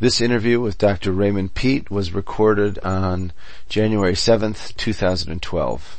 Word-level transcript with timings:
This 0.00 0.20
interview 0.20 0.60
with 0.60 0.76
Dr. 0.76 1.12
Raymond 1.12 1.54
Peat 1.54 1.88
was 1.88 2.12
recorded 2.12 2.80
on 2.80 3.32
January 3.68 4.14
7th, 4.14 4.76
2012. 4.76 5.98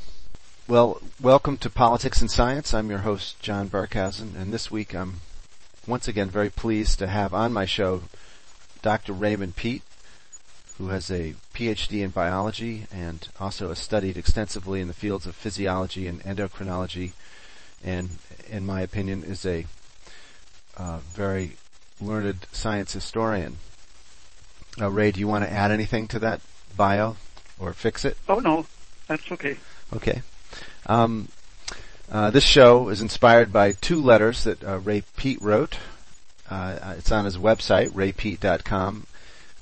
Well, 0.68 1.02
welcome 1.22 1.56
to 1.60 1.70
Politics 1.70 2.20
and 2.20 2.30
Science. 2.30 2.74
I'm 2.74 2.90
your 2.90 3.00
host, 3.00 3.40
John 3.40 3.70
Barkhausen, 3.70 4.36
and 4.36 4.54
this 4.54 4.70
week 4.70 4.94
I'm 4.94 5.22
once 5.88 6.10
again 6.10 6.30
very 6.30 6.50
pleased 6.50 7.00
to 7.00 7.08
have 7.08 7.34
on 7.34 7.54
my 7.54 7.64
show 7.64 8.04
Dr. 8.82 9.14
Raymond 9.14 9.56
Peat, 9.56 9.82
who 10.78 10.90
has 10.90 11.10
a 11.10 11.36
PhD 11.54 12.04
in 12.04 12.10
biology 12.10 12.88
and 12.92 13.26
also 13.40 13.70
has 13.70 13.80
studied 13.80 14.18
extensively 14.18 14.82
in 14.82 14.90
the 14.90 14.94
fields 14.94 15.26
of 15.26 15.36
physiology 15.36 16.06
and 16.06 16.22
endocrinology, 16.24 17.14
and 17.82 18.10
in 18.50 18.66
my 18.66 18.82
opinion 18.82 19.24
is 19.24 19.46
a 19.46 19.66
uh, 20.76 21.00
very 21.14 21.54
learned 22.02 22.46
science 22.52 22.92
historian. 22.92 23.58
Uh, 24.80 24.92
Ray, 24.92 25.12
do 25.12 25.20
you 25.20 25.28
want 25.28 25.46
to 25.46 25.52
add 25.52 25.72
anything 25.72 26.08
to 26.10 26.20
that 26.20 26.42
bio 26.76 27.16
or 27.60 27.74
fix 27.74 28.04
it? 28.04 28.18
Oh 28.28 28.40
no, 28.40 28.66
that's 29.08 29.32
okay. 29.32 29.58
Okay. 29.94 30.22
Um, 30.86 31.30
uh, 32.12 32.30
this 32.30 32.44
show 32.44 32.90
is 32.90 33.02
inspired 33.02 33.52
by 33.52 33.72
two 33.72 34.02
letters 34.02 34.44
that 34.44 34.64
uh, 34.64 34.80
Ray 34.80 35.04
Peat 35.18 35.42
wrote. 35.42 35.78
Uh, 36.50 36.96
it's 36.98 37.12
on 37.12 37.26
his 37.26 37.38
website, 37.38 37.90
raypeat.com. 37.92 39.08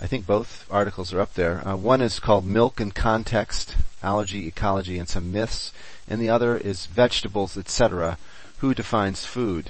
I 0.01 0.07
think 0.07 0.25
both 0.25 0.65
articles 0.69 1.13
are 1.13 1.21
up 1.21 1.35
there. 1.35 1.65
Uh, 1.65 1.77
one 1.77 2.01
is 2.01 2.19
called 2.19 2.45
Milk 2.45 2.81
in 2.81 2.91
Context, 2.91 3.77
Allergy, 4.01 4.47
Ecology, 4.47 4.99
and 4.99 5.07
Some 5.07 5.31
Myths, 5.31 5.71
and 6.09 6.19
the 6.19 6.29
other 6.29 6.57
is 6.57 6.87
Vegetables, 6.87 7.57
etc., 7.57 8.17
Who 8.57 8.73
Defines 8.73 9.23
Food? 9.23 9.69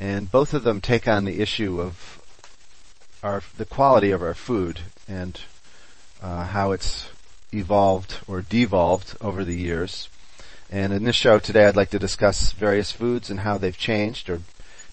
And 0.00 0.30
both 0.30 0.52
of 0.52 0.64
them 0.64 0.80
take 0.80 1.06
on 1.06 1.24
the 1.24 1.40
issue 1.40 1.80
of 1.80 2.15
our 3.22 3.42
the 3.56 3.64
quality 3.64 4.10
of 4.10 4.22
our 4.22 4.34
food 4.34 4.80
and 5.08 5.40
uh, 6.22 6.44
how 6.44 6.72
it's 6.72 7.08
evolved 7.52 8.18
or 8.26 8.42
devolved 8.42 9.16
over 9.20 9.44
the 9.44 9.56
years. 9.56 10.08
And 10.70 10.92
in 10.92 11.04
this 11.04 11.16
show 11.16 11.38
today, 11.38 11.66
I'd 11.66 11.76
like 11.76 11.90
to 11.90 11.98
discuss 11.98 12.52
various 12.52 12.90
foods 12.90 13.30
and 13.30 13.40
how 13.40 13.56
they've 13.58 13.76
changed 13.76 14.28
or 14.28 14.40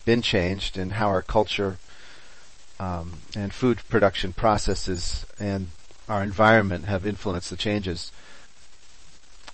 been 0.05 0.21
changed, 0.21 0.77
and 0.77 0.93
how 0.93 1.07
our 1.07 1.21
culture 1.21 1.77
um, 2.79 3.13
and 3.35 3.53
food 3.53 3.79
production 3.89 4.33
processes 4.33 5.25
and 5.39 5.67
our 6.09 6.21
environment 6.21 6.85
have 6.85 7.07
influenced 7.07 7.49
the 7.49 7.55
changes. 7.55 8.11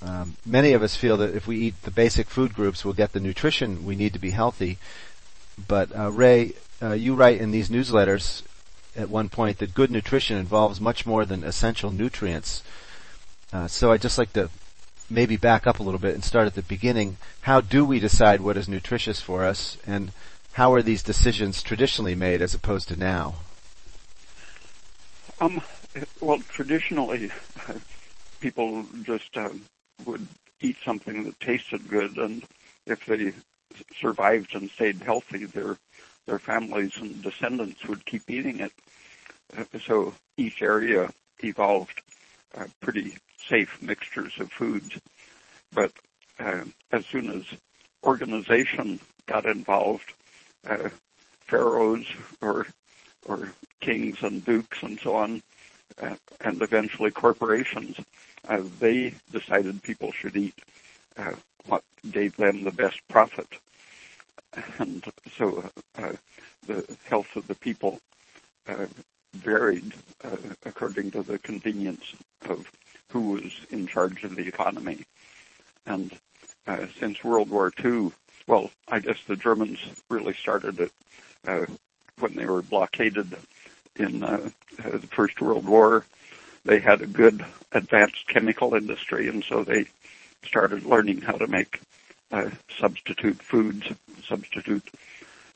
Um, 0.01 0.37
many 0.45 0.73
of 0.73 0.81
us 0.81 0.95
feel 0.95 1.17
that 1.17 1.35
if 1.35 1.45
we 1.45 1.57
eat 1.57 1.81
the 1.83 1.91
basic 1.91 2.29
food 2.29 2.53
groups, 2.53 2.83
we'll 2.83 2.93
get 2.93 3.11
the 3.11 3.19
nutrition 3.19 3.85
we 3.85 3.95
need 3.95 4.13
to 4.13 4.19
be 4.19 4.31
healthy. 4.31 4.77
But 5.67 5.95
uh, 5.95 6.11
Ray, 6.11 6.53
uh, 6.81 6.93
you 6.93 7.13
write 7.13 7.41
in 7.41 7.51
these 7.51 7.69
newsletters 7.69 8.41
at 8.95 9.09
one 9.09 9.29
point 9.29 9.59
that 9.59 9.73
good 9.73 9.91
nutrition 9.91 10.37
involves 10.37 10.81
much 10.81 11.05
more 11.05 11.25
than 11.25 11.43
essential 11.43 11.91
nutrients. 11.91 12.63
Uh, 13.51 13.67
so 13.67 13.91
I'd 13.91 14.01
just 14.01 14.17
like 14.17 14.33
to 14.33 14.49
maybe 15.09 15.37
back 15.37 15.65
up 15.65 15.79
a 15.79 15.83
little 15.83 15.99
bit 15.99 16.13
and 16.13 16.23
start 16.23 16.47
at 16.47 16.55
the 16.55 16.61
beginning. 16.61 17.17
How 17.41 17.61
do 17.61 17.83
we 17.83 17.99
decide 17.99 18.41
what 18.41 18.57
is 18.57 18.67
nutritious 18.67 19.19
for 19.19 19.43
us, 19.43 19.77
and 19.87 20.11
how 20.53 20.73
are 20.73 20.81
these 20.81 21.03
decisions 21.03 21.63
traditionally 21.63 22.15
made 22.15 22.41
as 22.41 22.53
opposed 22.53 22.87
to 22.89 22.95
now? 22.99 23.35
Um, 25.41 25.61
well, 26.19 26.39
traditionally, 26.49 27.31
people 28.39 28.85
just 29.03 29.35
uh, 29.37 29.49
would 30.05 30.27
eat 30.61 30.77
something 30.83 31.23
that 31.23 31.39
tasted 31.39 31.87
good, 31.87 32.17
and 32.17 32.43
if 32.85 33.05
they 33.05 33.31
survived 33.99 34.55
and 34.55 34.69
stayed 34.69 35.01
healthy, 35.01 35.45
their 35.45 35.77
their 36.25 36.39
families 36.39 36.95
and 36.97 37.21
descendants 37.23 37.83
would 37.87 38.05
keep 38.05 38.29
eating 38.29 38.59
it. 38.59 38.71
So 39.85 40.13
each 40.37 40.61
area 40.61 41.09
evolved 41.43 42.01
uh, 42.55 42.65
pretty 42.81 43.17
safe 43.37 43.81
mixtures 43.81 44.33
of 44.39 44.51
foods. 44.51 44.99
But 45.73 45.91
uh, 46.39 46.65
as 46.91 47.05
soon 47.07 47.29
as 47.31 47.43
organization 48.03 48.99
got 49.25 49.45
involved, 49.45 50.13
uh, 50.67 50.89
pharaohs 51.41 52.05
or 52.41 52.67
or 53.25 53.51
kings 53.81 54.17
and 54.21 54.45
dukes 54.45 54.81
and 54.81 54.99
so 54.99 55.15
on, 55.15 55.41
uh, 56.01 56.15
and 56.41 56.61
eventually 56.61 57.11
corporations, 57.11 57.97
uh, 58.47 58.61
they 58.79 59.13
decided 59.31 59.81
people 59.83 60.11
should 60.11 60.35
eat 60.35 60.55
uh, 61.17 61.33
what 61.65 61.83
gave 62.11 62.35
them 62.37 62.63
the 62.63 62.71
best 62.71 62.99
profit. 63.09 63.47
And 64.79 65.03
so 65.37 65.69
uh, 65.97 66.13
the 66.65 66.97
health 67.05 67.35
of 67.35 67.47
the 67.47 67.55
people 67.55 67.99
uh, 68.67 68.87
varied 69.33 69.93
uh, 70.23 70.37
according 70.65 71.11
to 71.11 71.23
the 71.23 71.39
convenience 71.39 72.13
of 72.49 72.69
who 73.11 73.31
was 73.31 73.51
in 73.69 73.87
charge 73.87 74.23
of 74.23 74.35
the 74.35 74.47
economy. 74.47 75.05
And 75.85 76.11
since 76.99 77.23
World 77.23 77.49
War 77.49 77.71
II, 77.83 78.11
well, 78.45 78.69
I 78.87 78.99
guess 78.99 79.17
the 79.27 79.35
Germans 79.35 79.79
really 80.09 80.33
started 80.33 80.79
it 80.79 80.91
when 82.19 82.35
they 82.35 82.45
were 82.45 82.61
blockaded 82.61 83.35
in 83.95 84.23
uh, 84.23 84.49
the 84.77 85.07
First 85.07 85.41
World 85.41 85.67
War. 85.67 86.05
They 86.65 86.79
had 86.79 87.01
a 87.01 87.07
good 87.07 87.43
advanced 87.71 88.27
chemical 88.27 88.75
industry, 88.75 89.27
and 89.27 89.43
so 89.43 89.63
they 89.63 89.85
started 90.45 90.85
learning 90.85 91.21
how 91.21 91.33
to 91.33 91.47
make 91.47 91.81
substitute 92.79 93.41
foods, 93.41 93.91
substitute 94.23 94.87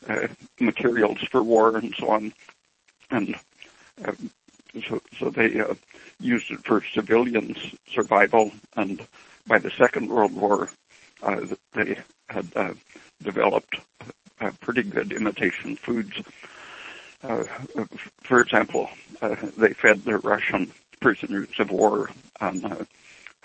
uh, 0.09 0.27
materials 0.59 1.19
for 1.31 1.43
war, 1.43 1.77
and 1.77 1.93
so 1.97 2.09
on. 2.09 2.33
And 3.11 3.35
uh, 4.03 4.13
so, 4.87 5.01
so 5.19 5.29
they 5.29 5.59
uh, 5.59 5.75
used 6.19 6.51
it 6.51 6.65
for 6.65 6.83
civilians' 6.93 7.75
survival, 7.87 8.51
and 8.75 9.05
by 9.47 9.59
the 9.59 9.71
Second 9.71 10.09
World 10.09 10.33
War, 10.33 10.69
uh, 11.21 11.45
they 11.73 11.97
had 12.29 12.47
uh, 12.55 12.73
developed 13.21 13.75
uh, 14.41 14.51
pretty 14.61 14.83
good 14.83 15.11
imitation 15.11 15.75
foods. 15.75 16.21
Uh, 17.21 17.43
for 18.23 18.41
example, 18.41 18.89
uh, 19.21 19.35
they 19.57 19.73
fed 19.73 20.03
their 20.03 20.17
Russian 20.19 20.71
prisoners 20.99 21.49
of 21.59 21.71
war 21.71 22.09
on 22.41 22.65
uh, 22.65 22.85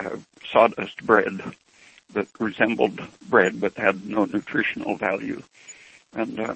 uh, 0.00 0.16
sawdust 0.50 1.04
bread 1.04 1.40
that 2.12 2.28
resembled 2.38 3.00
bread 3.28 3.60
but 3.60 3.76
had 3.76 4.06
no 4.06 4.24
nutritional 4.24 4.96
value. 4.96 5.42
And 6.12 6.40
uh, 6.40 6.54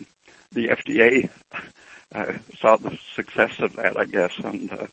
the 0.53 0.69
FDA 0.69 1.31
uh, 2.15 2.33
saw 2.59 2.77
the 2.77 2.99
success 3.15 3.59
of 3.59 3.75
that, 3.77 3.99
I 3.99 4.05
guess, 4.05 4.37
and 4.39 4.73
uh, 4.73 4.87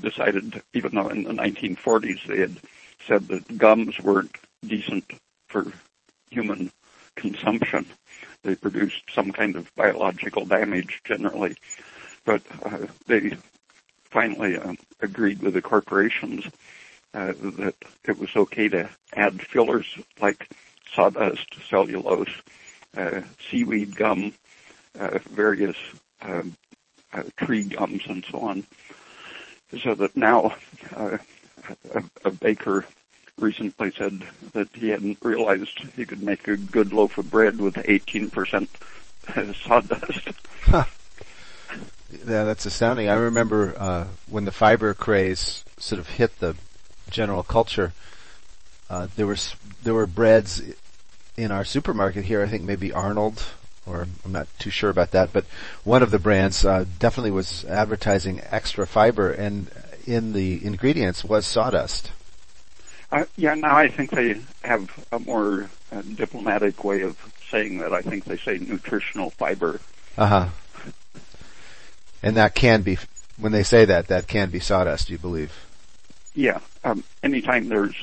decided, 0.00 0.62
even 0.74 0.94
though 0.94 1.08
in 1.08 1.24
the 1.24 1.32
1940s 1.32 2.26
they 2.26 2.38
had 2.38 2.56
said 3.06 3.28
that 3.28 3.58
gums 3.58 3.98
weren't 4.00 4.36
decent 4.66 5.04
for 5.48 5.66
human 6.30 6.70
consumption, 7.14 7.86
they 8.42 8.54
produced 8.54 9.02
some 9.12 9.32
kind 9.32 9.56
of 9.56 9.72
biological 9.74 10.44
damage 10.44 11.00
generally, 11.04 11.56
but 12.24 12.42
uh, 12.64 12.86
they 13.06 13.36
finally 14.10 14.56
uh, 14.56 14.74
agreed 15.00 15.40
with 15.42 15.54
the 15.54 15.62
corporations 15.62 16.44
uh, 17.16 17.32
that 17.40 17.74
it 18.04 18.18
was 18.18 18.28
okay 18.36 18.68
to 18.68 18.88
add 19.14 19.40
fillers 19.40 19.86
like 20.20 20.48
sawdust, 20.94 21.46
cellulose, 21.68 22.28
uh, 22.94 23.22
seaweed 23.50 23.96
gum, 23.96 24.34
uh, 25.00 25.18
various 25.30 25.76
um, 26.20 26.54
uh, 27.14 27.22
tree 27.38 27.62
gums 27.62 28.02
and 28.06 28.24
so 28.30 28.40
on. 28.40 28.64
So 29.82 29.94
that 29.94 30.14
now 30.14 30.54
uh, 30.94 31.16
a, 31.94 32.04
a 32.26 32.30
baker 32.30 32.84
recently 33.38 33.92
said 33.92 34.22
that 34.52 34.68
he 34.74 34.90
hadn't 34.90 35.18
realized 35.22 35.80
he 35.96 36.04
could 36.04 36.22
make 36.22 36.46
a 36.48 36.56
good 36.56 36.92
loaf 36.92 37.16
of 37.16 37.30
bread 37.30 37.58
with 37.58 37.74
18% 37.76 38.68
sawdust. 39.66 40.28
Huh. 40.62 40.84
Yeah, 42.10 42.44
that's 42.44 42.66
astounding. 42.66 43.08
I 43.08 43.14
remember 43.14 43.74
uh, 43.76 44.06
when 44.28 44.44
the 44.44 44.52
fiber 44.52 44.94
craze 44.94 45.64
sort 45.78 45.98
of 45.98 46.08
hit 46.08 46.38
the 46.38 46.56
general 47.10 47.42
culture. 47.42 47.92
Uh, 48.88 49.08
there 49.16 49.26
was 49.26 49.56
there 49.82 49.94
were 49.94 50.06
breads 50.06 50.62
in 51.36 51.50
our 51.50 51.64
supermarket 51.64 52.24
here. 52.24 52.42
I 52.42 52.46
think 52.46 52.62
maybe 52.62 52.92
Arnold 52.92 53.42
or 53.86 54.08
I'm 54.24 54.32
not 54.32 54.48
too 54.58 54.70
sure 54.70 54.90
about 54.90 55.12
that, 55.12 55.32
but 55.32 55.44
one 55.84 56.02
of 56.02 56.10
the 56.10 56.18
brands 56.18 56.64
uh, 56.64 56.84
definitely 56.98 57.30
was 57.30 57.64
advertising 57.66 58.42
extra 58.50 58.86
fiber, 58.86 59.30
and 59.30 59.70
in 60.06 60.32
the 60.32 60.64
ingredients 60.64 61.24
was 61.24 61.46
sawdust. 61.46 62.10
Uh, 63.12 63.24
yeah, 63.36 63.54
now 63.54 63.76
I 63.76 63.88
think 63.88 64.10
they 64.10 64.40
have 64.64 65.06
a 65.12 65.20
more 65.20 65.70
uh, 65.92 66.02
diplomatic 66.02 66.82
way 66.82 67.02
of 67.02 67.16
saying 67.48 67.78
that. 67.78 67.92
I 67.92 68.02
think 68.02 68.24
they 68.24 68.36
say 68.36 68.58
nutritional 68.58 69.30
fiber. 69.30 69.80
Uh 70.18 70.26
huh. 70.26 70.48
And 72.22 72.36
that 72.36 72.56
can 72.56 72.82
be, 72.82 72.98
when 73.38 73.52
they 73.52 73.62
say 73.62 73.84
that, 73.84 74.08
that 74.08 74.26
can 74.26 74.50
be 74.50 74.58
sawdust, 74.58 75.10
you 75.10 75.18
believe? 75.18 75.65
Yeah. 76.36 76.60
Um, 76.84 77.02
anytime 77.22 77.70
there's 77.70 77.96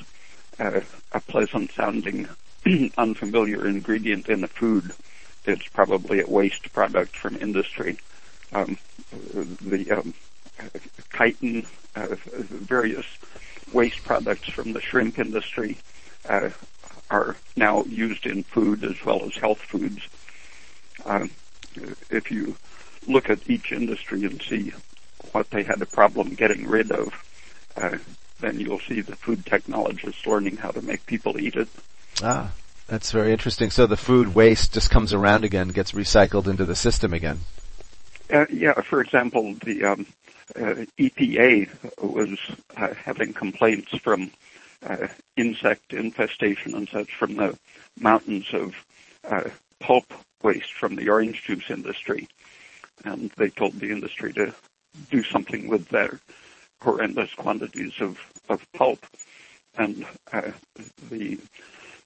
uh, 0.59 0.81
a 1.13 1.19
pleasant 1.21 1.71
sounding, 1.77 2.27
unfamiliar 2.97 3.67
ingredient 3.67 4.27
in 4.27 4.43
a 4.43 4.47
food, 4.47 4.91
it's 5.45 5.67
probably 5.73 6.19
a 6.19 6.27
waste 6.27 6.73
product 6.73 7.15
from 7.15 7.37
industry. 7.37 7.97
Um, 8.51 8.77
the 9.11 9.85
um, 9.91 10.13
chitin, 11.15 11.67
uh, 11.95 12.15
various 12.49 13.05
waste 13.71 14.03
products 14.03 14.49
from 14.49 14.73
the 14.73 14.81
shrimp 14.81 15.19
industry 15.19 15.79
uh, 16.27 16.49
are 17.11 17.37
now 17.55 17.83
used 17.85 18.25
in 18.25 18.43
food 18.43 18.83
as 18.83 18.95
well 19.05 19.23
as 19.25 19.33
health 19.39 19.59
foods. 19.71 20.01
Uh, 21.05 21.27
if 22.09 22.31
you 22.31 22.55
look 23.07 23.29
at 23.29 23.47
each 23.47 23.71
industry 23.71 24.23
and 24.25 24.41
see 24.49 24.71
what 25.33 25.49
they 25.51 25.63
had 25.63 25.81
a 25.81 25.85
problem 25.87 26.33
getting 26.33 26.67
rid 26.67 26.91
of, 26.91 27.09
uh, 27.77 27.97
then 28.43 28.59
you'll 28.59 28.79
see 28.79 29.01
the 29.01 29.15
food 29.15 29.45
technologists 29.45 30.27
learning 30.27 30.57
how 30.57 30.71
to 30.71 30.81
make 30.81 31.05
people 31.05 31.39
eat 31.39 31.55
it. 31.55 31.67
Ah, 32.21 32.51
that's 32.87 33.11
very 33.11 33.31
interesting. 33.31 33.71
So 33.71 33.87
the 33.87 33.97
food 33.97 34.35
waste 34.35 34.73
just 34.73 34.89
comes 34.89 35.13
around 35.13 35.43
again, 35.43 35.69
gets 35.69 35.93
recycled 35.93 36.47
into 36.47 36.65
the 36.65 36.75
system 36.75 37.13
again. 37.13 37.39
Uh, 38.29 38.45
yeah, 38.51 38.79
for 38.81 39.01
example, 39.01 39.53
the 39.63 39.83
um, 39.83 40.05
uh, 40.55 40.85
EPA 40.99 41.69
was 42.01 42.37
uh, 42.77 42.93
having 42.93 43.33
complaints 43.33 43.95
from 43.97 44.31
uh, 44.85 45.07
insect 45.37 45.93
infestation 45.93 46.75
and 46.75 46.89
such 46.89 47.13
from 47.15 47.35
the 47.35 47.57
mountains 47.99 48.47
of 48.53 48.75
uh, 49.29 49.49
pulp 49.79 50.05
waste 50.41 50.73
from 50.73 50.95
the 50.95 51.09
orange 51.09 51.43
juice 51.43 51.69
industry, 51.69 52.27
and 53.05 53.31
they 53.37 53.49
told 53.49 53.79
the 53.79 53.91
industry 53.91 54.33
to 54.33 54.53
do 55.09 55.23
something 55.23 55.67
with 55.67 55.87
their 55.89 56.19
horrendous 56.81 57.33
quantities 57.33 57.93
of, 57.99 58.19
of 58.49 58.65
pulp. 58.73 59.05
And 59.77 60.05
uh, 60.31 60.51
the 61.09 61.39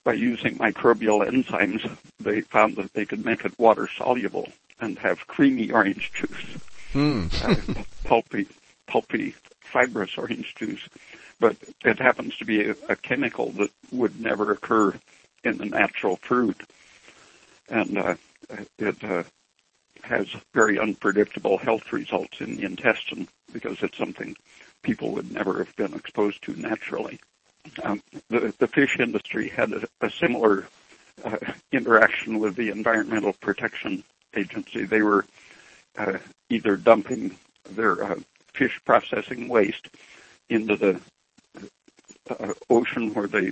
by 0.03 0.13
using 0.13 0.57
microbial 0.57 1.27
enzymes, 1.27 1.89
they 2.21 2.39
found 2.39 2.77
that 2.77 2.93
they 2.93 3.03
could 3.03 3.25
make 3.25 3.43
it 3.43 3.59
water 3.59 3.89
soluble 3.97 4.47
and 4.79 4.97
have 4.99 5.27
creamy 5.27 5.69
orange 5.71 6.13
juice, 6.13 6.57
Hmm. 6.93 7.27
uh, 7.43 7.55
pulpy, 8.05 8.47
pulpy, 8.87 9.35
fibrous 9.59 10.17
orange 10.17 10.55
juice. 10.55 10.87
But 11.41 11.57
it 11.83 11.99
happens 11.99 12.37
to 12.37 12.45
be 12.45 12.69
a, 12.69 12.75
a 12.87 12.95
chemical 12.95 13.51
that 13.51 13.71
would 13.91 14.19
never 14.21 14.51
occur 14.51 14.93
in 15.43 15.57
the 15.57 15.65
natural 15.65 16.15
fruit, 16.17 16.59
and 17.69 17.97
uh, 17.97 18.15
it 18.79 19.03
uh, 19.03 19.23
has 20.03 20.27
very 20.53 20.79
unpredictable 20.79 21.57
health 21.57 21.91
results 21.91 22.39
in 22.39 22.55
the 22.55 22.63
intestine 22.63 23.27
because 23.51 23.83
it's 23.83 23.97
something 23.97 24.35
people 24.83 25.11
would 25.13 25.31
never 25.31 25.57
have 25.59 25.75
been 25.75 25.93
exposed 25.93 26.41
to 26.43 26.53
naturally. 26.55 27.19
Um, 27.83 28.01
the, 28.29 28.53
the 28.59 28.67
fish 28.67 28.97
industry 28.99 29.49
had 29.49 29.73
a, 29.73 29.87
a 30.01 30.09
similar 30.09 30.67
uh, 31.23 31.37
interaction 31.71 32.39
with 32.39 32.55
the 32.55 32.69
Environmental 32.69 33.33
Protection 33.33 34.03
Agency. 34.35 34.85
They 34.85 35.01
were 35.01 35.25
uh, 35.97 36.17
either 36.49 36.77
dumping 36.77 37.35
their 37.71 38.03
uh, 38.03 38.19
fish 38.53 38.79
processing 38.85 39.49
waste 39.49 39.89
into 40.49 40.75
the 40.75 41.01
uh, 42.29 42.53
ocean 42.69 43.13
where 43.13 43.27
they 43.27 43.51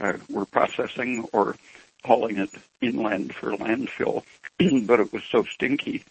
uh, 0.00 0.14
were 0.28 0.46
processing 0.46 1.26
or 1.32 1.56
hauling 2.04 2.38
it 2.38 2.50
inland 2.80 3.34
for 3.34 3.52
landfill, 3.52 4.22
but 4.86 5.00
it 5.00 5.12
was 5.12 5.22
so 5.24 5.42
stinky, 5.44 6.04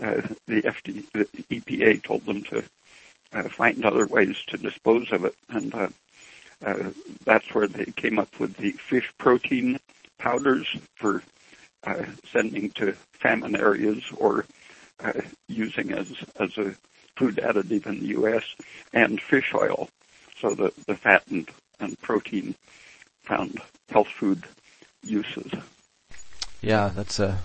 uh, 0.00 0.22
the, 0.46 0.62
FD, 0.62 1.04
the 1.12 1.26
EPA 1.50 2.02
told 2.02 2.24
them 2.24 2.42
to 2.44 2.62
uh, 3.32 3.44
find 3.44 3.84
other 3.84 4.06
ways 4.06 4.36
to 4.48 4.56
dispose 4.56 5.10
of 5.12 5.24
it, 5.24 5.34
and 5.48 5.74
uh, 5.74 5.88
uh, 6.64 6.90
that's 7.24 7.54
where 7.54 7.66
they 7.66 7.86
came 7.86 8.18
up 8.18 8.38
with 8.38 8.56
the 8.56 8.72
fish 8.72 9.10
protein 9.18 9.78
powders 10.18 10.66
for 10.96 11.22
uh, 11.84 12.04
sending 12.30 12.70
to 12.70 12.92
famine 13.12 13.56
areas 13.56 14.02
or 14.16 14.44
uh, 15.02 15.12
using 15.48 15.92
as 15.92 16.12
as 16.38 16.56
a 16.58 16.74
food 17.16 17.36
additive 17.36 17.86
in 17.86 18.00
the 18.00 18.06
U.S. 18.08 18.44
and 18.92 19.20
fish 19.20 19.52
oil, 19.54 19.88
so 20.38 20.54
that 20.54 20.74
the 20.86 20.94
fat 20.94 21.22
and, 21.30 21.48
and 21.78 22.00
protein 22.00 22.54
found 23.22 23.60
health 23.90 24.08
food 24.08 24.44
uses. 25.02 25.50
Yeah, 26.60 26.90
that's 26.94 27.18
a. 27.18 27.38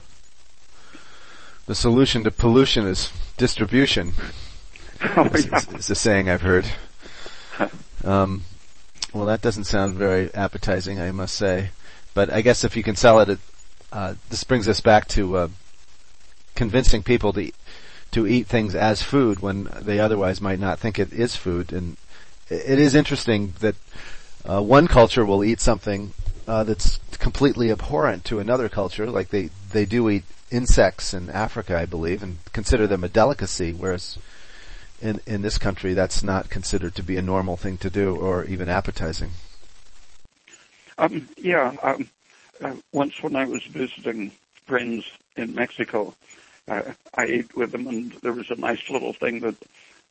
The 1.68 1.76
solution 1.76 2.24
to 2.26 2.32
pollution 2.32 2.86
is 2.86 3.12
distribution. 3.38 4.14
Oh, 5.18 5.30
yeah. 5.34 5.62
is 5.78 5.90
a 5.90 5.96
saying 5.96 6.30
I've 6.30 6.42
heard. 6.42 6.66
Um, 8.04 8.44
well, 9.14 9.26
that 9.26 9.42
doesn't 9.42 9.64
sound 9.64 9.96
very 9.96 10.32
appetizing, 10.36 11.00
I 11.00 11.12
must 11.12 11.34
say. 11.34 11.72
But 12.14 12.32
I 12.32 12.42
guess 12.42 12.64
if 12.64 12.78
you 12.78 12.84
can 12.84 12.96
sell 12.96 13.20
it, 13.20 13.30
it 13.30 13.40
uh, 13.92 14.14
this 14.30 14.44
brings 14.44 14.68
us 14.68 14.80
back 14.80 15.08
to 15.08 15.38
uh, 15.38 15.48
convincing 16.54 17.02
people 17.02 17.34
to 17.34 17.52
to 18.12 18.28
eat 18.28 18.46
things 18.46 18.76
as 18.76 19.02
food 19.02 19.40
when 19.40 19.70
they 19.82 20.00
otherwise 20.00 20.40
might 20.40 20.60
not 20.60 20.78
think 20.78 21.00
it 21.00 21.12
is 21.12 21.36
food. 21.36 21.74
And 21.74 21.98
it 22.50 22.78
is 22.78 22.94
interesting 22.94 23.54
that 23.62 23.76
uh, 24.48 24.62
one 24.62 24.88
culture 24.88 25.26
will 25.26 25.44
eat 25.44 25.60
something 25.60 26.12
uh, 26.48 26.64
that's 26.64 27.00
completely 27.18 27.72
abhorrent 27.72 28.24
to 28.26 28.40
another 28.40 28.70
culture, 28.70 29.10
like 29.10 29.30
they 29.30 29.50
they 29.72 29.86
do 29.86 30.10
eat 30.10 30.24
insects 30.52 31.14
in 31.14 31.30
Africa, 31.30 31.78
I 31.78 31.86
believe, 31.86 32.22
and 32.22 32.38
consider 32.54 32.86
them 32.88 33.04
a 33.04 33.10
delicacy, 33.10 33.74
whereas 33.74 34.18
in 35.02 35.20
in 35.26 35.42
this 35.42 35.58
country 35.58 35.94
that's 35.94 36.24
not 36.24 36.50
considered 36.50 36.96
to 36.96 37.04
be 37.04 37.18
a 37.18 37.22
normal 37.22 37.58
thing 37.58 37.78
to 37.78 37.90
do 37.90 38.16
or 38.16 38.46
even 38.46 38.70
appetizing. 38.70 39.32
Um, 40.98 41.28
yeah, 41.38 41.76
um, 41.84 42.10
uh, 42.64 42.74
once 42.94 43.22
when 43.22 43.36
I 43.36 43.46
was 43.46 43.64
visiting 43.64 44.32
friends 44.66 45.06
in 45.36 45.54
Mexico, 45.54 46.16
uh, 46.68 46.94
I 47.16 47.26
ate 47.26 47.56
with 47.56 47.72
them, 47.72 47.88
and 47.88 48.12
there 48.24 48.34
was 48.34 48.50
a 48.50 48.56
nice 48.56 48.90
little 48.90 49.14
thing 49.14 49.42
that 49.42 49.56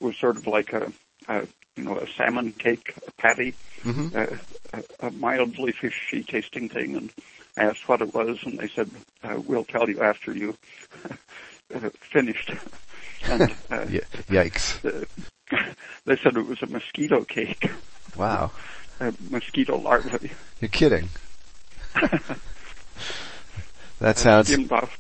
was 0.00 0.16
sort 0.16 0.36
of 0.36 0.46
like 0.46 0.72
a, 0.72 0.92
a 1.28 1.46
you 1.76 1.84
know, 1.84 1.98
a 1.98 2.06
salmon 2.06 2.52
cake 2.52 2.94
a 3.06 3.10
patty, 3.12 3.54
Mm-hmm. 3.84 4.16
uh, 4.16 4.36
a, 5.00 5.06
a 5.06 5.10
mildly 5.12 5.72
fishy 5.72 6.22
tasting 6.22 6.68
thing, 6.68 6.96
and 6.96 7.10
I 7.56 7.64
asked 7.64 7.88
what 7.88 8.02
it 8.02 8.14
was, 8.14 8.38
and 8.44 8.58
they 8.58 8.68
said, 8.68 8.90
uh, 9.22 9.40
"We'll 9.46 9.64
tell 9.64 9.88
you 9.88 10.02
after 10.02 10.32
you 10.32 10.56
uh, 11.74 11.90
finished." 12.12 12.50
and 13.24 13.42
uh, 13.70 13.86
Y- 13.88 14.00
yikes! 14.28 14.80
they 16.04 16.16
said 16.16 16.36
it 16.36 16.46
was 16.46 16.62
a 16.62 16.66
mosquito 16.66 17.24
cake, 17.24 17.70
Wow, 18.16 18.50
a 19.00 19.12
mosquito 19.30 19.76
larvae. 19.78 20.30
you're 20.60 20.68
kidding. 20.68 21.08
That 24.00 24.18
sounds 24.18 24.48
skimmed 24.48 24.72
off, 24.72 24.98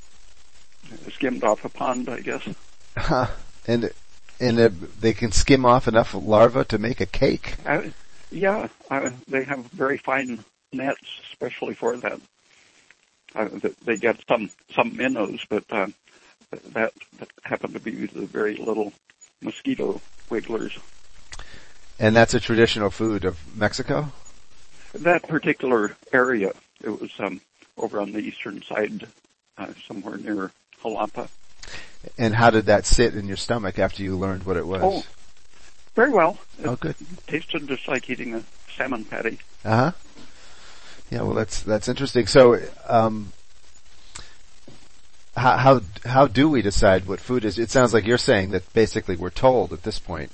skimmed 1.12 1.44
off 1.44 1.64
a 1.64 1.68
pond, 1.68 2.08
I 2.08 2.20
guess. 2.20 2.48
Huh. 2.96 3.26
and 3.66 3.90
and 4.40 4.58
uh, 4.58 4.70
they 5.00 5.12
can 5.12 5.32
skim 5.32 5.66
off 5.66 5.88
enough 5.88 6.14
larvae 6.14 6.64
to 6.66 6.78
make 6.78 7.00
a 7.00 7.06
cake. 7.06 7.56
Uh, 7.66 7.82
yeah, 8.30 8.68
uh, 8.90 9.10
they 9.28 9.44
have 9.44 9.66
very 9.66 9.98
fine 9.98 10.44
nets, 10.72 11.00
especially 11.32 11.74
for 11.74 11.96
that. 11.98 12.20
Uh, 13.34 13.48
they 13.84 13.96
get 13.96 14.16
some 14.28 14.48
some 14.74 14.96
minnows, 14.96 15.44
but 15.48 15.64
uh, 15.70 15.88
that, 16.72 16.92
that 17.18 17.28
happen 17.42 17.72
to 17.72 17.80
be 17.80 18.06
the 18.06 18.26
very 18.26 18.56
little 18.56 18.92
mosquito 19.42 20.00
wigglers. 20.30 20.78
And 21.98 22.14
that's 22.16 22.34
a 22.34 22.40
traditional 22.40 22.90
food 22.90 23.24
of 23.24 23.38
Mexico. 23.56 24.12
That 24.94 25.22
particular 25.28 25.96
area, 26.12 26.52
it 26.82 27.00
was 27.00 27.10
um, 27.18 27.40
over 27.76 28.00
on 28.00 28.12
the 28.12 28.18
eastern 28.18 28.62
side, 28.62 29.06
uh, 29.58 29.68
somewhere 29.86 30.16
near 30.16 30.50
Jalapa. 30.82 31.28
And 32.18 32.34
how 32.34 32.50
did 32.50 32.66
that 32.66 32.84
sit 32.86 33.14
in 33.14 33.26
your 33.26 33.36
stomach 33.36 33.78
after 33.78 34.02
you 34.02 34.16
learned 34.16 34.44
what 34.44 34.56
it 34.56 34.66
was? 34.66 34.82
Oh, 34.82 35.04
very 35.94 36.10
well. 36.10 36.38
It 36.60 36.66
Oh, 36.66 36.76
good. 36.76 36.94
tasted 37.26 37.66
just 37.66 37.88
like 37.88 38.10
eating 38.10 38.34
a 38.34 38.42
salmon 38.76 39.04
patty. 39.04 39.38
Uh 39.64 39.76
huh. 39.76 39.92
Yeah, 41.10 41.22
well, 41.22 41.34
that's 41.34 41.62
that's 41.62 41.88
interesting. 41.88 42.26
So, 42.26 42.60
um, 42.88 43.32
how 45.36 45.56
how 45.56 45.80
how 46.04 46.26
do 46.26 46.48
we 46.48 46.62
decide 46.62 47.06
what 47.06 47.20
food 47.20 47.44
is? 47.44 47.58
It 47.58 47.70
sounds 47.70 47.92
like 47.92 48.06
you're 48.06 48.18
saying 48.18 48.50
that 48.50 48.72
basically 48.72 49.16
we're 49.16 49.30
told 49.30 49.72
at 49.72 49.82
this 49.82 49.98
point 49.98 50.30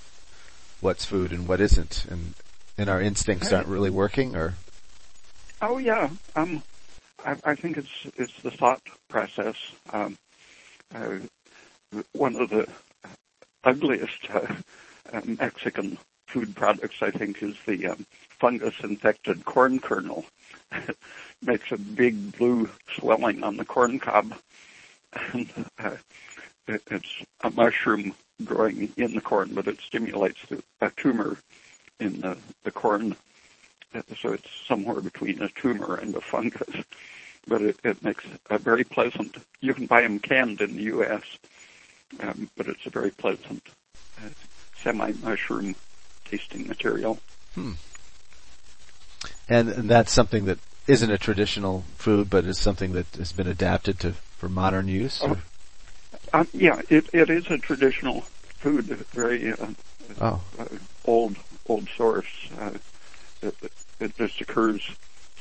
what's 0.80 1.04
food 1.04 1.32
and 1.32 1.48
what 1.48 1.60
isn't, 1.60 2.06
and 2.10 2.34
and 2.76 2.88
our 2.88 3.00
instincts 3.00 3.52
aren't 3.52 3.68
really 3.68 3.90
working, 3.90 4.36
or 4.36 4.54
Oh 5.62 5.78
yeah, 5.78 6.08
um, 6.36 6.62
I, 7.24 7.36
I 7.44 7.54
think 7.54 7.76
it's 7.76 8.06
it's 8.16 8.40
the 8.42 8.50
thought 8.50 8.82
process. 9.08 9.56
Um, 9.92 10.16
uh, 10.94 11.18
one 12.12 12.36
of 12.36 12.50
the 12.50 12.66
ugliest 13.64 14.30
uh, 14.30 14.54
uh, 15.12 15.20
Mexican 15.24 15.98
food 16.26 16.54
products, 16.54 17.02
I 17.02 17.10
think, 17.10 17.42
is 17.42 17.56
the 17.66 17.88
um, 17.88 18.06
fungus-infected 18.38 19.44
corn 19.44 19.80
kernel. 19.80 20.24
it 20.72 20.96
makes 21.42 21.72
a 21.72 21.76
big 21.76 22.36
blue 22.38 22.70
swelling 22.96 23.42
on 23.42 23.56
the 23.56 23.64
corn 23.64 23.98
cob, 23.98 24.34
and 25.12 25.50
uh, 25.78 25.96
it, 26.66 26.82
it's 26.90 27.22
a 27.42 27.50
mushroom 27.50 28.14
growing 28.44 28.92
in 28.96 29.14
the 29.14 29.20
corn, 29.20 29.50
but 29.52 29.66
it 29.66 29.80
stimulates 29.80 30.40
the, 30.48 30.62
a 30.80 30.90
tumor 30.96 31.36
in 31.98 32.20
the, 32.20 32.36
the 32.64 32.70
corn 32.70 33.16
so 34.20 34.32
it's 34.32 34.48
somewhere 34.66 35.00
between 35.00 35.42
a 35.42 35.48
tumor 35.48 35.96
and 35.96 36.14
a 36.14 36.20
fungus. 36.20 36.84
But 37.48 37.62
it, 37.62 37.76
it 37.82 38.02
makes 38.02 38.24
a 38.48 38.58
very 38.58 38.84
pleasant. 38.84 39.36
You 39.60 39.74
can 39.74 39.86
buy 39.86 40.02
them 40.02 40.18
canned 40.18 40.60
in 40.60 40.76
the 40.76 40.82
U.S., 40.82 41.22
um, 42.20 42.50
but 42.56 42.68
it's 42.68 42.86
a 42.86 42.90
very 42.90 43.10
pleasant 43.10 43.62
semi-mushroom 44.76 45.74
tasting 46.24 46.66
material. 46.66 47.18
Hmm. 47.54 47.72
And, 49.48 49.68
and 49.70 49.90
that's 49.90 50.12
something 50.12 50.44
that 50.44 50.58
isn't 50.86 51.10
a 51.10 51.18
traditional 51.18 51.84
food, 51.96 52.30
but 52.30 52.44
is 52.44 52.58
something 52.58 52.92
that 52.92 53.06
has 53.16 53.32
been 53.32 53.46
adapted 53.46 53.98
to 54.00 54.14
for 54.40 54.48
modern 54.48 54.88
use. 54.88 55.22
Uh, 56.32 56.44
yeah, 56.54 56.80
it 56.88 57.08
it 57.12 57.28
is 57.28 57.50
a 57.50 57.58
traditional 57.58 58.22
food, 58.56 58.86
very 59.12 59.52
uh, 59.52 59.66
oh. 60.20 60.40
uh, 60.58 60.64
old 61.04 61.36
old 61.68 61.88
source. 61.94 62.48
Uh, 62.58 62.70
it, 63.42 63.54
it 64.00 64.16
just 64.16 64.40
occurs 64.40 64.90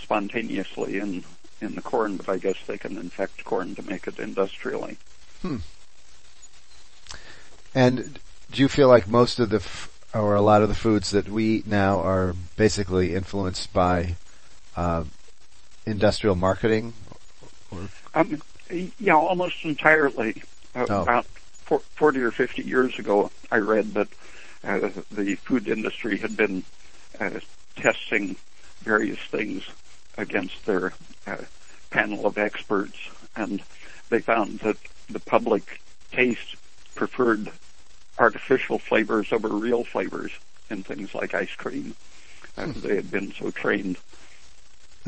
spontaneously 0.02 1.00
in 1.00 1.24
in 1.62 1.76
the 1.76 1.82
corn, 1.82 2.18
but 2.18 2.28
I 2.28 2.38
guess 2.38 2.58
they 2.68 2.78
can 2.78 2.98
infect 2.98 3.46
corn 3.46 3.74
to 3.76 3.82
make 3.84 4.06
it 4.06 4.20
industrially. 4.20 4.98
Hmm. 5.42 5.58
And 7.74 8.20
do 8.52 8.62
you 8.62 8.68
feel 8.68 8.90
like 8.90 9.08
most 9.08 9.40
of 9.40 9.50
the 9.50 9.58
f- 9.58 9.90
or 10.14 10.36
a 10.36 10.42
lot 10.42 10.62
of 10.62 10.68
the 10.70 10.76
foods 10.76 11.12
that 11.12 11.30
we 11.30 11.46
eat 11.46 11.68
now 11.68 12.02
are 12.02 12.36
basically 12.58 13.16
influenced 13.16 13.72
by 13.72 14.16
uh, 14.76 15.06
industrial 15.86 16.36
marketing? 16.36 16.94
Um, 18.16 18.42
yeah, 18.70 19.16
almost 19.16 19.64
entirely. 19.64 20.42
Uh, 20.76 20.86
oh. 20.90 21.02
About 21.04 21.26
for, 21.26 21.80
40 21.80 22.22
or 22.22 22.32
50 22.32 22.64
years 22.64 22.98
ago, 23.00 23.32
I 23.52 23.58
read 23.58 23.94
that 23.94 24.08
uh, 24.64 24.90
the 25.12 25.36
food 25.36 25.68
industry 25.68 26.18
had 26.18 26.36
been 26.36 26.64
uh, 27.20 27.40
testing 27.76 28.36
various 28.82 29.20
things 29.20 29.64
against 30.18 30.66
their 30.66 30.94
uh, 31.28 31.38
panel 31.90 32.26
of 32.26 32.38
experts, 32.38 32.98
and 33.36 33.62
they 34.10 34.20
found 34.20 34.60
that 34.60 34.78
the 35.10 35.20
public 35.20 35.82
taste 36.12 36.56
preferred 36.96 37.52
artificial 38.18 38.80
flavors 38.80 39.32
over 39.32 39.48
real 39.48 39.84
flavors 39.84 40.32
in 40.70 40.84
things 40.84 41.16
like 41.16 41.34
ice 41.34 41.56
cream. 41.56 41.96
Hmm. 42.56 42.72
They 42.72 42.96
had 42.96 43.10
been 43.10 43.32
so 43.34 43.52
trained. 43.52 43.98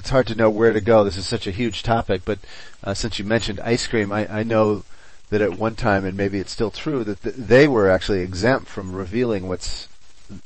It's 0.01 0.09
hard 0.09 0.25
to 0.27 0.35
know 0.35 0.49
where 0.49 0.73
to 0.73 0.81
go. 0.81 1.03
This 1.03 1.15
is 1.15 1.27
such 1.27 1.45
a 1.45 1.51
huge 1.51 1.83
topic, 1.83 2.23
but 2.25 2.39
uh, 2.83 2.95
since 2.95 3.19
you 3.19 3.23
mentioned 3.23 3.59
ice 3.59 3.85
cream, 3.85 4.11
I, 4.11 4.39
I, 4.39 4.41
know 4.41 4.83
that 5.29 5.41
at 5.41 5.59
one 5.59 5.75
time, 5.75 6.05
and 6.05 6.17
maybe 6.17 6.39
it's 6.39 6.51
still 6.51 6.71
true, 6.71 7.03
that 7.03 7.21
th- 7.21 7.35
they 7.35 7.67
were 7.67 7.87
actually 7.87 8.21
exempt 8.21 8.67
from 8.67 8.93
revealing 8.93 9.47
what's 9.47 9.87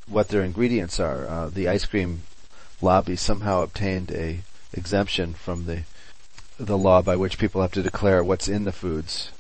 what 0.08 0.28
their 0.28 0.44
ingredients 0.44 1.00
are. 1.00 1.26
Uh, 1.26 1.48
the 1.48 1.70
ice 1.70 1.86
cream 1.86 2.24
lobby 2.82 3.16
somehow 3.16 3.62
obtained 3.62 4.12
a 4.12 4.42
exemption 4.74 5.34
from 5.34 5.68
the 5.68 5.84
the 6.60 6.78
law 6.78 7.02
by 7.02 7.16
which 7.16 7.40
people 7.40 7.62
have 7.62 7.72
to 7.72 7.82
declare 7.82 8.26
what's 8.26 8.50
in 8.50 8.66
the 8.66 8.74
foods. 8.74 9.32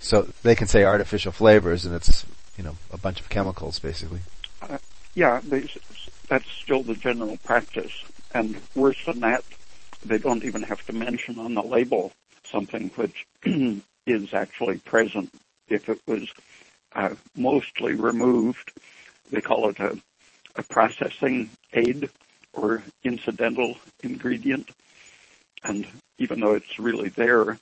So 0.00 0.30
they 0.42 0.56
can 0.56 0.66
say 0.66 0.82
artificial 0.82 1.30
flavors, 1.30 1.86
and 1.86 1.94
it's 1.94 2.26
you 2.58 2.64
know 2.64 2.76
a 2.92 2.98
bunch 2.98 3.20
of 3.20 3.28
chemicals 3.28 3.78
basically. 3.78 4.22
Uh, 4.60 4.78
yeah, 5.14 5.40
that's 6.26 6.50
still 6.50 6.82
the 6.82 6.96
general 6.96 7.36
practice, 7.44 7.92
and 8.34 8.56
worse 8.74 9.04
than 9.06 9.20
that, 9.20 9.44
they 10.04 10.18
don't 10.18 10.44
even 10.44 10.62
have 10.62 10.84
to 10.86 10.92
mention 10.92 11.38
on 11.38 11.54
the 11.54 11.62
label 11.62 12.12
something 12.44 12.90
which 12.96 13.26
is 14.06 14.34
actually 14.34 14.78
present. 14.78 15.30
If 15.68 15.88
it 15.88 16.00
was 16.06 16.28
uh, 16.94 17.14
mostly 17.36 17.94
removed, 17.94 18.72
they 19.30 19.40
call 19.40 19.68
it 19.68 19.78
a, 19.78 19.98
a 20.56 20.62
processing 20.64 21.50
aid 21.72 22.10
or 22.52 22.82
incidental 23.04 23.76
ingredient. 24.02 24.70
And 25.62 25.86
even 26.18 26.40
though 26.40 26.54
it's 26.54 26.78
really 26.78 27.10
there, 27.10 27.58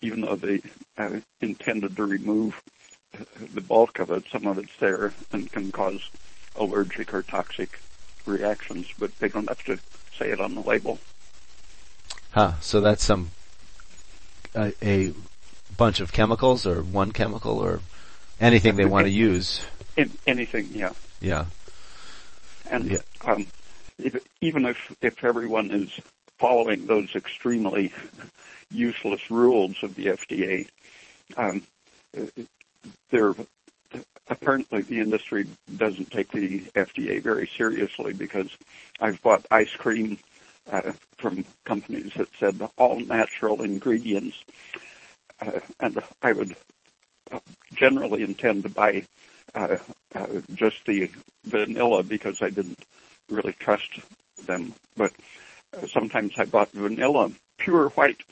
even 0.00 0.22
though 0.22 0.36
they 0.36 0.60
uh, 0.98 1.20
intended 1.40 1.96
to 1.96 2.04
remove 2.04 2.60
the 3.54 3.60
bulk 3.60 3.98
of 3.98 4.10
it, 4.10 4.24
some 4.32 4.46
of 4.46 4.58
it's 4.58 4.76
there 4.80 5.12
and 5.32 5.50
can 5.52 5.70
cause 5.70 6.00
allergic 6.56 7.14
or 7.14 7.22
toxic 7.22 7.78
reactions, 8.26 8.86
but 8.98 9.16
they 9.18 9.28
don't 9.28 9.48
have 9.48 9.62
to 9.64 9.78
say 10.18 10.30
it 10.30 10.40
on 10.40 10.54
the 10.54 10.60
label. 10.62 10.98
Huh. 12.32 12.52
So 12.60 12.80
that's 12.80 13.04
some 13.04 13.30
a, 14.54 14.72
a 14.82 15.12
bunch 15.76 16.00
of 16.00 16.12
chemicals, 16.12 16.66
or 16.66 16.82
one 16.82 17.12
chemical, 17.12 17.58
or 17.58 17.80
anything 18.40 18.76
they 18.76 18.84
want 18.84 19.06
to 19.06 19.12
use. 19.12 19.62
In, 19.96 20.10
anything, 20.26 20.68
yeah. 20.72 20.92
Yeah. 21.20 21.46
And 22.70 22.90
yeah. 22.90 22.98
Um, 23.24 23.46
if, 23.98 24.16
even 24.40 24.64
if 24.66 24.94
if 25.02 25.22
everyone 25.24 25.70
is 25.70 25.90
following 26.38 26.86
those 26.86 27.14
extremely 27.14 27.92
useless 28.70 29.30
rules 29.30 29.76
of 29.82 29.94
the 29.94 30.06
FDA, 30.06 30.68
um, 31.36 31.62
they're 33.10 33.34
apparently 34.28 34.82
the 34.82 35.00
industry 35.00 35.46
doesn't 35.76 36.10
take 36.10 36.32
the 36.32 36.60
FDA 36.74 37.22
very 37.22 37.48
seriously 37.56 38.12
because 38.14 38.48
I've 39.00 39.20
bought 39.22 39.46
ice 39.50 39.70
cream 39.70 40.18
uh, 40.70 40.92
from 41.16 41.44
companies 41.64 42.12
that 42.16 42.28
said 42.38 42.60
all 42.76 43.00
natural 43.00 43.62
ingredients, 43.62 44.36
uh, 45.40 45.60
and 45.80 46.02
I 46.22 46.32
would 46.32 46.56
generally 47.74 48.22
intend 48.22 48.62
to 48.64 48.68
buy 48.68 49.04
uh, 49.54 49.78
uh 50.14 50.26
just 50.54 50.84
the 50.86 51.10
vanilla 51.44 52.02
because 52.02 52.42
I 52.42 52.50
didn't 52.50 52.84
really 53.30 53.54
trust 53.54 54.00
them. 54.46 54.74
But 54.96 55.12
uh, 55.76 55.86
sometimes 55.86 56.34
I 56.38 56.44
bought 56.44 56.70
vanilla, 56.72 57.32
pure 57.58 57.88
white 57.90 58.22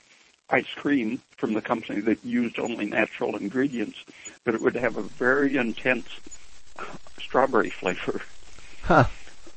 ice 0.50 0.72
cream 0.76 1.20
from 1.36 1.54
the 1.54 1.62
company 1.62 2.00
that 2.00 2.24
used 2.24 2.58
only 2.58 2.86
natural 2.86 3.36
ingredients, 3.36 4.04
but 4.44 4.54
it 4.54 4.60
would 4.60 4.76
have 4.76 4.96
a 4.96 5.02
very 5.02 5.56
intense 5.56 6.06
strawberry 7.18 7.70
flavor. 7.70 8.20
Huh. 8.82 9.04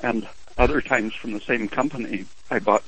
And 0.02 0.28
other 0.58 0.82
times 0.82 1.14
from 1.14 1.32
the 1.32 1.40
same 1.40 1.68
company, 1.68 2.26
I 2.50 2.60
bought 2.60 2.84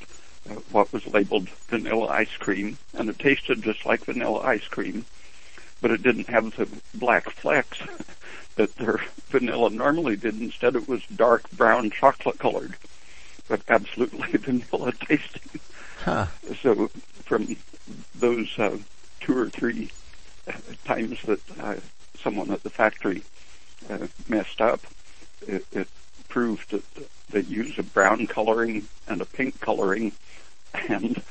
uh, 0.49 0.53
what 0.71 0.91
was 0.93 1.07
labeled 1.07 1.49
vanilla 1.67 2.07
ice 2.07 2.35
cream, 2.37 2.77
and 2.93 3.09
it 3.09 3.19
tasted 3.19 3.63
just 3.63 3.85
like 3.85 4.05
vanilla 4.05 4.41
ice 4.41 4.67
cream, 4.67 5.05
but 5.81 5.91
it 5.91 6.03
didn't 6.03 6.27
have 6.27 6.55
the 6.55 6.67
black 6.93 7.29
flecks 7.29 7.79
that 8.55 8.75
their 8.75 8.99
vanilla 9.29 9.69
normally 9.69 10.15
did. 10.15 10.39
Instead, 10.39 10.75
it 10.75 10.87
was 10.87 11.03
dark 11.15 11.49
brown 11.51 11.89
chocolate 11.89 12.39
colored, 12.39 12.75
but 13.47 13.61
absolutely 13.67 14.31
vanilla 14.37 14.91
tasting. 14.93 15.59
Huh. 16.03 16.27
So 16.61 16.87
from 17.23 17.55
those 18.13 18.57
uh, 18.59 18.77
two 19.19 19.37
or 19.37 19.49
three 19.49 19.89
uh, 20.47 20.53
times 20.85 21.21
that 21.23 21.41
uh, 21.59 21.75
someone 22.19 22.51
at 22.51 22.63
the 22.63 22.69
factory 22.69 23.23
uh, 23.89 24.07
messed 24.29 24.61
up, 24.61 24.81
it, 25.47 25.65
it 25.71 25.87
proved 26.35 26.71
that 26.71 26.83
they 27.29 27.39
use 27.39 27.79
a 27.79 27.83
brown 27.83 28.27
coloring 28.27 28.85
and 29.07 29.21
a 29.21 29.25
pink 29.25 29.57
coloring 29.61 30.11
and 30.89 31.21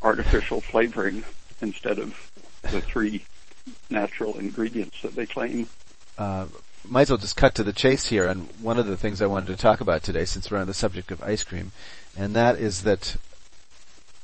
artificial 0.00 0.60
flavoring 0.60 1.24
instead 1.60 1.98
of 1.98 2.30
the 2.62 2.80
three 2.80 3.24
natural 3.90 4.38
ingredients 4.38 5.02
that 5.02 5.16
they 5.16 5.26
claim. 5.26 5.68
Uh, 6.16 6.46
might 6.84 7.02
as 7.02 7.10
well 7.10 7.18
just 7.18 7.36
cut 7.36 7.56
to 7.56 7.64
the 7.64 7.72
chase 7.72 8.06
here 8.06 8.28
and 8.28 8.48
one 8.60 8.78
of 8.78 8.86
the 8.86 8.96
things 8.96 9.20
I 9.20 9.26
wanted 9.26 9.48
to 9.48 9.56
talk 9.56 9.80
about 9.80 10.04
today 10.04 10.24
since 10.24 10.48
we're 10.48 10.58
on 10.58 10.68
the 10.68 10.72
subject 10.72 11.10
of 11.10 11.20
ice 11.20 11.42
cream 11.42 11.72
and 12.16 12.36
that 12.36 12.56
is 12.56 12.84
that 12.84 13.16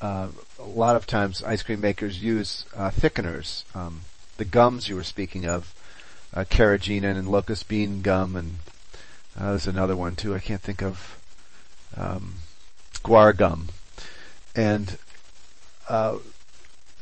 uh, 0.00 0.28
a 0.60 0.62
lot 0.62 0.94
of 0.94 1.08
times 1.08 1.42
ice 1.42 1.64
cream 1.64 1.80
makers 1.80 2.22
use 2.22 2.66
uh, 2.76 2.90
thickeners. 2.90 3.64
Um, 3.74 4.02
the 4.36 4.44
gums 4.44 4.88
you 4.88 4.94
were 4.94 5.02
speaking 5.02 5.44
of, 5.44 5.74
uh, 6.32 6.44
carrageenan 6.44 7.16
and 7.16 7.26
locust 7.26 7.66
bean 7.66 8.00
gum, 8.00 8.36
and 8.36 8.58
uh, 9.38 9.50
there's 9.50 9.66
another 9.66 9.96
one 9.96 10.16
too. 10.16 10.34
I 10.34 10.38
can't 10.38 10.60
think 10.60 10.82
of 10.82 11.18
um, 11.96 12.34
guar 13.04 13.36
gum, 13.36 13.68
and 14.54 14.98
uh, 15.88 16.18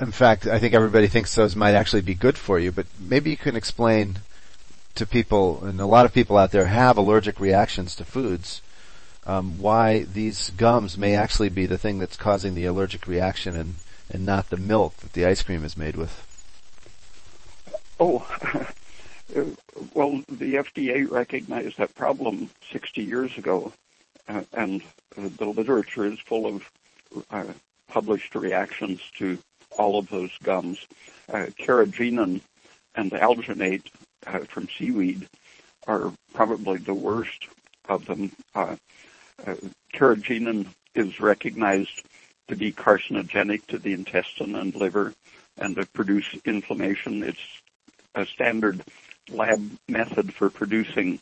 in 0.00 0.12
fact, 0.12 0.46
I 0.46 0.58
think 0.58 0.74
everybody 0.74 1.08
thinks 1.08 1.34
those 1.34 1.56
might 1.56 1.74
actually 1.74 2.02
be 2.02 2.14
good 2.14 2.38
for 2.38 2.58
you. 2.58 2.72
But 2.72 2.86
maybe 2.98 3.30
you 3.30 3.36
can 3.36 3.56
explain 3.56 4.18
to 4.94 5.06
people, 5.06 5.64
and 5.64 5.80
a 5.80 5.86
lot 5.86 6.06
of 6.06 6.12
people 6.12 6.36
out 6.36 6.50
there 6.50 6.66
have 6.66 6.96
allergic 6.96 7.40
reactions 7.40 7.94
to 7.96 8.04
foods 8.04 8.62
um, 9.26 9.58
why 9.58 10.04
these 10.04 10.50
gums 10.50 10.96
may 10.96 11.14
actually 11.14 11.50
be 11.50 11.66
the 11.66 11.78
thing 11.78 11.98
that's 11.98 12.16
causing 12.16 12.54
the 12.54 12.64
allergic 12.64 13.06
reaction 13.06 13.54
and, 13.54 13.74
and 14.10 14.24
not 14.24 14.48
the 14.48 14.56
milk 14.56 14.96
that 14.98 15.12
the 15.12 15.26
ice 15.26 15.42
cream 15.42 15.64
is 15.64 15.76
made 15.76 15.96
with. 15.96 16.24
Oh, 18.00 18.26
well, 19.94 20.22
the 20.28 20.54
FDA 20.54 21.10
recognized 21.10 21.78
that 21.78 21.94
problem 21.94 22.50
60 22.72 23.02
years 23.02 23.36
ago, 23.36 23.72
uh, 24.28 24.42
and 24.52 24.82
uh, 25.16 25.28
the 25.36 25.46
literature 25.46 26.06
is 26.06 26.18
full 26.20 26.46
of 26.46 26.70
uh, 27.30 27.44
published 27.88 28.34
reactions 28.34 29.00
to 29.18 29.38
all 29.76 29.98
of 29.98 30.08
those 30.08 30.30
gums. 30.42 30.78
Uh, 31.28 31.46
carrageenan 31.58 32.40
and 32.94 33.10
alginate 33.12 33.84
uh, 34.26 34.40
from 34.40 34.68
seaweed 34.76 35.28
are 35.86 36.12
probably 36.32 36.78
the 36.78 36.94
worst 36.94 37.48
of 37.88 38.04
them. 38.06 38.32
Uh, 38.54 38.76
carrageenan 39.94 40.66
is 40.94 41.20
recognized 41.20 42.02
to 42.48 42.56
be 42.56 42.72
carcinogenic 42.72 43.66
to 43.66 43.78
the 43.78 43.92
intestine 43.92 44.54
and 44.54 44.74
liver 44.74 45.14
and 45.58 45.76
to 45.76 45.86
produce 45.86 46.26
inflammation. 46.44 47.22
It's 47.22 47.38
a 48.14 48.26
standard 48.26 48.82
lab 49.30 49.60
method 49.88 50.32
for 50.34 50.50
producing 50.50 51.20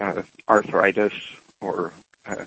uh, 0.00 0.22
arthritis 0.48 1.14
or 1.60 1.92
uh, 2.26 2.44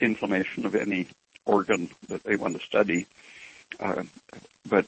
inflammation 0.00 0.66
of 0.66 0.74
any 0.74 1.06
organ 1.44 1.88
that 2.08 2.22
they 2.24 2.36
want 2.36 2.58
to 2.58 2.66
study. 2.66 3.06
Uh, 3.80 4.02
but 4.68 4.86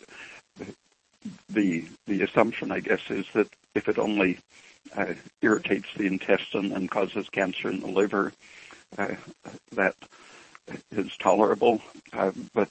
the 1.50 1.84
the 2.06 2.22
assumption, 2.22 2.72
I 2.72 2.80
guess, 2.80 3.00
is 3.10 3.26
that 3.34 3.48
if 3.74 3.88
it 3.88 3.98
only 3.98 4.38
uh, 4.96 5.14
irritates 5.42 5.88
the 5.96 6.06
intestine 6.06 6.72
and 6.72 6.90
causes 6.90 7.28
cancer 7.28 7.68
in 7.68 7.80
the 7.80 7.88
liver, 7.88 8.32
uh, 8.96 9.14
that 9.72 9.94
is 10.92 11.16
tolerable. 11.18 11.80
Uh, 12.12 12.32
but 12.54 12.68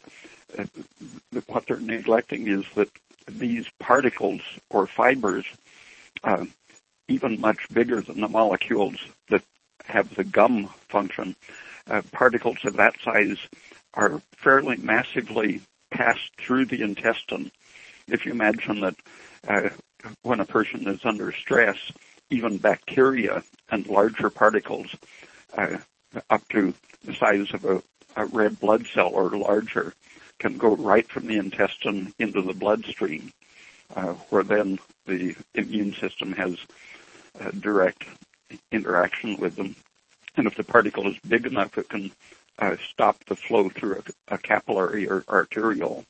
what 1.48 1.66
they're 1.68 1.80
neglecting 1.80 2.48
is 2.48 2.64
that 2.76 2.90
these 3.28 3.66
particles 3.80 4.42
or 4.70 4.88
fibers, 4.88 5.46
uh, 6.24 6.46
even 7.08 7.40
much 7.40 7.68
bigger 7.72 8.02
than 8.02 8.22
the 8.22 8.28
molecules 8.28 8.98
that 9.30 9.44
have 9.86 10.14
the 10.16 10.24
gum 10.24 10.68
function, 10.90 11.36
uh, 11.90 12.02
particles 12.12 12.58
of 12.66 12.76
that 12.76 12.96
size 13.02 13.38
are 13.94 14.22
fairly 14.36 14.78
massively 14.78 15.62
passed 15.92 16.32
through 16.38 16.66
the 16.66 16.82
intestine. 16.82 17.52
If 18.08 18.26
you 18.26 18.32
imagine 18.32 18.82
that 18.82 18.96
uh, 19.48 19.70
when 20.22 20.40
a 20.40 20.46
person 20.46 20.88
is 20.88 21.04
under 21.06 21.32
stress, 21.32 21.78
even 22.30 22.58
bacteria 22.58 23.44
and 23.70 23.88
larger 23.88 24.30
particles 24.30 24.94
uh, 25.58 25.78
up 26.30 26.48
to 26.50 26.74
the 27.04 27.14
size 27.14 27.48
of 27.54 27.66
a, 27.66 27.82
a 28.16 28.26
red 28.26 28.60
blood 28.60 28.86
cell 28.94 29.10
or 29.10 29.30
larger 29.30 29.94
can 30.40 30.58
go 30.58 30.76
right 30.76 31.08
from 31.10 31.28
the 31.28 31.38
intestine 31.38 32.14
into 32.20 32.42
the 32.42 32.54
bloodstream, 32.54 33.32
uh, 33.96 34.14
where 34.30 34.44
then 34.44 34.80
the 35.06 35.36
immune 35.56 35.94
system 35.94 36.34
has 36.34 36.58
a 37.40 37.52
direct 37.52 38.06
interaction 38.72 39.38
with 39.38 39.56
them. 39.56 39.76
And 40.36 40.48
if 40.48 40.56
the 40.56 40.64
particle 40.64 41.08
is 41.08 41.18
big 41.28 41.46
enough, 41.46 41.78
it 41.78 41.90
can 41.90 42.12
uh, 42.60 42.76
stop 42.90 43.24
the 43.26 43.36
flow 43.36 43.70
through 43.70 44.02
a, 44.30 44.36
a 44.36 44.38
capillary 44.38 45.08
or 45.08 45.24
arteriole. 45.28 46.06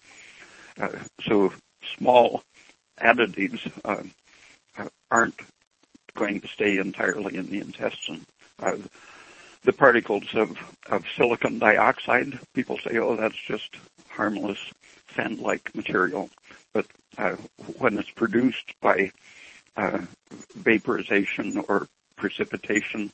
Uh, 0.80 0.90
so 1.22 1.54
small 1.98 2.44
additives 3.00 3.70
uh, 3.86 4.04
aren't 5.12 5.40
going 6.16 6.42
to 6.42 6.48
stay 6.48 6.78
entirely 6.78 7.36
in 7.36 7.48
the 7.48 7.60
intestine. 7.60 8.26
Uh, 8.62 8.78
the 9.64 9.74
particles 9.74 10.34
of, 10.34 10.58
of 10.90 11.04
silicon 11.16 11.60
dioxide, 11.60 12.40
people 12.54 12.78
say, 12.80 12.98
oh, 12.98 13.16
that's 13.16 13.38
just 13.48 13.76
harmless 14.10 14.60
sand-like 15.18 15.76
material. 15.76 16.30
But 16.74 16.86
uh, 17.18 17.36
when 17.80 17.98
it's 17.98 18.10
produced 18.12 18.80
by 18.82 19.12
uh, 19.76 20.00
vaporization 20.56 21.64
or 21.68 21.88
precipitation, 22.16 23.12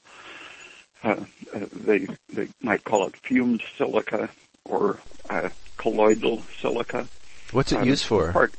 uh, 1.04 1.16
uh, 1.54 1.66
they 1.74 2.08
they 2.32 2.48
might 2.62 2.84
call 2.84 3.08
it 3.08 3.16
fumed 3.18 3.64
silica 3.78 4.30
or 4.66 5.00
uh, 5.30 5.50
colloidal 5.78 6.44
silica. 6.62 7.08
What's 7.52 7.72
it 7.72 7.80
uh, 7.80 7.84
used 7.84 8.06
for? 8.06 8.32
Part, 8.32 8.54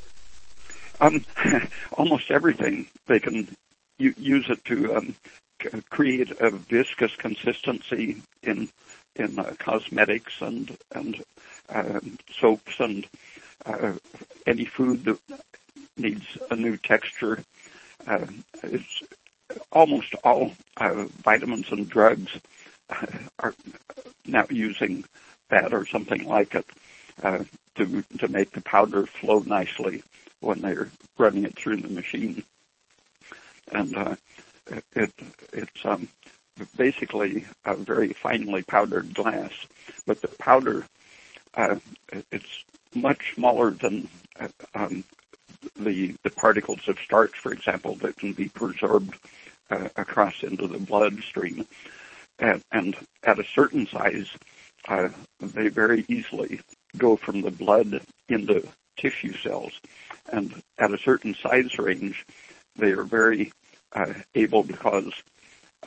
um, 0.99 1.25
almost 1.93 2.31
everything. 2.31 2.87
They 3.07 3.19
can 3.19 3.55
u- 3.97 4.15
use 4.17 4.49
it 4.49 4.63
to 4.65 4.95
um, 4.95 5.15
c- 5.61 5.69
create 5.89 6.31
a 6.39 6.49
viscous 6.51 7.15
consistency 7.15 8.21
in 8.43 8.69
in 9.15 9.39
uh, 9.39 9.53
cosmetics 9.59 10.33
and 10.41 10.77
and 10.93 11.23
um, 11.69 12.17
soaps 12.39 12.79
and 12.79 13.07
uh, 13.65 13.93
any 14.45 14.65
food 14.65 15.05
that 15.05 15.19
needs 15.97 16.37
a 16.51 16.55
new 16.55 16.77
texture. 16.77 17.43
Uh, 18.07 18.25
it's 18.63 19.03
almost 19.71 20.13
all 20.23 20.51
uh, 20.77 21.05
vitamins 21.23 21.71
and 21.71 21.89
drugs 21.89 22.31
uh, 22.89 23.05
are 23.39 23.53
now 24.25 24.45
using 24.49 25.03
that 25.49 25.73
or 25.73 25.85
something 25.85 26.27
like 26.27 26.55
it 26.55 26.65
uh, 27.23 27.43
to 27.75 28.03
to 28.19 28.27
make 28.27 28.51
the 28.51 28.61
powder 28.61 29.05
flow 29.05 29.39
nicely 29.39 30.03
when 30.41 30.61
they're 30.61 30.89
running 31.17 31.43
it 31.45 31.55
through 31.55 31.77
the 31.77 31.89
machine. 31.89 32.43
And 33.71 33.95
uh, 33.95 34.15
it 34.93 35.11
it's 35.53 35.85
um, 35.85 36.07
basically 36.77 37.45
a 37.65 37.75
very 37.75 38.13
finely 38.13 38.63
powdered 38.63 39.13
glass, 39.13 39.51
but 40.05 40.21
the 40.21 40.27
powder 40.27 40.85
uh, 41.55 41.75
it's 42.31 42.63
much 42.93 43.33
smaller 43.35 43.71
than 43.71 44.07
uh, 44.39 44.47
um, 44.73 45.03
the 45.77 46.15
the 46.23 46.29
particles 46.29 46.87
of 46.87 46.97
starch, 46.99 47.37
for 47.37 47.51
example, 47.51 47.95
that 47.95 48.17
can 48.17 48.33
be 48.33 48.51
absorbed 48.59 49.15
uh, 49.69 49.89
across 49.95 50.43
into 50.43 50.67
the 50.67 50.77
bloodstream, 50.77 51.65
and, 52.39 52.61
and 52.71 52.95
at 53.23 53.39
a 53.39 53.45
certain 53.55 53.87
size, 53.87 54.29
uh, 54.87 55.09
they 55.39 55.69
very 55.69 56.05
easily 56.07 56.61
go 56.97 57.15
from 57.15 57.41
the 57.41 57.51
blood 57.51 58.01
into 58.29 58.67
tissue 58.97 59.33
cells, 59.33 59.79
and 60.31 60.61
at 60.77 60.93
a 60.93 60.97
certain 60.97 61.35
size 61.35 61.77
range, 61.77 62.25
they 62.75 62.91
are 62.91 63.03
very 63.03 63.51
uh, 63.93 64.13
able 64.35 64.63
to 64.63 64.73
cause 64.73 65.13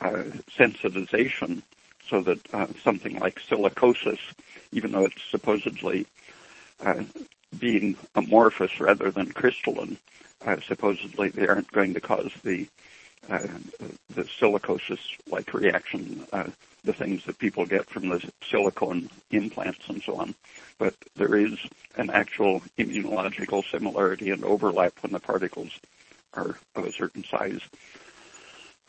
uh, 0.01 0.23
sensitization, 0.57 1.61
so 2.07 2.21
that 2.21 2.53
uh, 2.53 2.67
something 2.83 3.19
like 3.19 3.39
silicosis, 3.39 4.19
even 4.71 4.91
though 4.91 5.05
it's 5.05 5.21
supposedly 5.29 6.05
uh, 6.85 7.03
being 7.59 7.95
amorphous 8.15 8.79
rather 8.79 9.11
than 9.11 9.31
crystalline, 9.31 9.97
uh, 10.45 10.57
supposedly 10.61 11.29
they 11.29 11.47
aren't 11.47 11.71
going 11.71 11.93
to 11.93 12.01
cause 12.01 12.31
the 12.43 12.67
uh, 13.29 13.47
the 14.15 14.23
silicosis-like 14.23 15.53
reaction, 15.53 16.25
the 16.83 16.93
things 16.93 17.23
that 17.25 17.37
people 17.37 17.65
get 17.65 17.87
from 17.89 18.09
the 18.09 18.31
silicone 18.49 19.09
implants 19.31 19.87
and 19.89 20.01
so 20.01 20.15
on. 20.15 20.33
But 20.77 20.95
there 21.15 21.35
is 21.35 21.53
an 21.97 22.09
actual 22.09 22.61
immunological 22.77 23.69
similarity 23.69 24.31
and 24.31 24.43
overlap 24.43 24.93
when 25.01 25.11
the 25.11 25.19
particles 25.19 25.71
are 26.33 26.57
of 26.75 26.85
a 26.85 26.91
certain 26.91 27.23
size. 27.23 27.61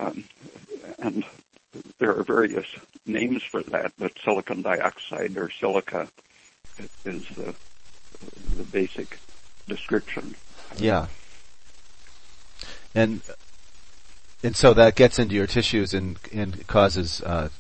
Um, 0.01 0.25
and 0.99 1.25
there 1.99 2.17
are 2.17 2.23
various 2.25 2.67
names 3.07 3.43
for 3.43 3.63
that, 3.65 3.93
but 3.99 4.13
silicon 4.25 4.63
dioxide 4.63 5.37
or 5.37 5.51
silica 5.51 6.09
is 7.05 7.29
the 7.29 7.55
the 8.57 8.65
basic 8.65 9.19
description. 9.69 10.35
Yeah. 10.77 11.07
And 12.95 13.21
and 14.43 14.57
so 14.57 14.75
that 14.75 14.97
gets 14.97 15.19
into 15.19 15.35
your 15.35 15.47
tissues 15.47 15.95
and 15.95 16.19
and 16.33 16.67
causes 16.67 17.23
uh, 17.23 17.51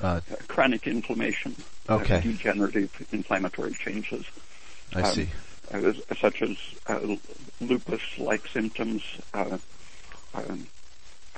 uh, 0.00 0.20
chronic 0.48 0.86
inflammation, 0.86 1.56
uh, 1.88 1.94
okay, 1.96 2.16
uh, 2.16 2.20
degenerative 2.20 3.06
inflammatory 3.12 3.74
changes. 3.74 4.24
I 4.94 5.02
um, 5.02 5.14
see. 5.14 5.28
Uh, 5.72 5.92
such 6.18 6.40
as 6.42 6.56
uh, 6.86 7.16
lupus-like 7.60 8.46
symptoms. 8.48 9.02
Um, 9.34 9.60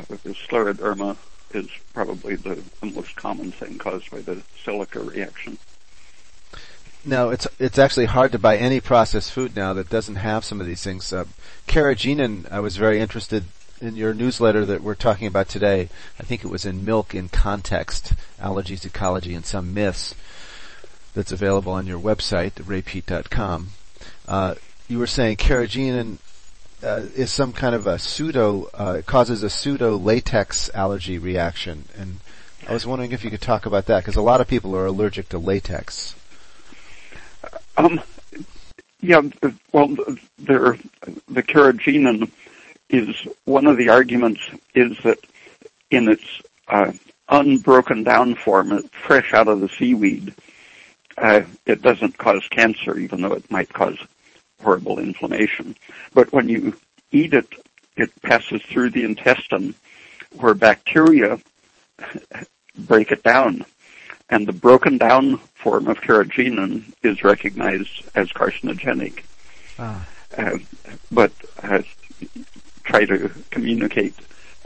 scleroderma 0.09 1.17
is 1.53 1.69
probably 1.93 2.37
the, 2.37 2.63
most 2.83 3.17
common 3.17 3.53
thing 3.53 3.79
caused 3.79 4.11
by 4.11 4.21
the 4.21 4.43
silica 4.65 5.01
reaction. 5.01 5.59
Now 7.05 7.31
it's 7.31 7.49
it's 7.59 7.79
actually 7.79 8.07
hard 8.07 8.33
to 8.33 8.39
buy 8.39 8.59
any 8.59 8.81
processed 8.81 9.33
food 9.33 9.57
now 9.57 9.73
that 9.73 9.89
doesn't 9.89 10.17
have 10.17 10.45
some 10.45 10.61
of 10.61 10.67
these 10.67 10.85
things. 10.85 11.13
Uh, 11.13 11.25
carrageenan, 11.67 12.51
I 12.53 12.61
was 12.61 12.77
very 12.77 13.01
interested 13.01 13.45
in 13.81 13.97
your 13.97 14.13
newsletter 14.13 14.67
that 14.67 14.83
we're 14.83 14.95
talking 14.95 15.27
about 15.27 15.49
today. 15.49 15.89
I 16.19 16.23
think 16.25 16.45
it 16.45 16.51
was 16.51 16.67
in 16.67 16.85
Milk 16.85 17.15
in 17.15 17.31
Context, 17.31 18.13
Allergies, 18.39 18.85
Ecology, 18.85 19.35
and 19.35 19.47
Some 19.47 19.73
Myths. 19.73 20.15
That's 21.15 21.33
available 21.33 21.73
on 21.73 21.87
your 21.87 21.99
website, 21.99 22.53
raypeat.com. 22.53 23.71
Uh, 24.29 24.55
you 24.87 24.99
were 24.99 25.07
saying 25.07 25.39
carrageenan 25.39 26.19
uh, 26.83 27.03
is 27.14 27.31
some 27.31 27.53
kind 27.53 27.75
of 27.75 27.87
a 27.87 27.99
pseudo 27.99 28.69
uh, 28.75 29.03
causes 29.07 29.43
a 29.43 29.51
pseudo 29.51 29.97
latex 29.97 30.71
allergy 30.75 31.19
reaction, 31.19 31.85
and 31.97 32.21
I 32.69 32.73
was 32.73 32.87
wondering 32.87 33.12
if 33.12 33.25
you 33.25 33.31
could 33.31 33.40
talk 33.40 33.66
about 33.66 33.87
that 33.87 34.01
because 34.01 34.16
a 34.16 34.23
lot 34.23 34.40
of 34.40 34.49
people 34.49 34.77
are 34.77 34.87
allergic 34.87 35.29
to 35.31 35.38
latex. 35.38 36.14
Um, 37.77 38.01
yeah, 39.01 39.23
well, 39.73 39.88
there, 40.38 40.77
the 41.29 41.43
carrageenan 41.43 42.31
is 42.88 43.16
one 43.45 43.66
of 43.66 43.77
the 43.77 43.88
arguments 43.88 44.40
is 44.75 44.99
that 45.05 45.19
in 45.90 46.09
its 46.09 46.25
uh, 46.69 46.93
unbroken 47.29 48.05
down 48.05 48.35
form, 48.35 48.83
fresh 48.88 49.33
out 49.33 49.49
of 49.49 49.61
the 49.61 49.69
seaweed, 49.69 50.35
uh, 51.16 51.43
it 51.66 51.83
doesn't 51.83 52.19
cause 52.19 52.47
cancer, 52.51 52.99
even 52.99 53.23
though 53.23 53.33
it 53.33 53.51
might 53.51 53.73
cause 53.73 53.99
horrible 54.62 54.99
inflammation. 54.99 55.77
But 56.14 56.33
when 56.33 56.49
you 56.49 56.77
eat 57.11 57.35
it, 57.35 57.49
it 57.96 58.11
passes 58.23 58.62
through 58.62 58.90
the 58.90 59.05
intestine 59.05 59.75
where 60.37 60.55
bacteria 60.55 61.38
break 62.79 63.12
it 63.12 63.23
down 63.23 63.64
and 64.31 64.46
the 64.46 64.53
broken 64.53 64.96
down 64.96 65.38
form 65.55 65.88
of 65.88 66.01
carrageenan 66.01 66.85
is 67.03 67.23
recognized 67.23 68.03
as 68.14 68.29
carcinogenic. 68.31 69.25
Ah. 69.79 70.07
Uh, 70.38 70.59
but 71.11 71.33
uh, 71.62 71.83
try 72.85 73.05
to 73.05 73.29
communicate 73.51 74.14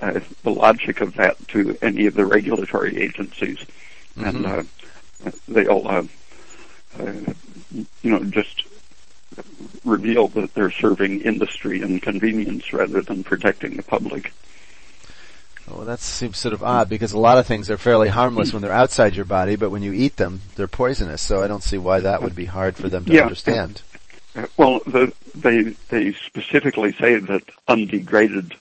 uh, 0.00 0.20
the 0.42 0.50
logic 0.50 1.00
of 1.00 1.14
that 1.14 1.36
to 1.48 1.76
any 1.80 2.06
of 2.06 2.14
the 2.14 2.26
regulatory 2.26 3.00
agencies, 3.00 3.58
mm-hmm. 4.16 4.24
and 4.24 4.46
uh, 4.46 4.62
they 5.48 5.66
all, 5.66 5.88
uh, 5.88 6.02
uh, 7.00 7.12
you 8.02 8.10
know, 8.10 8.22
just 8.24 8.64
reveal 9.84 10.28
that 10.28 10.54
they're 10.54 10.70
serving 10.70 11.20
industry 11.22 11.82
and 11.82 12.02
convenience 12.02 12.72
rather 12.72 13.00
than 13.02 13.24
protecting 13.24 13.76
the 13.76 13.82
public. 13.82 14.32
Well, 15.68 15.84
that 15.86 16.00
seems 16.00 16.36
sort 16.36 16.52
of 16.52 16.62
odd 16.62 16.88
because 16.88 17.12
a 17.12 17.18
lot 17.18 17.38
of 17.38 17.46
things 17.46 17.70
are 17.70 17.78
fairly 17.78 18.08
harmless 18.08 18.52
when 18.52 18.60
they're 18.60 18.72
outside 18.72 19.16
your 19.16 19.24
body, 19.24 19.56
but 19.56 19.70
when 19.70 19.82
you 19.82 19.92
eat 19.92 20.16
them, 20.16 20.42
they're 20.56 20.68
poisonous. 20.68 21.22
So 21.22 21.42
I 21.42 21.46
don't 21.46 21.62
see 21.62 21.78
why 21.78 22.00
that 22.00 22.22
would 22.22 22.34
be 22.34 22.44
hard 22.44 22.76
for 22.76 22.88
them 22.88 23.06
to 23.06 23.12
yeah. 23.12 23.22
understand. 23.22 23.82
Well, 24.56 24.80
the, 24.80 25.12
they 25.34 25.62
they 25.88 26.12
specifically 26.12 26.92
say 26.92 27.16
that 27.16 27.42
undegraded 27.68 28.54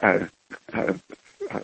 uh, 0.00 0.26
uh, 0.72 0.94
uh, 1.50 1.60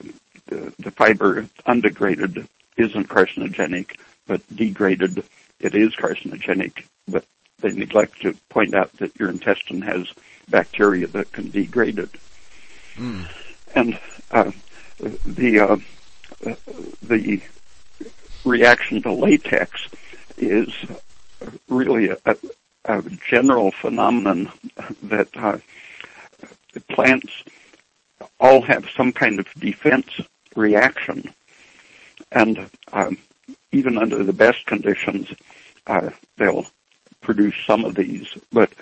the, 0.46 0.72
the 0.78 0.90
fiber 0.90 1.46
undegraded 1.66 2.48
isn't 2.76 3.08
carcinogenic, 3.08 3.96
but 4.26 4.40
degraded 4.54 5.22
it 5.60 5.74
is 5.74 5.94
carcinogenic. 5.94 6.84
But 7.06 7.24
they 7.62 7.72
neglect 7.72 8.20
to 8.22 8.34
point 8.48 8.74
out 8.74 8.92
that 8.98 9.18
your 9.18 9.30
intestine 9.30 9.82
has 9.82 10.12
bacteria 10.48 11.06
that 11.08 11.32
can 11.32 11.50
degrade 11.50 11.98
it. 11.98 12.10
Mm. 12.96 13.28
And 13.74 13.98
uh, 14.30 14.50
the 15.24 15.60
uh, 15.60 15.76
the 17.02 17.40
reaction 18.44 19.02
to 19.02 19.12
latex 19.12 19.88
is 20.36 20.68
really 21.68 22.10
a, 22.10 22.36
a 22.84 23.02
general 23.28 23.70
phenomenon 23.70 24.50
that 25.02 25.28
uh, 25.36 25.58
plants 26.88 27.44
all 28.40 28.62
have 28.62 28.88
some 28.96 29.12
kind 29.12 29.38
of 29.38 29.46
defense 29.54 30.08
reaction, 30.56 31.32
and 32.30 32.68
um, 32.92 33.16
even 33.70 33.96
under 33.96 34.22
the 34.22 34.32
best 34.32 34.66
conditions, 34.66 35.28
uh, 35.86 36.10
they'll 36.36 36.66
produce 37.22 37.54
some 37.66 37.84
of 37.84 37.94
these, 37.94 38.28
but 38.52 38.72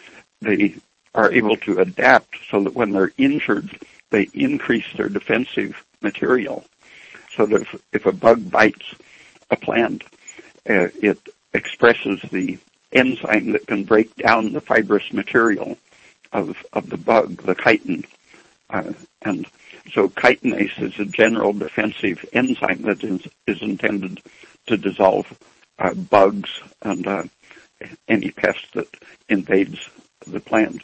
they 0.40 0.74
are 1.14 1.32
able 1.32 1.56
to 1.56 1.80
adapt 1.80 2.36
so 2.50 2.62
that 2.62 2.74
when 2.74 2.90
they're 2.90 3.12
injured, 3.18 3.70
they 4.10 4.28
increase 4.34 4.86
their 4.96 5.08
defensive 5.08 5.84
material. 6.02 6.64
So 7.34 7.46
that 7.46 7.62
if, 7.62 7.82
if 7.92 8.06
a 8.06 8.12
bug 8.12 8.50
bites 8.50 8.94
a 9.50 9.56
plant, 9.56 10.04
uh, 10.68 10.88
it 11.02 11.18
expresses 11.52 12.20
the 12.30 12.58
enzyme 12.92 13.52
that 13.52 13.66
can 13.66 13.84
break 13.84 14.14
down 14.16 14.52
the 14.52 14.60
fibrous 14.60 15.12
material 15.12 15.78
of, 16.32 16.56
of 16.72 16.90
the 16.90 16.96
bug, 16.96 17.42
the 17.42 17.54
chitin. 17.54 18.04
Uh, 18.68 18.92
and 19.22 19.46
so 19.92 20.08
chitinase 20.08 20.80
is 20.80 20.98
a 20.98 21.04
general 21.04 21.52
defensive 21.52 22.24
enzyme 22.32 22.82
that 22.82 23.02
is, 23.02 23.26
is 23.46 23.62
intended 23.62 24.20
to 24.66 24.76
dissolve 24.76 25.26
uh, 25.78 25.94
bugs 25.94 26.60
and 26.82 27.06
uh, 27.06 27.24
any 28.08 28.30
pest 28.30 28.72
that 28.74 28.88
invades 29.28 29.88
the 30.26 30.40
plant. 30.40 30.82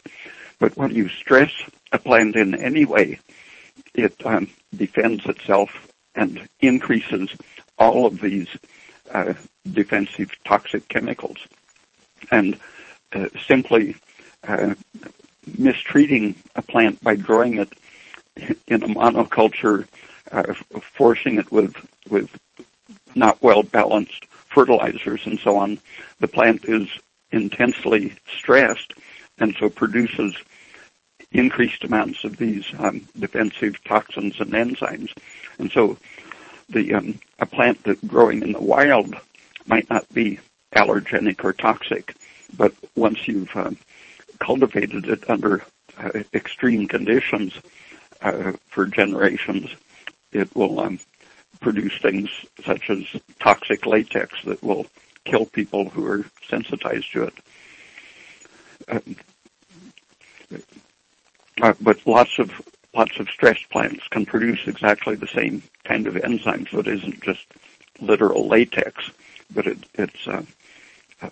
But 0.59 0.75
when 0.77 0.93
you 0.93 1.09
stress 1.09 1.51
a 1.91 1.99
plant 1.99 2.35
in 2.35 2.55
any 2.55 2.85
way, 2.85 3.19
it 3.93 4.15
um, 4.25 4.49
defends 4.75 5.25
itself 5.25 5.87
and 6.15 6.47
increases 6.59 7.29
all 7.77 8.05
of 8.05 8.19
these 8.21 8.47
uh, 9.13 9.33
defensive 9.71 10.31
toxic 10.43 10.87
chemicals. 10.87 11.37
And 12.31 12.59
uh, 13.13 13.27
simply 13.45 13.95
uh, 14.47 14.73
mistreating 15.57 16.35
a 16.55 16.61
plant 16.61 17.01
by 17.03 17.15
growing 17.15 17.59
it 17.59 17.73
in 18.67 18.83
a 18.83 18.87
monoculture, 18.87 19.87
uh, 20.31 20.53
forcing 20.81 21.37
it 21.37 21.51
with 21.51 21.75
with 22.09 22.29
not 23.15 23.41
well 23.41 23.63
balanced 23.63 24.25
fertilizers 24.49 25.25
and 25.25 25.39
so 25.39 25.57
on, 25.57 25.79
the 26.19 26.27
plant 26.27 26.65
is 26.65 26.87
intensely 27.31 28.13
stressed 28.37 28.93
and 29.39 29.55
so 29.59 29.69
produces 29.69 30.35
increased 31.31 31.83
amounts 31.83 32.23
of 32.23 32.37
these 32.37 32.65
um, 32.79 33.07
defensive 33.19 33.83
toxins 33.83 34.39
and 34.39 34.51
enzymes. 34.51 35.11
And 35.59 35.71
so 35.71 35.97
the 36.69 36.93
um, 36.93 37.19
a 37.39 37.45
plant 37.45 37.83
that 37.83 38.05
growing 38.07 38.41
in 38.41 38.53
the 38.53 38.61
wild 38.61 39.15
might 39.65 39.89
not 39.89 40.11
be 40.13 40.39
allergenic 40.75 41.43
or 41.43 41.53
toxic, 41.53 42.15
but 42.55 42.73
once 42.95 43.27
you've 43.27 43.55
uh, 43.55 43.71
cultivated 44.39 45.07
it 45.07 45.29
under 45.29 45.63
uh, 45.97 46.09
extreme 46.33 46.87
conditions 46.87 47.53
uh, 48.21 48.53
for 48.67 48.85
generations, 48.85 49.69
it 50.31 50.53
will 50.55 50.79
um, 50.79 50.99
produce 51.59 51.97
things 52.01 52.29
such 52.65 52.89
as 52.89 53.03
toxic 53.39 53.85
latex 53.85 54.33
that 54.45 54.61
will 54.63 54.85
kill 55.25 55.45
people 55.45 55.89
who 55.89 56.05
are 56.05 56.25
sensitized 56.49 57.11
to 57.13 57.23
it. 57.23 57.33
Um, 58.89 59.15
uh, 61.61 61.73
but 61.81 62.05
lots 62.05 62.39
of 62.39 62.51
lots 62.93 63.19
of 63.19 63.29
stressed 63.29 63.69
plants 63.69 64.07
can 64.09 64.25
produce 64.25 64.67
exactly 64.67 65.15
the 65.15 65.27
same 65.27 65.61
kind 65.83 66.07
of 66.07 66.15
enzymes. 66.15 66.71
So 66.71 66.79
it 66.79 66.87
isn't 66.87 67.21
just 67.21 67.45
literal 67.99 68.47
latex, 68.47 69.11
but 69.53 69.67
it, 69.67 69.77
it's 69.95 70.27
uh, 70.27 70.43
uh, 71.21 71.29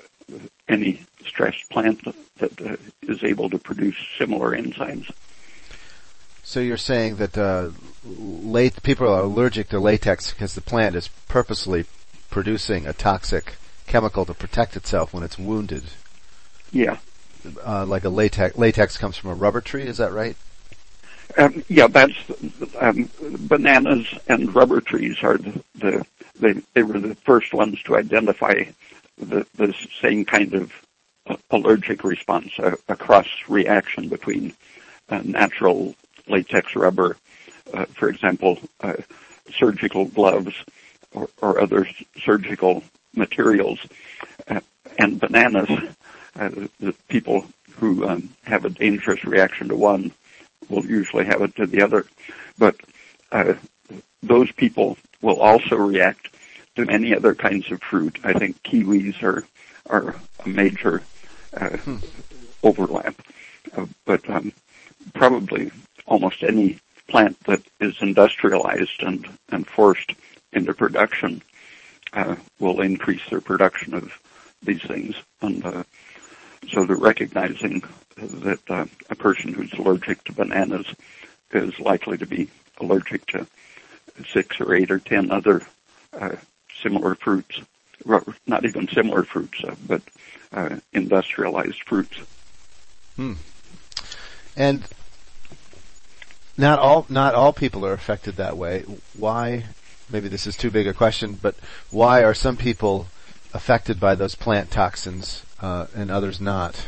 any 0.67 1.01
stressed 1.25 1.69
plant 1.69 2.03
that, 2.05 2.15
that 2.38 2.61
uh, 2.61 2.75
is 3.03 3.23
able 3.23 3.49
to 3.49 3.57
produce 3.57 3.95
similar 4.17 4.51
enzymes. 4.51 5.11
So 6.45 6.60
you're 6.60 6.77
saying 6.77 7.15
that 7.15 7.36
uh, 7.36 7.71
late, 8.05 8.81
people 8.84 9.10
are 9.10 9.23
allergic 9.23 9.69
to 9.69 9.79
latex 9.79 10.31
because 10.31 10.53
the 10.53 10.62
plant 10.62 10.95
is 10.95 11.08
purposely 11.27 11.86
producing 12.29 12.86
a 12.86 12.93
toxic 12.93 13.55
chemical 13.88 14.25
to 14.25 14.34
protect 14.36 14.77
itself 14.77 15.12
when 15.12 15.23
it's 15.23 15.39
wounded. 15.39 15.86
Yeah. 16.71 16.97
Uh, 17.65 17.88
like 17.88 18.05
a 18.05 18.10
latex. 18.10 18.58
Latex 18.58 18.95
comes 18.95 19.17
from 19.17 19.31
a 19.31 19.34
rubber 19.34 19.60
tree. 19.60 19.84
Is 19.84 19.97
that 19.97 20.13
right? 20.13 20.38
Um, 21.36 21.63
yeah, 21.67 21.88
that's 21.88 22.13
um, 22.79 23.10
bananas 23.39 24.13
and 24.27 24.53
rubber 24.53 24.81
trees 24.81 25.17
are 25.23 25.39
the, 25.39 25.63
the 25.73 26.05
they 26.39 26.53
they 26.73 26.84
were 26.84 26.99
the 26.99 27.15
first 27.15 27.53
ones 27.53 27.81
to 27.84 27.97
identify 27.97 28.65
the 29.17 29.47
the 29.55 29.73
same 29.99 30.25
kind 30.25 30.53
of 30.53 30.71
allergic 31.49 32.03
response, 32.03 32.51
a, 32.60 32.77
a 32.88 32.95
cross 32.95 33.27
reaction 33.47 34.10
between 34.10 34.53
uh, 35.10 35.21
natural 35.23 35.95
latex 36.27 36.75
rubber, 36.75 37.17
uh, 37.73 37.85
for 37.85 38.09
example, 38.09 38.59
uh, 38.81 38.93
surgical 39.53 40.05
gloves 40.05 40.53
or, 41.13 41.29
or, 41.41 41.61
other 41.61 41.88
surgical 42.23 42.83
materials, 43.15 43.79
uh, 44.47 44.59
and 44.99 45.19
bananas. 45.19 45.69
Uh, 46.38 46.49
the 46.79 46.93
people 47.07 47.45
who 47.77 48.05
um, 48.07 48.29
have 48.43 48.65
a 48.65 48.69
dangerous 48.69 49.23
reaction 49.23 49.69
to 49.69 49.75
one 49.75 50.11
will 50.69 50.85
usually 50.85 51.25
have 51.25 51.41
it 51.41 51.55
to 51.55 51.65
the 51.65 51.81
other, 51.81 52.05
but 52.57 52.75
uh, 53.31 53.53
those 54.21 54.51
people 54.51 54.97
will 55.21 55.39
also 55.39 55.75
react 55.75 56.29
to 56.75 56.85
many 56.85 57.15
other 57.15 57.33
kinds 57.33 57.71
of 57.71 57.81
fruit. 57.81 58.19
I 58.23 58.33
think 58.33 58.61
kiwis 58.63 59.21
are 59.23 59.45
are 59.88 60.15
a 60.43 60.49
major 60.49 61.03
uh, 61.53 61.69
hmm. 61.69 61.97
overlap, 62.63 63.15
uh, 63.77 63.85
but 64.05 64.27
um, 64.29 64.51
probably 65.13 65.71
almost 66.05 66.43
any 66.43 66.79
plant 67.07 67.39
that 67.45 67.61
is 67.79 67.95
industrialized 68.01 69.01
and, 69.01 69.27
and 69.49 69.67
forced 69.67 70.13
into 70.53 70.73
production 70.73 71.41
uh, 72.13 72.35
will 72.59 72.81
increase 72.81 73.21
their 73.29 73.41
production 73.41 73.93
of 73.93 74.11
these 74.63 74.81
things. 74.81 75.15
And 75.41 75.65
uh, 75.65 75.83
so 76.69 76.85
they're 76.85 76.95
recognizing 76.95 77.83
that 78.15 78.59
uh, 78.69 78.85
a 79.09 79.15
person 79.15 79.53
who's 79.53 79.73
allergic 79.73 80.23
to 80.23 80.33
bananas 80.33 80.87
is 81.51 81.79
likely 81.79 82.17
to 82.17 82.25
be 82.25 82.49
allergic 82.79 83.25
to 83.27 83.45
six 84.31 84.59
or 84.59 84.73
eight 84.73 84.91
or 84.91 84.99
ten 84.99 85.31
other 85.31 85.61
uh, 86.13 86.35
similar 86.81 87.15
fruits, 87.15 87.61
not 88.47 88.65
even 88.65 88.87
similar 88.87 89.23
fruits, 89.23 89.63
uh, 89.63 89.75
but 89.87 90.01
uh, 90.53 90.77
industrialized 90.93 91.83
fruits. 91.83 92.17
Hmm. 93.15 93.33
And 94.55 94.83
not 96.57 96.79
all 96.79 97.05
not 97.09 97.35
all 97.35 97.53
people 97.53 97.85
are 97.85 97.93
affected 97.93 98.35
that 98.37 98.57
way. 98.57 98.83
Why? 99.17 99.65
Maybe 100.09 100.27
this 100.27 100.47
is 100.47 100.55
too 100.55 100.69
big 100.69 100.87
a 100.87 100.93
question, 100.93 101.37
but 101.41 101.55
why 101.89 102.23
are 102.23 102.33
some 102.33 102.57
people 102.57 103.07
affected 103.53 103.99
by 103.99 104.15
those 104.15 104.35
plant 104.35 104.69
toxins 104.69 105.43
uh, 105.61 105.87
and 105.95 106.11
others 106.11 106.39
not? 106.39 106.85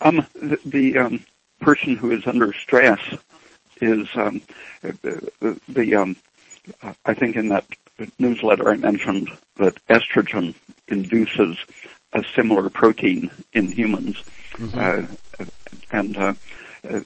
Um, 0.00 0.26
the, 0.34 0.58
the 0.64 0.98
um, 0.98 1.24
person 1.60 1.96
who 1.96 2.10
is 2.10 2.26
under 2.26 2.52
stress 2.52 3.00
is 3.80 4.08
um, 4.14 4.42
the, 4.82 5.60
the 5.68 5.94
um, 5.94 6.16
I 7.04 7.14
think 7.14 7.36
in 7.36 7.48
that 7.48 7.64
newsletter 8.18 8.70
I 8.70 8.76
mentioned 8.76 9.30
that 9.56 9.74
estrogen 9.86 10.54
induces 10.88 11.58
a 12.12 12.24
similar 12.34 12.68
protein 12.70 13.30
in 13.52 13.70
humans, 13.70 14.22
mm-hmm. 14.54 14.78
uh, 14.78 15.46
and 15.92 16.16
uh, 16.16 16.34
uh, 16.88 17.00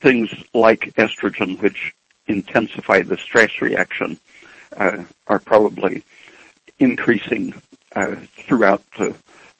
things 0.00 0.30
like 0.54 0.92
estrogen, 0.96 1.60
which 1.60 1.94
intensify 2.26 3.02
the 3.02 3.16
stress 3.16 3.60
reaction 3.60 4.18
uh, 4.76 5.04
are 5.26 5.38
probably 5.38 6.02
increasing 6.78 7.54
uh, 7.96 8.16
throughout 8.46 8.82
the, 8.98 9.14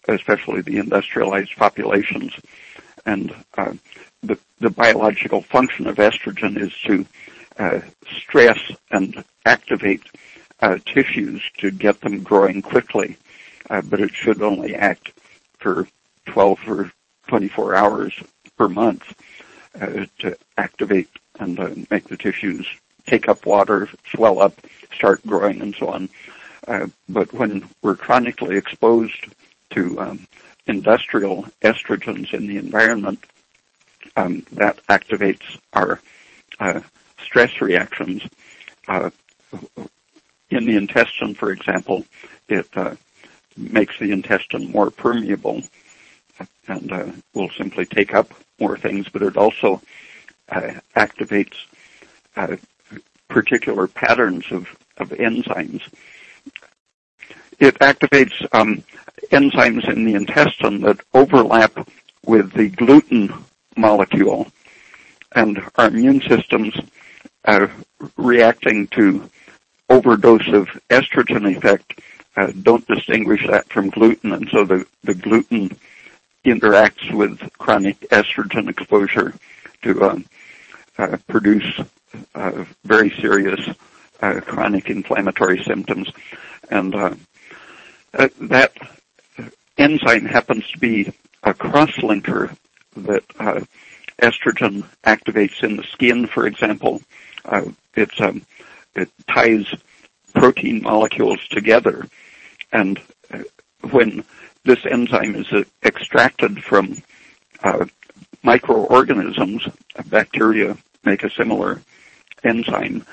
especially 0.09 0.61
the 0.63 0.79
industrialized 0.79 1.57
populations. 1.57 2.33
And 3.07 3.35
uh, 3.57 3.73
the, 4.23 4.39
the 4.61 4.71
biological 4.71 5.43
function 5.43 5.87
of 5.87 5.97
estrogen 5.97 6.61
is 6.61 6.73
to 6.87 7.07
uh, 7.59 7.81
stress 8.21 8.59
and 8.91 9.25
activate 9.47 10.03
uh, 10.61 10.79
tissues 10.85 11.43
to 11.59 11.71
get 11.71 12.01
them 12.01 12.23
growing 12.23 12.63
quickly, 12.63 13.17
uh, 13.71 13.81
but 13.83 14.01
it 14.01 14.15
should 14.15 14.43
only 14.43 14.75
act 14.75 15.13
for 15.59 15.89
12 16.27 16.59
or 16.69 16.93
24 17.29 17.75
hours 17.75 18.13
per 18.57 18.69
month 18.69 19.15
uh, 19.81 20.07
to 20.19 20.37
activate 20.57 21.09
and 21.41 21.59
uh, 21.59 21.71
make 21.91 22.09
the 22.09 22.17
tissues 22.17 22.67
take 23.07 23.29
up 23.29 23.47
water, 23.47 23.89
swell 24.07 24.41
up, 24.41 24.55
start 24.95 25.25
growing, 25.27 25.61
and 25.61 25.75
so 25.75 25.89
on. 25.89 26.09
Uh, 26.67 26.87
but 27.09 27.33
when 27.33 27.69
we're 27.83 27.97
chronically 27.97 28.57
exposed 28.57 29.27
to 29.71 29.99
um, 30.01 30.27
industrial 30.67 31.47
estrogens 31.63 32.35
in 32.35 32.47
the 32.47 32.59
environment, 32.59 33.19
um, 34.17 34.45
that 34.53 34.85
activates 34.87 35.59
our 35.73 36.01
uh, 36.61 36.81
stress 37.23 37.61
reactions. 37.61 38.23
Uh, 38.87 39.11
in 40.51 40.65
the 40.65 40.77
intestine, 40.77 41.35
for 41.35 41.53
example, 41.53 42.05
it 42.49 42.67
uh, 42.75 42.95
makes 43.57 43.99
the 43.99 44.13
intestine 44.13 44.71
more 44.71 44.91
permeable 44.91 45.63
and 46.67 46.93
uh, 46.93 47.07
will 47.35 47.51
simply 47.51 47.87
take 47.87 48.15
up 48.15 48.33
more 48.61 48.77
things, 48.77 49.09
but 49.09 49.23
it 49.23 49.37
also 49.37 49.81
uh, 50.51 50.73
activates 50.97 51.55
uh, 52.37 52.57
particular 53.29 53.87
patterns 53.87 54.45
of, 54.51 54.69
of 54.97 55.11
enzymes. 55.11 55.83
It 57.59 57.79
activates 57.81 58.47
um, 58.53 58.85
enzymes 59.31 59.89
in 59.89 60.05
the 60.05 60.15
intestine 60.15 60.81
that 60.83 61.01
overlap 61.13 61.89
with 62.25 62.53
the 62.53 62.69
gluten 62.69 63.33
molecule, 63.77 64.47
and 65.35 65.61
our 65.77 65.89
immune 65.89 66.21
systems 66.21 66.75
uh, 67.45 67.67
reacting 68.17 68.87
to 68.89 69.29
overdose 69.89 70.47
of 70.49 70.69
estrogen 70.91 71.57
effect 71.57 72.01
uh, 72.37 72.53
don't 72.63 72.87
distinguish 72.87 73.47
that 73.47 73.69
from 73.73 73.91
gluten, 73.91 74.33
and 74.33 74.49
so 74.51 74.65
the, 74.65 74.87
the 75.03 75.15
gluten 75.15 75.77
interacts 76.45 77.13
with 77.13 77.39
chronic 77.59 78.01
estrogen 78.11 78.69
exposure 78.69 79.35
to 79.83 80.05
um, 80.05 80.25
uh, 80.99 81.17
produce 81.29 81.81
uh, 82.35 82.65
very 82.85 83.11
serious 83.21 83.61
uh, 84.21 84.41
chronic 84.41 84.91
inflammatory 84.91 85.63
symptoms. 85.63 86.11
And 86.71 86.95
uh, 86.95 87.15
uh, 88.15 88.29
that 88.43 88.73
enzyme 89.77 90.25
happens 90.25 90.69
to 90.71 90.79
be 90.79 91.13
a 91.43 91.55
cross-linker 91.55 92.57
that 92.97 93.25
uh, 93.39 93.61
estrogen 94.21 94.85
activates 95.05 95.63
in 95.63 95.77
the 95.77 95.85
skin, 95.85 96.27
for 96.27 96.47
example. 96.47 97.01
it's 97.95 98.21
um, 98.21 98.43
it 98.97 99.11
ties 99.29 99.67
protein 100.35 100.83
molecules 100.83 101.39
together, 101.49 102.09
and 102.73 103.01
when 103.91 104.25
this 104.65 104.85
enzyme 104.87 105.35
is 105.35 105.65
extracted 105.85 106.63
from 106.63 107.03
uh, 107.63 107.87
microorganisms. 108.43 109.67
Bacteria 110.07 110.77
make 111.05 111.23
a 111.23 111.31
similar 111.31 111.81
enzyme. 112.45 113.05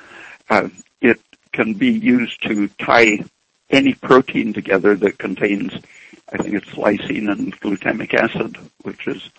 Uh, 0.50 0.70
it 1.02 1.20
can 1.52 1.74
be 1.74 1.92
used 1.92 2.42
to 2.44 2.68
tie 2.80 3.24
any 3.70 3.94
protein 3.94 4.54
together 4.54 4.96
that 4.96 5.18
contains, 5.18 5.74
I 6.32 6.38
think 6.38 6.54
it's 6.54 6.70
lysine 6.72 7.32
and 7.32 7.60
glutamic 7.60 8.14
acid, 8.14 8.58
which 8.84 9.08
is 9.08 9.30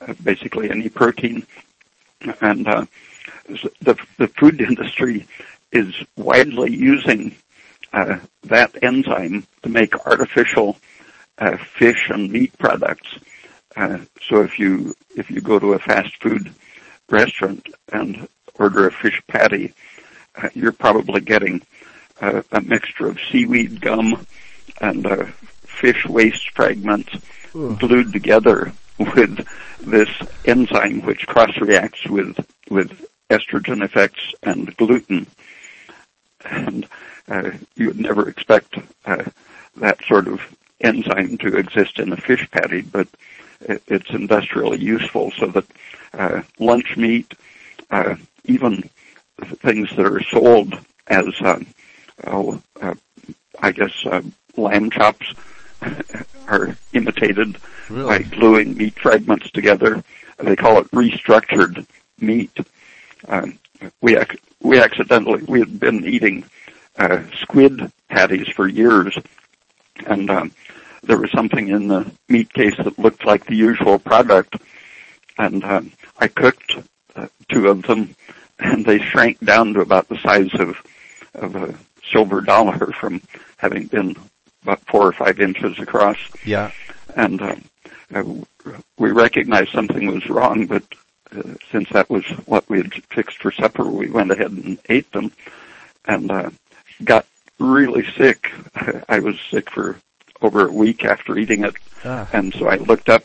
uh, 0.00 0.14
basically 0.22 0.70
any 0.70 0.88
protein. 0.88 1.46
And 2.40 2.68
uh, 2.68 2.86
the, 3.80 3.98
the 4.18 4.28
food 4.28 4.60
industry 4.70 5.26
is 5.72 5.94
widely 6.16 6.72
using 6.72 7.34
uh, 7.92 8.18
that 8.44 8.82
enzyme 8.82 9.46
to 9.62 9.68
make 9.68 10.06
artificial 10.06 10.76
uh, 11.38 11.56
fish 11.56 12.10
and 12.10 12.30
meat 12.30 12.56
products. 12.58 13.18
Uh, 13.76 13.98
so 14.28 14.42
if 14.42 14.58
you 14.58 14.94
if 15.16 15.30
you 15.30 15.40
go 15.40 15.58
to 15.58 15.72
a 15.72 15.78
fast 15.78 16.14
food 16.22 16.52
restaurant 17.10 17.66
and 17.92 18.28
order 18.58 18.86
a 18.86 18.92
fish 18.92 19.20
patty, 19.28 19.72
uh, 20.36 20.48
you're 20.54 20.72
probably 20.72 21.20
getting 21.20 21.62
uh, 22.20 22.42
a 22.52 22.60
mixture 22.60 23.06
of 23.06 23.18
seaweed 23.30 23.80
gum 23.80 24.26
and 24.80 25.06
uh, 25.06 25.24
fish 25.64 26.06
waste 26.06 26.50
fragments 26.50 27.14
Ooh. 27.54 27.76
glued 27.78 28.12
together 28.12 28.72
with 28.98 29.46
this 29.80 30.08
enzyme 30.44 31.02
which 31.02 31.26
cross 31.26 31.56
reacts 31.58 32.06
with 32.06 32.38
with 32.70 33.06
estrogen 33.30 33.82
effects 33.82 34.34
and 34.42 34.76
gluten. 34.76 35.26
And 36.44 36.86
uh, 37.28 37.50
you 37.76 37.86
would 37.86 38.00
never 38.00 38.28
expect 38.28 38.78
uh, 39.06 39.24
that 39.76 40.04
sort 40.04 40.28
of 40.28 40.40
enzyme 40.82 41.38
to 41.38 41.56
exist 41.56 41.98
in 41.98 42.12
a 42.12 42.16
fish 42.16 42.48
patty, 42.50 42.82
but 42.82 43.08
it's 43.86 44.10
industrially 44.10 44.78
useful 44.78 45.30
so 45.32 45.46
that 45.46 45.64
uh, 46.14 46.42
lunch 46.58 46.96
meat, 46.96 47.34
uh, 47.90 48.16
even 48.44 48.88
things 49.56 49.90
that 49.96 50.06
are 50.06 50.22
sold 50.22 50.78
as, 51.08 51.26
um, 51.42 51.66
oh, 52.26 52.60
uh, 52.80 52.94
I 53.60 53.72
guess, 53.72 53.92
uh, 54.06 54.22
lamb 54.56 54.90
chops 54.90 55.34
are 56.48 56.76
imitated 56.92 57.58
really? 57.88 58.18
by 58.18 58.22
gluing 58.22 58.76
meat 58.76 58.98
fragments 58.98 59.50
together. 59.50 60.02
They 60.38 60.56
call 60.56 60.78
it 60.78 60.90
restructured 60.90 61.86
meat. 62.20 62.56
Um, 63.28 63.58
we 64.00 64.16
ac- 64.16 64.38
we 64.60 64.78
accidentally 64.80 65.42
we 65.44 65.60
had 65.60 65.78
been 65.78 66.04
eating 66.06 66.44
uh, 66.98 67.22
squid 67.40 67.90
patties 68.08 68.48
for 68.48 68.68
years, 68.68 69.16
and 70.06 70.30
um, 70.30 70.52
there 71.02 71.18
was 71.18 71.30
something 71.32 71.68
in 71.68 71.88
the 71.88 72.10
meat 72.28 72.52
case 72.52 72.76
that 72.76 72.98
looked 72.98 73.24
like 73.24 73.46
the 73.46 73.56
usual 73.56 73.98
product, 73.98 74.56
and 75.38 75.64
uh, 75.64 75.82
I 76.18 76.28
cooked 76.28 76.76
uh, 77.16 77.28
two 77.50 77.68
of 77.68 77.82
them, 77.82 78.14
and 78.58 78.84
they 78.84 78.98
shrank 78.98 79.40
down 79.40 79.74
to 79.74 79.80
about 79.80 80.08
the 80.08 80.18
size 80.18 80.52
of 80.54 80.76
of 81.34 81.56
a 81.56 81.74
silver 82.10 82.40
dollar 82.42 82.92
from 82.92 83.22
having 83.56 83.86
been 83.86 84.14
about 84.62 84.80
four 84.86 85.06
or 85.06 85.12
five 85.12 85.40
inches 85.40 85.78
across. 85.78 86.18
Yeah, 86.44 86.70
and 87.16 87.40
uh, 87.40 87.56
uh, 88.14 88.24
we 88.98 89.10
recognized 89.10 89.70
something 89.70 90.06
was 90.06 90.28
wrong, 90.28 90.66
but 90.66 90.84
uh, 91.34 91.54
since 91.70 91.88
that 91.90 92.10
was 92.10 92.24
what 92.46 92.68
we 92.68 92.78
had 92.78 92.92
fixed 93.06 93.38
for 93.38 93.50
supper, 93.50 93.84
we 93.84 94.10
went 94.10 94.30
ahead 94.30 94.52
and 94.52 94.78
ate 94.88 95.10
them, 95.12 95.32
and 96.04 96.30
uh, 96.30 96.50
got 97.04 97.26
really 97.58 98.06
sick. 98.16 98.50
I 99.08 99.20
was 99.20 99.38
sick 99.50 99.70
for 99.70 99.96
over 100.40 100.66
a 100.66 100.72
week 100.72 101.04
after 101.04 101.38
eating 101.38 101.64
it. 101.64 101.74
Ah. 102.04 102.28
And 102.32 102.52
so 102.54 102.68
I 102.68 102.76
looked 102.76 103.08
up 103.08 103.24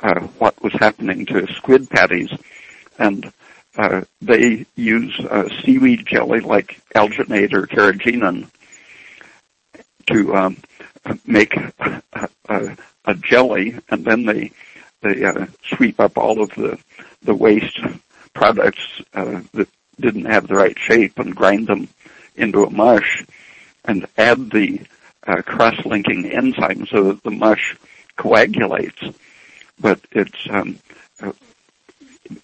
uh, 0.00 0.20
what 0.38 0.60
was 0.62 0.72
happening 0.74 1.26
to 1.26 1.46
squid 1.54 1.88
patties, 1.88 2.30
and 2.98 3.32
uh, 3.76 4.02
they 4.20 4.66
use 4.74 5.18
uh, 5.20 5.48
seaweed 5.62 6.06
jelly 6.06 6.40
like 6.40 6.80
alginate 6.94 7.52
or 7.52 7.66
carrageenan 7.66 8.48
to 10.06 10.34
um, 10.34 10.56
make 11.26 11.54
a, 11.78 12.02
a, 12.48 12.76
a, 13.04 13.14
jelly, 13.14 13.78
and 13.90 14.04
then 14.04 14.24
they 14.24 14.50
they 15.02 15.24
uh, 15.24 15.46
sweep 15.62 16.00
up 16.00 16.16
all 16.16 16.42
of 16.42 16.50
the 16.50 16.78
the 17.22 17.34
waste 17.34 17.80
products 18.34 19.02
uh, 19.14 19.40
that 19.52 19.68
didn't 20.00 20.26
have 20.26 20.46
the 20.46 20.54
right 20.54 20.78
shape 20.78 21.18
and 21.18 21.34
grind 21.34 21.66
them 21.66 21.88
into 22.34 22.64
a 22.64 22.70
mush, 22.70 23.24
and 23.86 24.06
add 24.16 24.50
the 24.50 24.80
uh, 25.26 25.42
cross-linking 25.42 26.26
enzyme 26.26 26.86
so 26.86 27.04
that 27.04 27.22
the 27.22 27.30
mush 27.30 27.76
coagulates, 28.16 29.02
but 29.78 30.00
it's 30.12 30.46
um, 30.50 30.78
uh, 31.20 31.32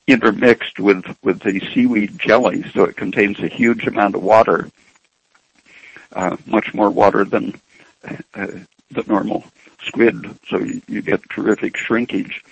intermixed 0.07 0.79
with 0.79 1.05
with 1.23 1.41
the 1.41 1.61
seaweed 1.73 2.19
jelly, 2.19 2.65
so 2.73 2.85
it 2.85 2.97
contains 2.97 3.39
a 3.41 3.49
huge 3.49 3.87
amount 3.87 4.15
of 4.15 4.23
water, 4.23 4.71
uh, 6.13 6.37
much 6.47 6.75
more 6.75 6.91
water 6.91 7.25
than 7.25 7.61
uh, 8.35 8.47
the 8.91 9.05
normal 9.07 9.45
squid. 9.85 10.39
So 10.49 10.59
you, 10.59 10.83
you 10.87 11.03
get 11.03 11.29
terrific 11.31 11.77
shrinkage, 11.77 12.45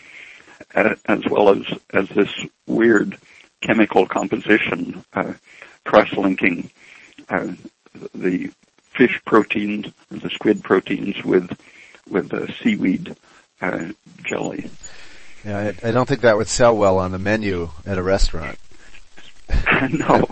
uh, 0.74 0.94
as 1.07 1.24
well 1.26 1.50
as 1.50 1.64
as 1.92 2.09
this 2.09 2.33
weird 2.66 3.18
chemical 3.61 4.07
composition 4.07 5.05
uh, 5.12 5.35
cross-linking 5.85 6.70
the 8.14 8.50
fish 8.90 9.20
proteins, 9.24 9.87
the 10.11 10.31
squid 10.31 10.62
proteins 10.62 11.22
with 11.24 11.59
with 12.09 12.29
the 12.31 12.53
seaweed 12.62 13.16
uh, 13.61 13.87
jelly. 14.24 14.70
Yeah, 15.44 15.59
I, 15.83 15.88
I, 15.88 15.90
don't 15.92 16.07
think 16.07 16.22
that 16.22 16.37
would 16.37 16.48
sell 16.48 16.76
well 16.76 16.98
on 16.98 17.12
the 17.12 17.18
menu 17.18 17.70
at 17.87 17.96
a 17.96 18.03
restaurant. 18.03 18.59
no, 19.90 20.26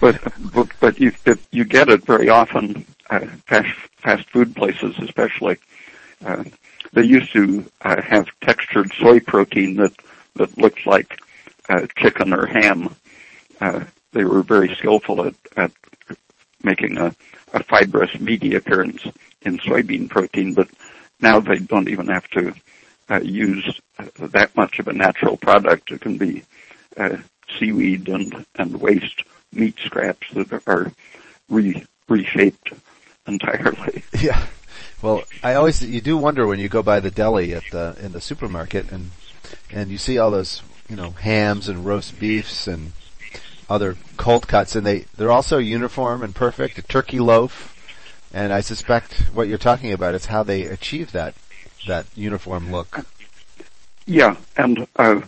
but, 0.00 0.20
but 0.52 0.68
but 0.80 1.00
you 1.00 1.12
you 1.50 1.64
get 1.64 1.88
it 1.88 2.04
very 2.04 2.28
often. 2.28 2.84
Uh, 3.08 3.20
fast 3.46 3.68
fast 3.96 4.28
food 4.30 4.54
places, 4.54 4.96
especially. 4.98 5.56
Uh, 6.24 6.44
they 6.92 7.04
used 7.04 7.32
to 7.32 7.64
uh, 7.82 8.00
have 8.02 8.28
textured 8.40 8.92
soy 8.98 9.20
protein 9.20 9.76
that 9.76 9.92
that 10.34 10.56
looks 10.58 10.84
like 10.86 11.20
uh, 11.68 11.86
chicken 11.96 12.32
or 12.32 12.46
ham. 12.46 12.94
Uh, 13.60 13.84
they 14.12 14.24
were 14.24 14.42
very 14.42 14.74
skillful 14.74 15.26
at, 15.26 15.34
at 15.56 15.72
making 16.62 16.98
a, 16.98 17.14
a 17.52 17.62
fibrous 17.62 18.18
meaty 18.18 18.54
appearance 18.54 19.02
in 19.42 19.58
soybean 19.58 20.08
protein, 20.08 20.54
but 20.54 20.68
now 21.20 21.40
they 21.40 21.58
don't 21.58 21.88
even 21.88 22.06
have 22.08 22.28
to 22.30 22.54
uh, 23.08 23.20
use 23.20 23.80
that 24.18 24.56
much 24.56 24.78
of 24.78 24.88
a 24.88 24.92
natural 24.92 25.36
product. 25.36 25.90
It 25.90 26.00
can 26.00 26.18
be 26.18 26.44
uh, 26.96 27.16
seaweed 27.58 28.08
and, 28.08 28.44
and 28.56 28.80
waste 28.80 29.22
meat 29.52 29.78
scraps 29.78 30.26
that 30.34 30.62
are 30.66 30.92
re, 31.48 31.84
reshaped 32.08 32.72
entirely. 33.26 34.02
Yeah. 34.20 34.46
Well, 35.02 35.24
I 35.42 35.54
always 35.54 35.84
you 35.84 36.00
do 36.00 36.16
wonder 36.16 36.46
when 36.46 36.58
you 36.58 36.68
go 36.68 36.82
by 36.82 37.00
the 37.00 37.10
deli 37.10 37.54
at 37.54 37.64
the 37.70 37.96
in 38.00 38.12
the 38.12 38.20
supermarket 38.20 38.90
and 38.90 39.10
and 39.70 39.90
you 39.90 39.98
see 39.98 40.18
all 40.18 40.30
those 40.30 40.62
you 40.88 40.96
know 40.96 41.10
hams 41.10 41.68
and 41.68 41.84
roast 41.84 42.18
beefs 42.18 42.66
and 42.66 42.92
other 43.68 43.96
cold 44.16 44.48
cuts 44.48 44.76
and 44.76 44.86
they 44.86 45.06
they're 45.16 45.30
also 45.30 45.58
uniform 45.58 46.22
and 46.22 46.34
perfect. 46.34 46.78
A 46.78 46.82
turkey 46.82 47.18
loaf, 47.18 47.74
and 48.32 48.52
I 48.52 48.60
suspect 48.60 49.14
what 49.32 49.48
you're 49.48 49.58
talking 49.58 49.92
about 49.92 50.14
is 50.14 50.26
how 50.26 50.42
they 50.42 50.64
achieve 50.64 51.12
that 51.12 51.34
that 51.86 52.06
uniform 52.14 52.70
look. 52.70 53.06
Yeah, 54.06 54.36
and 54.56 54.86
uh, 54.96 55.20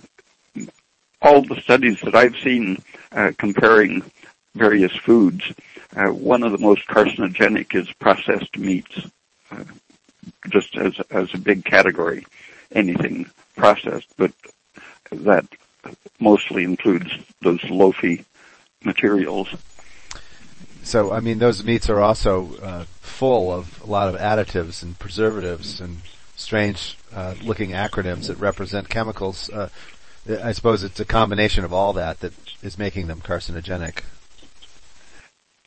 all 1.21 1.43
the 1.43 1.61
studies 1.61 2.01
that 2.03 2.15
I've 2.15 2.37
seen 2.37 2.83
uh, 3.13 3.33
comparing 3.39 4.03
various 4.55 4.95
foods, 4.95 5.53
uh, 5.97 6.09
one 6.09 6.43
of 6.43 6.53
the 6.53 6.59
most 6.59 6.87
carcinogenic 6.87 7.75
is 7.75 7.91
processed 7.93 8.57
meats, 8.57 9.01
uh, 9.51 9.65
just 10.49 10.77
as 10.77 10.99
as 11.11 11.33
a 11.35 11.39
big 11.39 11.65
category, 11.65 12.25
anything 12.73 13.29
processed, 13.57 14.09
but 14.17 14.33
that 15.11 15.47
mostly 16.21 16.65
includes 16.65 17.11
those 17.41 17.63
loafy 17.65 18.25
materials. 18.89 19.49
So, 20.83 21.13
I 21.13 21.21
mean, 21.21 21.39
those 21.39 21.63
meats 21.65 21.91
are 21.91 22.01
also 22.01 22.57
uh, 22.63 22.85
full 23.01 23.53
of 23.53 23.83
a 23.83 23.87
lot 23.87 24.09
of 24.09 24.19
additives 24.19 24.83
and 24.83 24.99
preservatives 24.99 25.81
and 25.81 25.99
strange 26.35 26.97
uh, 27.15 27.35
looking 27.43 27.71
acronyms 27.71 28.29
that 28.29 28.39
represent 28.39 28.89
chemicals. 28.89 29.51
Uh, 29.51 29.69
I 30.43 30.53
suppose 30.53 30.83
it's 30.83 31.01
a 31.01 31.05
combination 31.05 31.65
of 31.65 31.73
all 31.73 31.93
that 31.95 32.21
that 32.21 32.33
is 32.63 32.79
making 32.79 33.07
them 33.07 33.21
carcinogenic. 33.21 34.03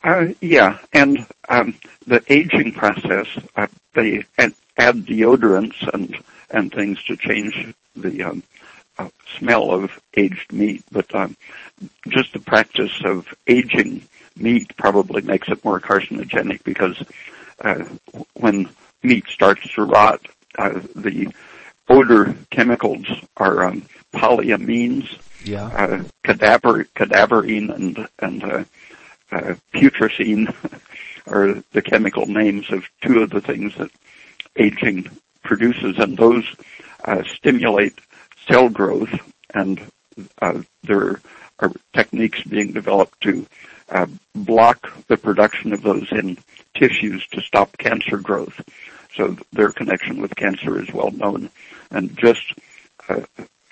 Uh, 0.04 0.28
yeah, 0.40 0.78
and 0.92 1.26
um, 1.48 1.74
the 2.06 2.22
aging 2.28 2.72
process, 2.72 3.26
uh, 3.56 3.68
they 3.94 4.24
add, 4.38 4.54
deodorants 4.76 5.88
and 5.94 6.18
and 6.50 6.72
things 6.72 7.02
to 7.04 7.16
change 7.16 7.72
the 7.94 8.22
um, 8.22 8.42
uh, 8.42 8.61
smell 9.38 9.70
of 9.70 10.00
aged 10.16 10.52
meat, 10.52 10.84
but 10.90 11.12
um, 11.14 11.36
just 12.08 12.32
the 12.32 12.38
practice 12.38 13.00
of 13.04 13.26
aging 13.46 14.02
meat 14.36 14.76
probably 14.76 15.22
makes 15.22 15.48
it 15.48 15.64
more 15.64 15.80
carcinogenic 15.80 16.62
because 16.64 17.02
uh, 17.60 17.84
when 18.34 18.68
meat 19.02 19.24
starts 19.28 19.68
to 19.74 19.84
rot, 19.84 20.20
uh, 20.58 20.80
the 20.94 21.32
odor 21.88 22.34
chemicals 22.50 23.06
are 23.36 23.64
um, 23.64 23.82
polyamines, 24.14 25.08
yeah. 25.44 25.66
uh, 25.66 26.04
cadaver, 26.24 26.84
cadaverine, 26.96 27.74
and 27.74 28.08
and 28.18 28.44
uh, 28.44 28.64
uh, 29.30 29.54
putrescine 29.72 30.52
are 31.26 31.62
the 31.72 31.82
chemical 31.82 32.26
names 32.26 32.70
of 32.70 32.84
two 33.00 33.22
of 33.22 33.30
the 33.30 33.40
things 33.40 33.74
that 33.76 33.90
aging 34.56 35.08
produces, 35.42 35.98
and 35.98 36.16
those 36.16 36.44
uh, 37.04 37.22
stimulate 37.24 37.98
cell 38.46 38.68
growth, 38.68 39.12
and 39.54 39.80
uh, 40.40 40.62
there 40.82 41.20
are 41.58 41.72
techniques 41.92 42.42
being 42.42 42.72
developed 42.72 43.20
to 43.22 43.46
uh, 43.90 44.06
block 44.34 44.92
the 45.08 45.16
production 45.16 45.72
of 45.72 45.82
those 45.82 46.10
in 46.12 46.38
tissues 46.74 47.26
to 47.28 47.40
stop 47.40 47.76
cancer 47.78 48.16
growth. 48.16 48.60
So 49.14 49.36
their 49.52 49.70
connection 49.70 50.20
with 50.20 50.34
cancer 50.34 50.80
is 50.80 50.92
well 50.92 51.10
known, 51.10 51.50
and 51.90 52.16
just 52.16 52.54
uh, 53.08 53.20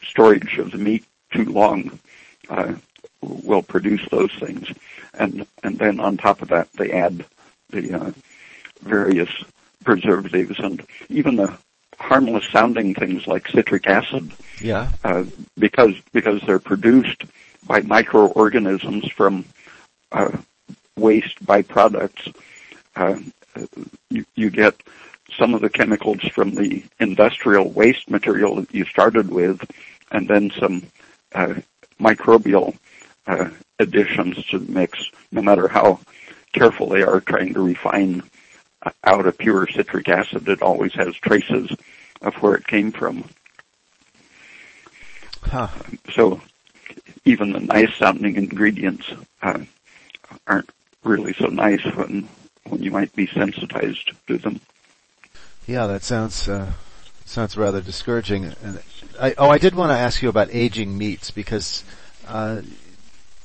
storage 0.03 0.59
of 0.59 0.71
the 0.71 0.79
meat 0.79 1.05
too 1.33 1.45
long 1.45 1.99
uh, 2.49 2.75
will 3.23 3.63
produce 3.63 4.07
those 4.11 4.33
things, 4.35 4.69
and 5.15 5.47
and 5.63 5.79
then 5.79 6.01
on 6.01 6.17
top 6.17 6.43
of 6.43 6.49
that 6.49 6.71
they 6.73 6.91
add 6.93 7.25
the 7.71 7.95
uh, 7.95 8.13
various 8.83 9.31
preservatives. 9.85 10.59
And 10.59 10.85
even 11.09 11.37
the 11.37 11.57
harmless 12.01 12.47
sounding 12.49 12.95
things 12.95 13.27
like 13.27 13.49
citric 13.49 13.87
acid. 13.87 14.33
Yeah. 14.61 14.91
Uh, 15.05 15.25
because 15.59 15.95
because 16.13 16.41
they're 16.43 16.59
produced 16.59 17.25
by 17.67 17.83
microorganisms 17.83 19.09
from 19.13 19.45
uh, 20.13 20.37
waste 20.97 21.45
byproducts. 21.45 22.35
Uh, 22.97 23.19
you, 24.11 24.25
you 24.35 24.51
get 24.51 24.83
some 25.37 25.55
of 25.55 25.61
the 25.61 25.71
chemicals 25.71 26.23
from 26.35 26.55
the 26.55 26.83
industrial 26.99 27.71
waste 27.71 28.11
material 28.11 28.57
that 28.57 28.75
you 28.75 28.85
started 28.85 29.31
with, 29.31 29.63
and 30.11 30.27
then 30.27 30.51
some 30.51 30.83
uh, 31.35 31.55
microbial 32.01 32.77
uh, 33.27 33.49
additions 33.79 34.45
to 34.47 34.59
the 34.59 34.73
mix, 34.73 35.11
no 35.31 35.43
matter 35.43 35.69
how 35.69 36.01
careful 36.53 36.89
they 36.89 37.03
are 37.03 37.21
trying 37.21 37.55
to 37.55 37.61
refine 37.61 38.23
out 39.05 39.27
a 39.27 39.33
pure 39.33 39.67
citric 39.67 40.09
acid, 40.09 40.49
it 40.49 40.63
always 40.63 40.95
has 40.95 41.15
traces 41.17 41.71
of 42.23 42.35
where 42.37 42.55
it 42.55 42.67
came 42.67 42.93
from. 42.93 43.25
Huh. 45.43 45.69
So 46.13 46.41
even 47.25 47.53
the 47.53 47.61
nice 47.61 47.95
sounding 47.97 48.37
ingredients 48.37 49.07
uh, 49.43 49.61
aren't 50.47 50.71
really 51.05 51.33
so 51.35 51.47
nice 51.47 51.85
when 51.97 52.29
when 52.65 52.83
you 52.83 52.91
might 52.91 53.15
be 53.15 53.27
sensitized 53.27 54.13
to 54.27 54.39
them. 54.39 54.61
Yeah, 55.67 55.87
that 55.87 56.03
sounds 56.03 56.49
uh, 56.49 56.73
sounds 57.25 57.57
rather 57.57 57.81
discouraging. 57.81 58.45
And 58.63 58.83
I, 59.21 59.35
oh, 59.39 59.49
I 59.49 59.59
did 59.59 59.75
want 59.75 59.91
to 59.91 59.99
ask 59.99 60.23
you 60.23 60.29
about 60.29 60.49
aging 60.53 60.97
meats 60.97 61.31
because 61.31 61.85
uh, 62.29 62.63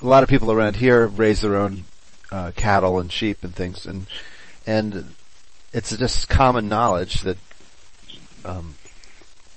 a 0.01 0.05
lot 0.05 0.23
of 0.23 0.29
people 0.29 0.51
around 0.51 0.75
here 0.75 1.07
raise 1.07 1.41
their 1.41 1.55
own 1.55 1.85
uh, 2.31 2.51
cattle 2.55 2.99
and 2.99 3.11
sheep 3.11 3.43
and 3.43 3.55
things, 3.55 3.85
and 3.85 4.05
and 4.67 5.14
it's 5.75 5.95
just 5.95 6.29
common 6.29 6.69
knowledge 6.69 7.21
that 7.21 7.37
um, 8.45 8.75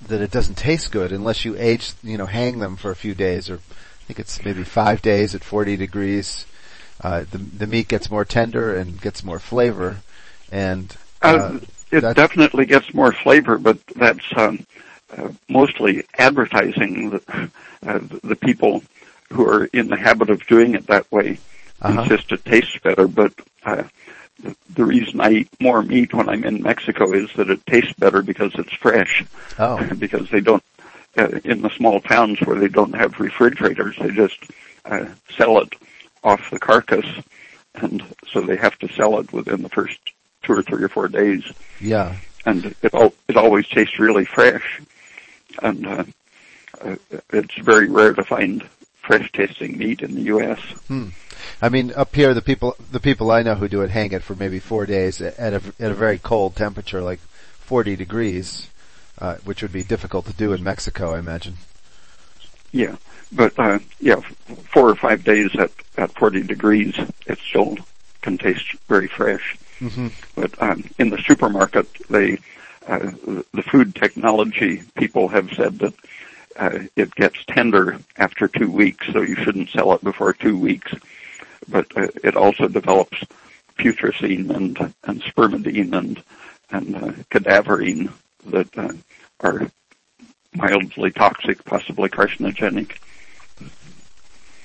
that 0.07 0.19
it 0.19 0.31
doesn't 0.31 0.55
taste 0.55 0.91
good 0.91 1.13
unless 1.13 1.45
you 1.45 1.55
age, 1.57 1.93
you 2.03 2.17
know, 2.17 2.25
hang 2.25 2.59
them 2.59 2.75
for 2.75 2.91
a 2.91 2.95
few 2.95 3.15
days, 3.15 3.49
or 3.49 3.55
I 3.55 4.03
think 4.05 4.19
it's 4.19 4.43
maybe 4.43 4.63
five 4.63 5.01
days 5.01 5.33
at 5.33 5.43
40 5.43 5.77
degrees. 5.77 6.45
Uh, 7.01 7.23
the 7.31 7.37
the 7.37 7.67
meat 7.67 7.87
gets 7.87 8.11
more 8.11 8.25
tender 8.25 8.75
and 8.75 8.99
gets 8.99 9.23
more 9.23 9.39
flavor, 9.39 9.97
and 10.51 10.93
uh, 11.21 11.25
uh 11.25 11.59
it 11.91 12.01
definitely 12.15 12.65
gets 12.65 12.93
more 12.93 13.13
flavor, 13.13 13.57
but 13.57 13.79
that's 13.95 14.25
um, 14.35 14.65
uh, 15.17 15.29
mostly 15.47 16.03
advertising. 16.17 17.11
The, 17.11 17.49
uh, 17.87 17.99
the 18.23 18.35
people 18.35 18.83
who 19.31 19.47
are 19.47 19.65
in 19.65 19.87
the 19.87 19.95
habit 19.95 20.29
of 20.29 20.45
doing 20.47 20.75
it 20.75 20.87
that 20.87 21.09
way 21.13 21.39
uh-huh. 21.81 22.01
insist 22.01 22.33
it 22.33 22.43
tastes 22.43 22.77
better, 22.79 23.07
but 23.07 23.31
uh, 23.63 23.83
the 24.73 24.85
reason 24.85 25.19
I 25.19 25.31
eat 25.31 25.49
more 25.59 25.81
meat 25.81 26.13
when 26.13 26.29
I'm 26.29 26.43
in 26.43 26.61
Mexico 26.61 27.11
is 27.13 27.29
that 27.35 27.49
it 27.49 27.65
tastes 27.65 27.93
better 27.93 28.21
because 28.21 28.53
it's 28.55 28.73
fresh. 28.73 29.25
Oh. 29.57 29.83
because 29.99 30.29
they 30.29 30.41
don't, 30.41 30.63
uh, 31.17 31.39
in 31.43 31.61
the 31.61 31.69
small 31.71 31.99
towns 31.99 32.39
where 32.41 32.57
they 32.59 32.67
don't 32.67 32.95
have 32.95 33.19
refrigerators, 33.19 33.95
they 33.99 34.11
just 34.11 34.39
uh, 34.85 35.05
sell 35.35 35.59
it 35.59 35.73
off 36.23 36.49
the 36.51 36.59
carcass, 36.59 37.05
and 37.75 38.03
so 38.31 38.41
they 38.41 38.55
have 38.55 38.77
to 38.79 38.91
sell 38.93 39.19
it 39.19 39.31
within 39.31 39.61
the 39.61 39.69
first 39.69 39.99
two 40.43 40.53
or 40.53 40.61
three 40.61 40.83
or 40.83 40.89
four 40.89 41.07
days. 41.07 41.43
Yeah. 41.79 42.15
And 42.45 42.73
it 42.81 42.93
all, 42.93 43.13
it 43.27 43.37
always 43.37 43.67
tastes 43.67 43.99
really 43.99 44.25
fresh, 44.25 44.81
and 45.61 45.85
uh, 45.85 46.03
uh, 46.81 46.95
it's 47.31 47.55
very 47.55 47.89
rare 47.89 48.13
to 48.13 48.23
find 48.23 48.67
fresh 49.09 49.31
tasting 49.31 49.75
meat 49.75 50.03
in 50.03 50.13
the 50.13 50.21
U.S. 50.33 50.59
Hmm. 50.87 51.07
I 51.63 51.69
mean, 51.69 51.91
up 51.95 52.13
here, 52.13 52.35
the 52.35 52.43
people 52.43 52.75
the 52.91 52.99
people 52.99 53.31
I 53.31 53.41
know 53.41 53.55
who 53.55 53.67
do 53.67 53.81
it 53.81 53.89
hang 53.89 54.11
it 54.11 54.21
for 54.21 54.35
maybe 54.35 54.59
four 54.59 54.85
days 54.85 55.19
at 55.19 55.53
a 55.53 55.61
at 55.79 55.89
a 55.89 55.95
very 55.95 56.19
cold 56.19 56.55
temperature, 56.55 57.01
like 57.01 57.19
40 57.61 57.95
degrees, 57.95 58.69
uh, 59.17 59.37
which 59.43 59.63
would 59.63 59.73
be 59.73 59.81
difficult 59.81 60.27
to 60.27 60.33
do 60.33 60.53
in 60.53 60.63
Mexico, 60.63 61.15
I 61.15 61.19
imagine. 61.19 61.55
Yeah, 62.71 62.97
but 63.31 63.57
uh, 63.57 63.79
yeah, 63.99 64.21
four 64.71 64.87
or 64.87 64.95
five 64.95 65.23
days 65.23 65.55
at 65.57 65.71
at 65.97 66.11
40 66.11 66.43
degrees, 66.43 66.93
it 67.25 67.39
still 67.39 67.77
can 68.21 68.37
taste 68.37 68.75
very 68.87 69.07
fresh. 69.07 69.57
Mm-hmm. 69.79 70.09
But 70.35 70.61
um, 70.61 70.83
in 70.99 71.09
the 71.09 71.21
supermarket, 71.23 71.87
they 72.11 72.37
uh, 72.87 73.09
the 73.55 73.63
food 73.63 73.95
technology 73.95 74.83
people 74.93 75.29
have 75.29 75.51
said 75.53 75.79
that 75.79 75.95
uh, 76.59 76.79
it 76.95 77.13
gets 77.15 77.43
tender 77.45 77.99
after 78.17 78.47
two 78.47 78.69
weeks, 78.69 79.07
so 79.11 79.21
you 79.21 79.35
shouldn't 79.35 79.69
sell 79.69 79.93
it 79.93 80.03
before 80.03 80.33
two 80.33 80.57
weeks 80.57 80.93
but 81.69 81.85
uh, 81.97 82.07
it 82.23 82.35
also 82.35 82.67
develops 82.67 83.23
putrescine 83.77 84.49
and 84.49 84.93
and 85.03 85.21
spermidine 85.23 85.93
and 85.93 86.23
and 86.71 86.95
uh, 86.95 87.11
cadaverine 87.31 88.11
that 88.45 88.77
uh, 88.77 88.93
are 89.41 89.69
mildly 90.53 91.11
toxic, 91.11 91.63
possibly 91.65 92.09
carcinogenic. 92.09 92.97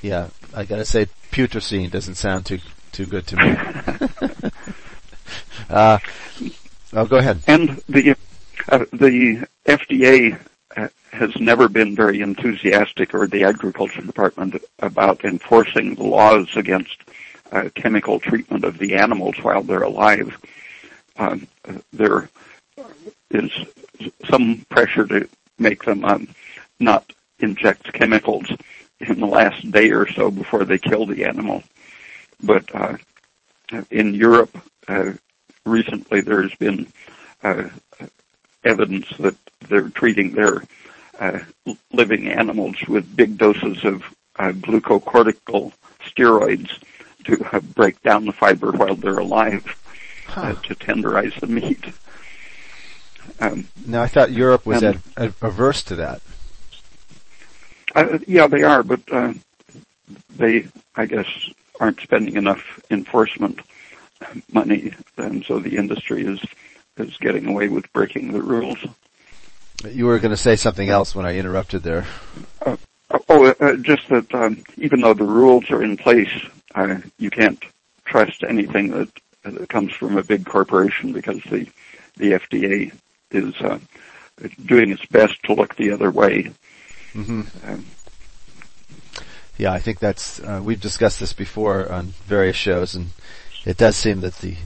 Yeah, 0.02 0.28
I 0.54 0.64
gotta 0.64 0.84
say, 0.84 1.06
putrescine 1.30 1.90
doesn't 1.90 2.16
sound 2.16 2.46
too 2.46 2.58
too 2.92 3.06
good 3.06 3.26
to 3.28 3.36
me. 3.36 4.50
uh, 5.70 5.98
oh, 6.92 7.06
go 7.06 7.16
ahead. 7.16 7.40
And 7.46 7.82
the 7.88 8.16
uh, 8.68 8.84
the 8.92 9.46
FDA 9.66 10.38
has 11.12 11.36
never 11.36 11.68
been 11.68 11.94
very 11.94 12.20
enthusiastic, 12.20 13.14
or 13.14 13.26
the 13.26 13.44
agriculture 13.44 14.02
department, 14.02 14.62
about 14.80 15.24
enforcing 15.24 15.94
the 15.94 16.04
laws 16.04 16.48
against 16.56 16.96
uh, 17.52 17.68
chemical 17.74 18.18
treatment 18.18 18.64
of 18.64 18.78
the 18.78 18.94
animals 18.94 19.36
while 19.42 19.62
they're 19.62 19.82
alive. 19.82 20.36
Um, 21.16 21.46
there 21.92 22.28
is 23.30 23.50
some 24.28 24.64
pressure 24.68 25.06
to 25.06 25.28
make 25.58 25.84
them 25.84 26.04
um, 26.04 26.28
not 26.80 27.12
inject 27.38 27.92
chemicals 27.92 28.46
in 29.00 29.20
the 29.20 29.26
last 29.26 29.70
day 29.70 29.90
or 29.90 30.08
so 30.08 30.30
before 30.30 30.64
they 30.64 30.78
kill 30.78 31.06
the 31.06 31.24
animal. 31.24 31.62
But 32.42 32.74
uh, 32.74 32.96
in 33.90 34.14
Europe, 34.14 34.56
uh, 34.88 35.12
recently 35.64 36.20
there's 36.20 36.54
been 36.56 36.86
uh, 37.42 37.68
evidence 38.64 39.06
that 39.18 39.36
they're 39.68 39.88
treating 39.90 40.32
their 40.32 40.62
uh, 41.18 41.38
living 41.92 42.28
animals 42.28 42.76
with 42.88 43.16
big 43.16 43.38
doses 43.38 43.84
of 43.84 44.02
uh, 44.36 44.50
glucocorticoid 44.52 45.72
steroids 46.04 46.70
to 47.24 47.44
uh, 47.52 47.60
break 47.60 48.00
down 48.02 48.24
the 48.24 48.32
fiber 48.32 48.72
while 48.72 48.94
they're 48.94 49.18
alive 49.18 49.64
huh. 50.26 50.54
to 50.54 50.74
tenderize 50.74 51.38
the 51.40 51.46
meat. 51.46 51.84
Um, 53.40 53.68
now, 53.86 54.02
I 54.02 54.08
thought 54.08 54.32
Europe 54.32 54.66
was 54.66 54.82
and, 54.82 55.00
averse 55.16 55.82
to 55.84 55.96
that. 55.96 56.20
Uh, 57.94 58.18
yeah, 58.26 58.46
they 58.46 58.62
are, 58.62 58.82
but 58.82 59.00
uh, 59.10 59.32
they, 60.36 60.66
I 60.96 61.06
guess, 61.06 61.26
aren't 61.80 62.00
spending 62.00 62.36
enough 62.36 62.80
enforcement 62.90 63.60
money, 64.52 64.92
and 65.16 65.44
so 65.44 65.58
the 65.58 65.76
industry 65.76 66.24
is 66.24 66.40
is 66.96 67.16
getting 67.18 67.46
away 67.46 67.68
with 67.68 67.92
breaking 67.92 68.32
the 68.32 68.42
rules. 68.42 68.78
You 69.88 70.06
were 70.06 70.18
going 70.18 70.30
to 70.30 70.36
say 70.36 70.56
something 70.56 70.88
else 70.88 71.14
when 71.14 71.26
I 71.26 71.36
interrupted 71.36 71.82
there. 71.82 72.06
Uh, 72.64 72.76
oh, 73.28 73.46
uh, 73.46 73.76
just 73.76 74.08
that 74.08 74.32
um, 74.34 74.62
even 74.76 75.00
though 75.00 75.14
the 75.14 75.24
rules 75.24 75.70
are 75.70 75.82
in 75.82 75.96
place, 75.96 76.32
uh, 76.74 76.98
you 77.18 77.30
can't 77.30 77.62
trust 78.04 78.42
anything 78.44 78.90
that, 78.90 79.08
that 79.42 79.68
comes 79.68 79.92
from 79.92 80.16
a 80.16 80.22
big 80.22 80.46
corporation 80.46 81.12
because 81.12 81.42
the 81.44 81.66
the 82.16 82.32
FDA 82.32 82.92
is 83.32 83.54
uh, 83.60 83.78
doing 84.64 84.92
its 84.92 85.04
best 85.06 85.42
to 85.44 85.54
look 85.54 85.74
the 85.74 85.90
other 85.90 86.12
way. 86.12 86.52
Mm-hmm. 87.12 87.42
Um, 87.68 87.84
yeah, 89.56 89.72
I 89.72 89.80
think 89.80 89.98
that's 89.98 90.40
uh, 90.40 90.60
we've 90.62 90.80
discussed 90.80 91.20
this 91.20 91.32
before 91.32 91.90
on 91.90 92.14
various 92.26 92.56
shows, 92.56 92.94
and 92.94 93.10
it 93.64 93.76
does 93.76 93.96
seem 93.96 94.20
that 94.20 94.36
the 94.36 94.56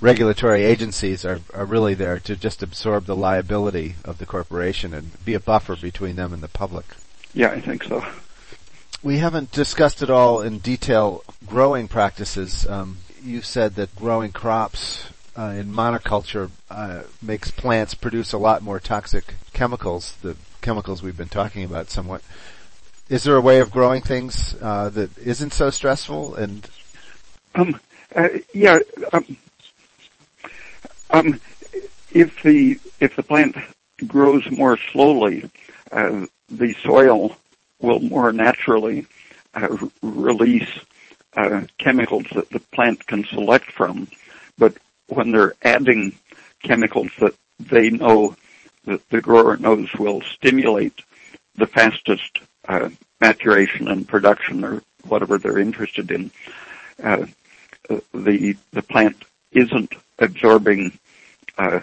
regulatory 0.00 0.64
agencies 0.64 1.24
are, 1.24 1.40
are 1.54 1.64
really 1.64 1.94
there 1.94 2.18
to 2.20 2.36
just 2.36 2.62
absorb 2.62 3.06
the 3.06 3.16
liability 3.16 3.96
of 4.04 4.18
the 4.18 4.26
corporation 4.26 4.94
and 4.94 5.24
be 5.24 5.34
a 5.34 5.40
buffer 5.40 5.76
between 5.76 6.16
them 6.16 6.32
and 6.32 6.42
the 6.42 6.48
public. 6.48 6.84
Yeah, 7.34 7.50
I 7.50 7.60
think 7.60 7.84
so. 7.84 8.04
We 9.02 9.18
haven't 9.18 9.52
discussed 9.52 10.02
at 10.02 10.10
all 10.10 10.40
in 10.40 10.58
detail 10.58 11.22
growing 11.46 11.88
practices. 11.88 12.66
Um, 12.66 12.98
you 13.22 13.42
said 13.42 13.74
that 13.76 13.94
growing 13.94 14.32
crops 14.32 15.08
uh, 15.36 15.54
in 15.56 15.72
monoculture 15.72 16.50
uh, 16.70 17.02
makes 17.22 17.50
plants 17.50 17.94
produce 17.94 18.32
a 18.32 18.38
lot 18.38 18.62
more 18.62 18.80
toxic 18.80 19.34
chemicals, 19.52 20.16
the 20.22 20.36
chemicals 20.60 21.02
we've 21.02 21.16
been 21.16 21.28
talking 21.28 21.62
about 21.64 21.90
somewhat. 21.90 22.22
Is 23.08 23.22
there 23.22 23.36
a 23.36 23.40
way 23.40 23.60
of 23.60 23.70
growing 23.70 24.02
things 24.02 24.54
uh, 24.60 24.90
that 24.90 25.16
isn't 25.18 25.52
so 25.52 25.70
stressful? 25.70 26.34
And 26.34 26.68
um, 27.54 27.80
uh, 28.14 28.28
yeah, 28.52 28.80
um, 29.12 29.36
um, 31.10 31.40
if 32.12 32.42
the 32.42 32.78
if 33.00 33.16
the 33.16 33.22
plant 33.22 33.56
grows 34.06 34.48
more 34.50 34.78
slowly, 34.92 35.50
uh, 35.92 36.26
the 36.48 36.74
soil 36.84 37.36
will 37.80 38.00
more 38.00 38.32
naturally 38.32 39.06
uh, 39.54 39.76
release 40.02 40.68
chemicals 41.78 42.24
that 42.34 42.50
the 42.50 42.60
plant 42.72 43.06
can 43.06 43.24
select 43.24 43.70
from. 43.70 44.08
But 44.56 44.76
when 45.06 45.30
they're 45.30 45.54
adding 45.62 46.18
chemicals 46.62 47.10
that 47.20 47.34
they 47.58 47.90
know 47.90 48.34
that 48.84 49.08
the 49.10 49.20
grower 49.20 49.56
knows 49.56 49.92
will 49.94 50.20
stimulate 50.22 51.00
the 51.54 51.66
fastest 51.66 52.40
uh, 52.66 52.88
maturation 53.20 53.88
and 53.88 54.08
production 54.08 54.64
or 54.64 54.82
whatever 55.06 55.38
they're 55.38 55.58
interested 55.58 56.10
in, 56.10 56.30
uh, 57.02 57.26
the 58.12 58.56
the 58.72 58.82
plant 58.82 59.24
isn't 59.52 59.92
absorbing 60.18 60.98
uh, 61.56 61.80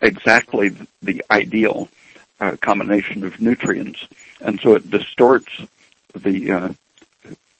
exactly 0.00 0.74
the 1.02 1.24
ideal 1.30 1.88
uh, 2.40 2.56
combination 2.60 3.24
of 3.24 3.40
nutrients, 3.40 4.06
and 4.40 4.60
so 4.60 4.74
it 4.74 4.90
distorts 4.90 5.62
the 6.14 6.52
uh, 6.52 6.68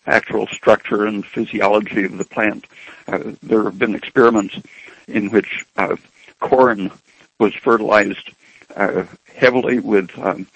actual 0.07 0.47
structure 0.47 1.07
and 1.07 1.27
physiology 1.27 2.05
of 2.05 2.17
the 2.17 2.25
plant. 2.25 2.67
Uh, 3.07 3.33
there 3.43 3.65
have 3.65 3.79
been 3.79 3.95
experiments 3.95 4.59
in 5.07 5.31
which 5.31 5.67
uh, 5.77 5.97
corn 6.41 6.91
was 7.39 7.55
fertilized 7.55 8.31
uh, 8.77 9.05
heavily 9.35 9.81
with 9.81 10.11
um, 10.19 10.47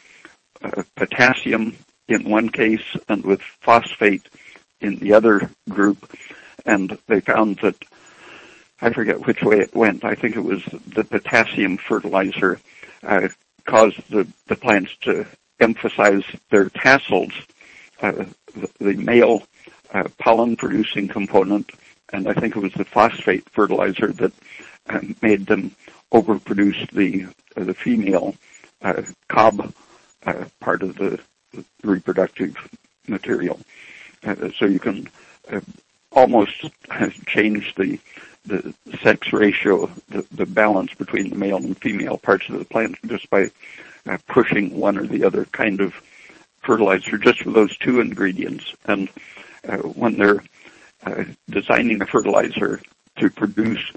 potassium 0.97 1.77
in 2.09 2.29
one 2.29 2.49
case 2.49 2.97
and 3.09 3.25
with 3.25 3.41
phosphate 3.61 4.29
in 4.81 4.97
the 4.97 5.13
other 5.13 5.51
group, 5.69 6.11
and 6.67 6.99
they 7.07 7.21
found 7.21 7.59
that 7.59 7.77
I 8.83 8.93
forget 8.93 9.27
which 9.27 9.43
way 9.43 9.61
it 9.61 9.75
went. 9.75 10.05
I 10.05 10.17
think 10.17 10.35
it 10.35 10.41
was 10.43 10.63
the 10.65 11.05
potassium 11.05 11.77
fertilizer 11.77 12.59
uh, 13.05 13.29
caused 13.65 14.01
the, 14.11 14.27
the 14.49 14.57
plants 14.57 14.91
to 15.03 15.25
emphasize 15.61 16.25
their 16.51 16.69
tassels 16.69 17.33
uh, 18.03 18.25
the, 18.57 18.69
the 18.81 18.95
male 18.95 19.45
uh, 19.95 20.09
pollen 20.19 20.57
producing 20.57 21.07
component, 21.07 21.71
and 22.13 22.29
I 22.29 22.35
think 22.35 22.57
it 22.57 22.61
was 22.61 22.73
the 22.73 22.85
phosphate 22.85 23.49
fertilizer 23.51 24.09
that 24.09 24.33
uh, 24.91 25.01
made 25.23 25.47
them 25.47 25.77
overproduce 26.13 26.91
the 26.91 27.27
uh, 27.57 27.65
the 27.65 27.75
female 27.75 28.35
uh, 28.83 29.03
cob 29.29 29.73
part 30.61 30.83
of 30.83 30.97
the 30.97 31.21
reproductive 31.85 32.57
material. 33.07 33.61
So 34.57 34.67
you 34.67 34.79
can 34.79 35.09
almost 36.13 36.65
change 37.27 37.75
the 37.77 37.99
the 38.45 38.75
sex 39.03 39.33
ratio, 39.33 39.91
the, 40.09 40.27
the 40.33 40.47
balance 40.47 40.93
between 40.95 41.31
the 41.31 41.37
male 41.37 41.59
and 41.59 41.79
female 41.79 42.19
parts 42.19 42.49
of 42.49 42.59
the 42.59 42.65
plant 42.65 42.97
just 43.07 43.29
by 43.31 43.51
pushing 44.27 44.77
one 44.77 44.99
or 44.99 45.07
the 45.07 45.25
other 45.25 45.45
kind 45.47 45.81
of 45.81 45.95
fertilizer 46.63 47.19
just 47.19 47.43
for 47.43 47.51
those 47.51 47.77
two 47.79 48.01
ingredients. 48.01 48.75
And 48.87 49.09
uh, 49.69 49.79
when 49.79 50.17
they're 50.17 50.43
uh, 51.05 51.25
designing 51.49 52.01
a 52.03 52.07
fertilizer 52.07 52.81
to 53.19 53.31
produce 53.31 53.93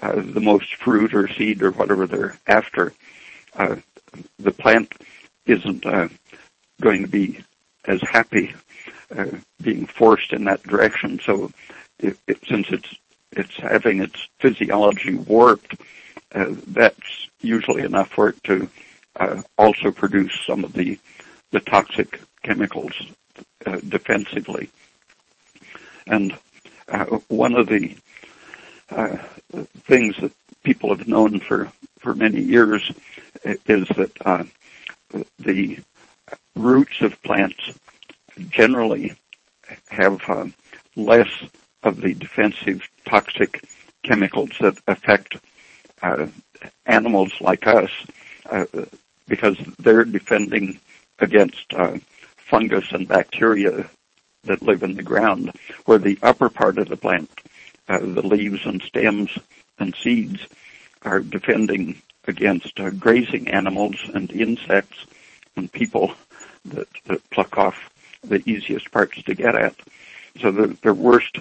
uh, 0.00 0.14
the 0.14 0.40
most 0.40 0.74
fruit 0.76 1.14
or 1.14 1.28
seed 1.28 1.62
or 1.62 1.72
whatever 1.72 2.06
they're 2.06 2.38
after, 2.46 2.92
uh, 3.56 3.76
the 4.38 4.52
plant 4.52 4.92
isn't 5.46 5.84
uh, 5.86 6.08
going 6.80 7.02
to 7.02 7.08
be 7.08 7.40
as 7.86 8.00
happy 8.02 8.54
uh, 9.16 9.26
being 9.62 9.86
forced 9.86 10.32
in 10.32 10.44
that 10.44 10.62
direction. 10.64 11.18
So, 11.24 11.50
it, 11.98 12.16
it, 12.28 12.38
since 12.46 12.68
it's 12.70 12.94
it's 13.32 13.56
having 13.56 14.00
its 14.00 14.28
physiology 14.38 15.14
warped, 15.14 15.76
that's 16.30 17.28
usually 17.40 17.82
enough 17.82 18.10
for 18.10 18.30
it 18.30 18.42
to 18.44 18.68
also 19.56 19.90
produce 19.90 20.32
some 20.46 20.64
of 20.64 20.72
the 20.72 20.98
the 21.50 21.60
toxic 21.60 22.20
chemicals 22.42 22.92
uh, 23.66 23.78
defensively. 23.88 24.70
And 26.06 26.36
uh, 26.88 27.04
one 27.28 27.54
of 27.54 27.68
the 27.68 27.96
uh, 28.90 29.16
things 29.80 30.16
that 30.20 30.32
people 30.62 30.94
have 30.94 31.08
known 31.08 31.40
for, 31.40 31.70
for 31.98 32.14
many 32.14 32.40
years 32.40 32.90
is 33.44 33.88
that 33.88 34.12
uh, 34.24 34.44
the 35.38 35.78
roots 36.54 37.00
of 37.00 37.22
plants 37.22 37.72
generally 38.50 39.14
have 39.88 40.20
uh, 40.28 40.46
less 40.96 41.28
of 41.82 42.00
the 42.00 42.14
defensive 42.14 42.88
toxic 43.04 43.64
chemicals 44.02 44.50
that 44.60 44.78
affect 44.86 45.36
uh, 46.02 46.26
animals 46.86 47.32
like 47.40 47.66
us 47.66 47.90
because 49.28 49.56
they're 49.78 50.04
defending 50.04 50.80
against 51.18 51.72
uh, 51.74 51.98
fungus 52.36 52.90
and 52.92 53.06
bacteria 53.06 53.88
that 54.44 54.62
live 54.62 54.82
in 54.82 54.94
the 54.94 55.02
ground, 55.02 55.52
where 55.84 55.98
the 55.98 56.18
upper 56.22 56.48
part 56.48 56.78
of 56.78 56.88
the 56.88 56.96
plant, 56.96 57.30
uh, 57.88 57.98
the 57.98 58.26
leaves 58.26 58.64
and 58.64 58.82
stems 58.82 59.30
and 59.78 59.94
seeds, 59.96 60.40
are 61.02 61.20
defending 61.20 62.00
against 62.26 62.78
uh, 62.80 62.90
grazing 62.90 63.48
animals 63.48 63.96
and 64.14 64.30
insects 64.30 65.06
and 65.56 65.70
people 65.72 66.12
that, 66.64 66.88
that, 67.06 67.30
pluck 67.30 67.56
off 67.58 67.90
the 68.22 68.42
easiest 68.48 68.90
parts 68.90 69.22
to 69.22 69.34
get 69.34 69.54
at. 69.54 69.74
So 70.40 70.50
the, 70.50 70.76
their 70.82 70.94
worst 70.94 71.38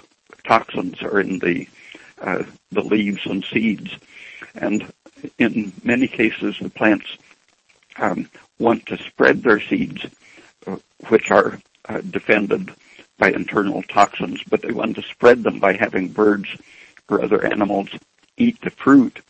toxins 0.47 1.01
are 1.01 1.19
in 1.19 1.39
the 1.39 1.67
uh, 2.21 2.43
the 2.71 2.81
leaves 2.81 3.25
and 3.25 3.45
seeds, 3.45 3.95
and 4.55 4.91
in 5.37 5.71
many 5.83 6.07
cases 6.07 6.57
the 6.59 6.69
plants 6.69 7.05
um, 7.97 8.27
want 8.57 8.85
to 8.87 8.97
spread 8.97 9.43
their 9.43 9.59
seeds, 9.59 10.05
uh, 10.65 10.77
which 11.09 11.29
are 11.29 11.59
uh, 11.89 12.01
defended 12.01 12.71
by 13.19 13.31
internal 13.31 13.83
toxins, 13.83 14.41
but 14.49 14.61
they 14.61 14.71
want 14.71 14.95
to 14.95 15.01
spread 15.03 15.43
them 15.43 15.59
by 15.59 15.73
having 15.73 16.07
birds 16.07 16.49
or 17.09 17.23
other 17.23 17.45
animals 17.45 17.89
eat 18.37 18.59
the 18.61 18.69
fruit 18.69 19.21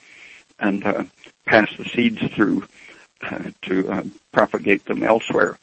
and 0.59 0.85
uh, 0.85 1.03
pass 1.45 1.69
the 1.77 1.85
seeds 1.85 2.21
through 2.33 2.63
uh, 3.21 3.51
to 3.61 3.89
uh, 3.89 4.03
propagate 4.31 4.85
them 4.85 5.03
elsewhere. 5.03 5.57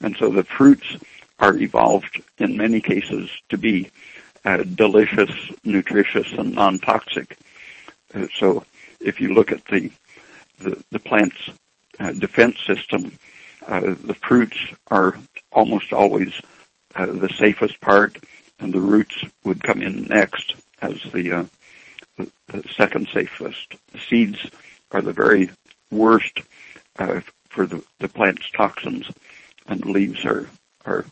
And 0.00 0.16
so 0.16 0.30
the 0.30 0.44
fruits 0.44 0.96
are 1.38 1.56
evolved 1.56 2.22
in 2.38 2.56
many 2.56 2.80
cases 2.80 3.30
to 3.48 3.56
be 3.56 3.90
uh, 4.44 4.58
delicious, 4.58 5.30
nutritious, 5.64 6.30
and 6.32 6.54
non-toxic. 6.54 7.36
Uh, 8.14 8.26
so 8.38 8.64
if 9.00 9.20
you 9.20 9.34
look 9.34 9.52
at 9.52 9.64
the 9.66 9.90
the, 10.58 10.82
the 10.90 10.98
plant's 10.98 11.50
uh, 11.98 12.12
defense 12.12 12.56
system, 12.66 13.12
the 13.66 14.16
fruits 14.20 14.58
are 14.88 15.16
almost 15.52 15.92
always 15.92 16.32
the 16.94 17.32
safest 17.38 17.80
part, 17.80 18.18
and 18.58 18.72
the 18.74 18.80
roots 18.80 19.24
would 19.44 19.62
come 19.62 19.80
in 19.80 20.04
next 20.04 20.54
as 20.82 21.00
the 21.14 21.48
the, 22.16 22.30
the 22.48 22.68
second 22.76 23.08
safest. 23.12 23.74
The 23.92 23.98
seeds 23.98 24.38
are 24.90 25.02
the 25.02 25.12
very 25.12 25.50
worst 25.90 26.40
uh, 26.98 27.20
for 27.48 27.66
the, 27.66 27.82
the 27.98 28.08
plant's 28.08 28.48
toxins, 28.50 29.06
and 29.66 29.84
leaves 29.84 30.24
are, 30.24 30.48
are 30.84 31.04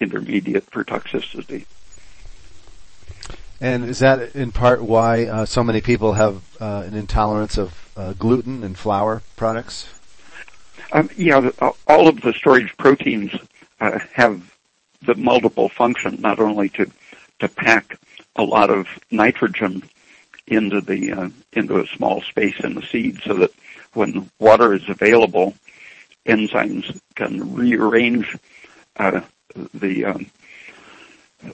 intermediate 0.00 0.64
for 0.70 0.84
toxicity. 0.84 1.66
And 3.64 3.86
is 3.86 4.00
that 4.00 4.36
in 4.36 4.52
part 4.52 4.82
why 4.82 5.24
uh, 5.24 5.46
so 5.46 5.64
many 5.64 5.80
people 5.80 6.12
have 6.12 6.42
uh, 6.60 6.82
an 6.86 6.92
intolerance 6.92 7.56
of 7.56 7.90
uh, 7.96 8.12
gluten 8.12 8.62
and 8.62 8.76
flour 8.76 9.22
products? 9.36 9.88
Um, 10.92 11.08
yeah, 11.16 11.40
the, 11.40 11.72
all 11.88 12.06
of 12.06 12.20
the 12.20 12.34
storage 12.34 12.76
proteins 12.76 13.34
uh, 13.80 14.00
have 14.12 14.54
the 15.00 15.14
multiple 15.14 15.70
function, 15.70 16.20
not 16.20 16.40
only 16.40 16.68
to 16.70 16.90
to 17.38 17.48
pack 17.48 17.98
a 18.36 18.42
lot 18.42 18.68
of 18.68 18.86
nitrogen 19.10 19.82
into 20.46 20.82
the 20.82 21.12
uh, 21.12 21.30
into 21.54 21.80
a 21.80 21.86
small 21.86 22.20
space 22.20 22.60
in 22.60 22.74
the 22.74 22.82
seed, 22.82 23.18
so 23.24 23.32
that 23.32 23.50
when 23.94 24.30
water 24.38 24.74
is 24.74 24.86
available, 24.90 25.54
enzymes 26.26 27.00
can 27.14 27.54
rearrange 27.54 28.36
uh, 28.96 29.22
the, 29.72 30.04
um, 30.04 30.26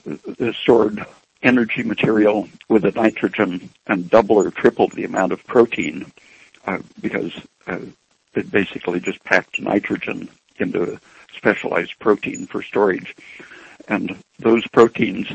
the 0.03 0.53
stored 0.61 1.05
energy 1.43 1.83
material 1.83 2.47
with 2.69 2.83
the 2.83 2.91
nitrogen 2.91 3.69
and 3.87 4.09
double 4.09 4.37
or 4.37 4.51
triple 4.51 4.87
the 4.89 5.03
amount 5.03 5.31
of 5.31 5.45
protein 5.45 6.11
uh, 6.67 6.79
because 7.01 7.33
uh, 7.67 7.79
it 8.33 8.51
basically 8.51 8.99
just 8.99 9.23
packed 9.23 9.59
nitrogen 9.59 10.29
into 10.57 10.93
a 10.93 10.99
specialized 11.35 11.97
protein 11.99 12.45
for 12.45 12.61
storage. 12.61 13.15
And 13.87 14.15
those 14.39 14.67
proteins 14.67 15.27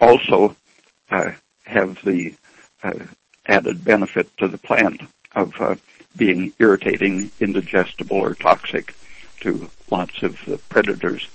also 0.00 0.56
uh, 1.10 1.32
have 1.64 2.02
the 2.04 2.34
uh, 2.82 2.94
added 3.46 3.84
benefit 3.84 4.34
to 4.38 4.48
the 4.48 4.58
plant 4.58 5.02
of 5.34 5.52
uh, 5.60 5.74
being 6.16 6.52
irritating, 6.58 7.30
indigestible, 7.40 8.16
or 8.16 8.34
toxic 8.34 8.94
to 9.40 9.70
lots 9.90 10.22
of 10.22 10.36
predators. 10.68 11.28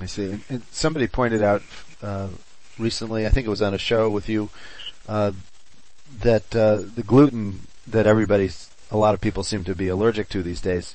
I 0.00 0.06
see. 0.06 0.40
And 0.48 0.62
somebody 0.70 1.06
pointed 1.06 1.42
out 1.42 1.62
uh, 2.02 2.28
recently, 2.78 3.26
I 3.26 3.30
think 3.30 3.46
it 3.46 3.50
was 3.50 3.62
on 3.62 3.74
a 3.74 3.78
show 3.78 4.10
with 4.10 4.28
you, 4.28 4.50
uh, 5.08 5.32
that 6.20 6.54
uh, 6.54 6.82
the 6.94 7.02
gluten 7.02 7.60
that 7.86 8.06
everybody, 8.06 8.50
a 8.90 8.96
lot 8.96 9.14
of 9.14 9.20
people 9.20 9.42
seem 9.42 9.64
to 9.64 9.74
be 9.74 9.88
allergic 9.88 10.28
to 10.30 10.42
these 10.42 10.60
days, 10.60 10.94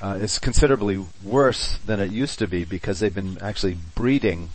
uh, 0.00 0.18
is 0.20 0.38
considerably 0.38 1.04
worse 1.22 1.78
than 1.78 2.00
it 2.00 2.10
used 2.10 2.38
to 2.38 2.46
be 2.46 2.64
because 2.64 3.00
they've 3.00 3.14
been 3.14 3.38
actually 3.40 3.76
breeding 3.94 4.50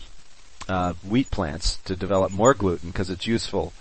uh, 0.70 0.94
wheat 1.08 1.32
plants 1.32 1.78
to 1.86 1.96
develop 1.96 2.32
more 2.32 2.54
gluten 2.54 2.92
because 2.92 3.10
it's 3.10 3.28
useful 3.28 3.74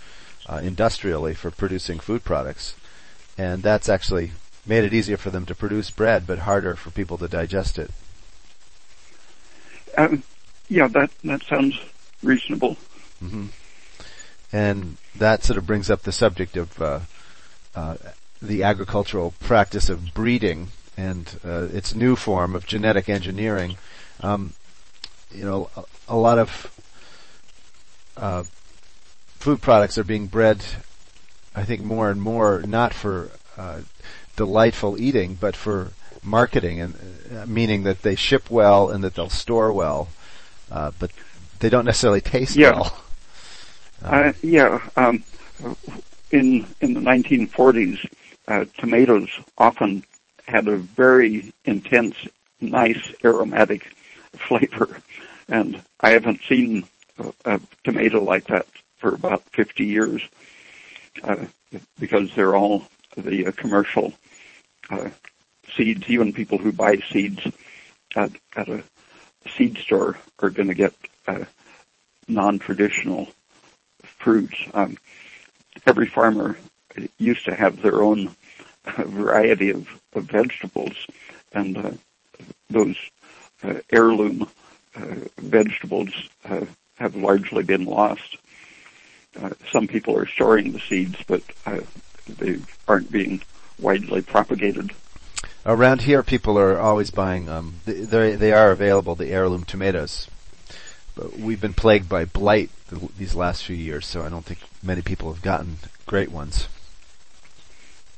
industrially 0.61 1.33
for 1.33 1.49
producing 1.49 1.97
food 1.97 2.25
products, 2.25 2.75
and 3.37 3.63
that's 3.63 3.87
actually 3.87 4.31
made 4.65 4.83
it 4.83 4.93
easier 4.93 5.15
for 5.15 5.29
them 5.29 5.45
to 5.45 5.55
produce 5.55 5.89
bread, 5.89 6.27
but 6.27 6.39
harder 6.39 6.75
for 6.75 6.91
people 6.91 7.17
to 7.17 7.27
digest 7.27 7.79
it. 7.79 7.89
Um, 9.97 10.23
yeah, 10.71 10.87
that 10.87 11.11
that 11.25 11.43
sounds 11.43 11.77
reasonable. 12.23 12.77
Mm-hmm. 13.21 13.47
And 14.53 14.97
that 15.15 15.43
sort 15.43 15.57
of 15.57 15.67
brings 15.67 15.89
up 15.89 16.03
the 16.03 16.13
subject 16.13 16.55
of 16.55 16.81
uh, 16.81 16.99
uh, 17.75 17.97
the 18.41 18.63
agricultural 18.63 19.33
practice 19.41 19.89
of 19.89 20.13
breeding 20.13 20.69
and 20.95 21.39
uh, 21.45 21.67
its 21.73 21.93
new 21.93 22.15
form 22.15 22.55
of 22.55 22.65
genetic 22.65 23.09
engineering. 23.09 23.77
Um, 24.21 24.53
you 25.29 25.43
know, 25.43 25.69
a, 25.75 25.83
a 26.07 26.17
lot 26.17 26.39
of 26.39 26.49
uh, 28.15 28.43
food 29.39 29.61
products 29.61 29.97
are 29.97 30.05
being 30.05 30.27
bred, 30.27 30.63
I 31.53 31.63
think, 31.63 31.83
more 31.83 32.09
and 32.09 32.21
more 32.21 32.63
not 32.65 32.93
for 32.93 33.29
uh, 33.57 33.81
delightful 34.37 34.99
eating, 34.99 35.35
but 35.35 35.55
for 35.55 35.91
marketing, 36.23 36.79
and 36.79 36.95
uh, 37.35 37.45
meaning 37.45 37.83
that 37.83 38.03
they 38.03 38.15
ship 38.15 38.49
well 38.49 38.89
and 38.89 39.03
that 39.03 39.15
they'll 39.15 39.29
store 39.29 39.73
well, 39.73 40.07
uh, 40.71 40.91
but 40.99 41.11
they 41.59 41.69
don't 41.69 41.85
necessarily 41.85 42.21
taste 42.21 42.55
yeah. 42.55 42.71
well. 42.71 42.97
Uh, 44.03 44.33
yeah, 44.41 44.81
um, 44.95 45.23
in 46.31 46.65
in 46.81 46.93
the 46.93 46.99
1940s, 46.99 47.99
uh, 48.47 48.65
tomatoes 48.77 49.29
often 49.57 50.03
had 50.47 50.67
a 50.67 50.77
very 50.77 51.53
intense, 51.65 52.15
nice 52.59 53.13
aromatic 53.23 53.93
flavor, 54.33 55.01
and 55.47 55.81
I 55.99 56.11
haven't 56.11 56.41
seen 56.47 56.85
a, 57.19 57.33
a 57.45 57.61
tomato 57.83 58.23
like 58.23 58.45
that 58.45 58.65
for 58.97 59.13
about 59.13 59.43
50 59.53 59.85
years 59.85 60.21
uh, 61.23 61.45
because 61.99 62.33
they're 62.35 62.55
all 62.55 62.87
the 63.17 63.47
uh, 63.47 63.51
commercial 63.51 64.13
uh, 64.89 65.09
seeds. 65.75 66.09
Even 66.09 66.33
people 66.33 66.57
who 66.57 66.71
buy 66.71 66.97
seeds 67.11 67.45
at, 68.15 68.31
at 68.55 68.69
a 68.69 68.83
seed 69.49 69.77
store 69.77 70.17
are 70.39 70.49
going 70.49 70.67
to 70.67 70.73
get 70.73 70.93
uh, 71.27 71.45
non-traditional 72.27 73.27
fruits. 74.03 74.55
Um, 74.73 74.97
every 75.85 76.07
farmer 76.07 76.57
used 77.17 77.45
to 77.45 77.55
have 77.55 77.81
their 77.81 78.01
own 78.01 78.35
variety 78.97 79.69
of, 79.71 79.87
of 80.13 80.25
vegetables, 80.25 81.07
and 81.53 81.77
uh, 81.77 81.91
those 82.69 82.97
uh, 83.63 83.75
heirloom 83.91 84.47
uh, 84.95 85.15
vegetables 85.37 86.09
uh, 86.45 86.65
have 86.95 87.15
largely 87.15 87.63
been 87.63 87.85
lost. 87.85 88.37
Uh, 89.41 89.51
some 89.71 89.87
people 89.87 90.17
are 90.17 90.27
storing 90.27 90.71
the 90.71 90.79
seeds, 90.79 91.17
but 91.27 91.41
uh, 91.65 91.79
they 92.27 92.59
aren't 92.87 93.11
being 93.11 93.41
widely 93.79 94.21
propagated. 94.21 94.91
Around 95.65 96.01
here, 96.01 96.23
people 96.23 96.57
are 96.57 96.79
always 96.79 97.11
buying. 97.11 97.47
Um, 97.47 97.75
they 97.85 98.35
they 98.35 98.51
are 98.51 98.71
available. 98.71 99.15
The 99.15 99.29
heirloom 99.29 99.63
tomatoes, 99.63 100.27
but 101.15 101.37
we've 101.37 101.61
been 101.61 101.75
plagued 101.75 102.09
by 102.09 102.25
blight 102.25 102.71
these 103.17 103.35
last 103.35 103.63
few 103.63 103.75
years, 103.75 104.07
so 104.07 104.23
I 104.23 104.29
don't 104.29 104.45
think 104.45 104.59
many 104.81 105.01
people 105.01 105.31
have 105.31 105.43
gotten 105.43 105.77
great 106.07 106.31
ones. 106.31 106.67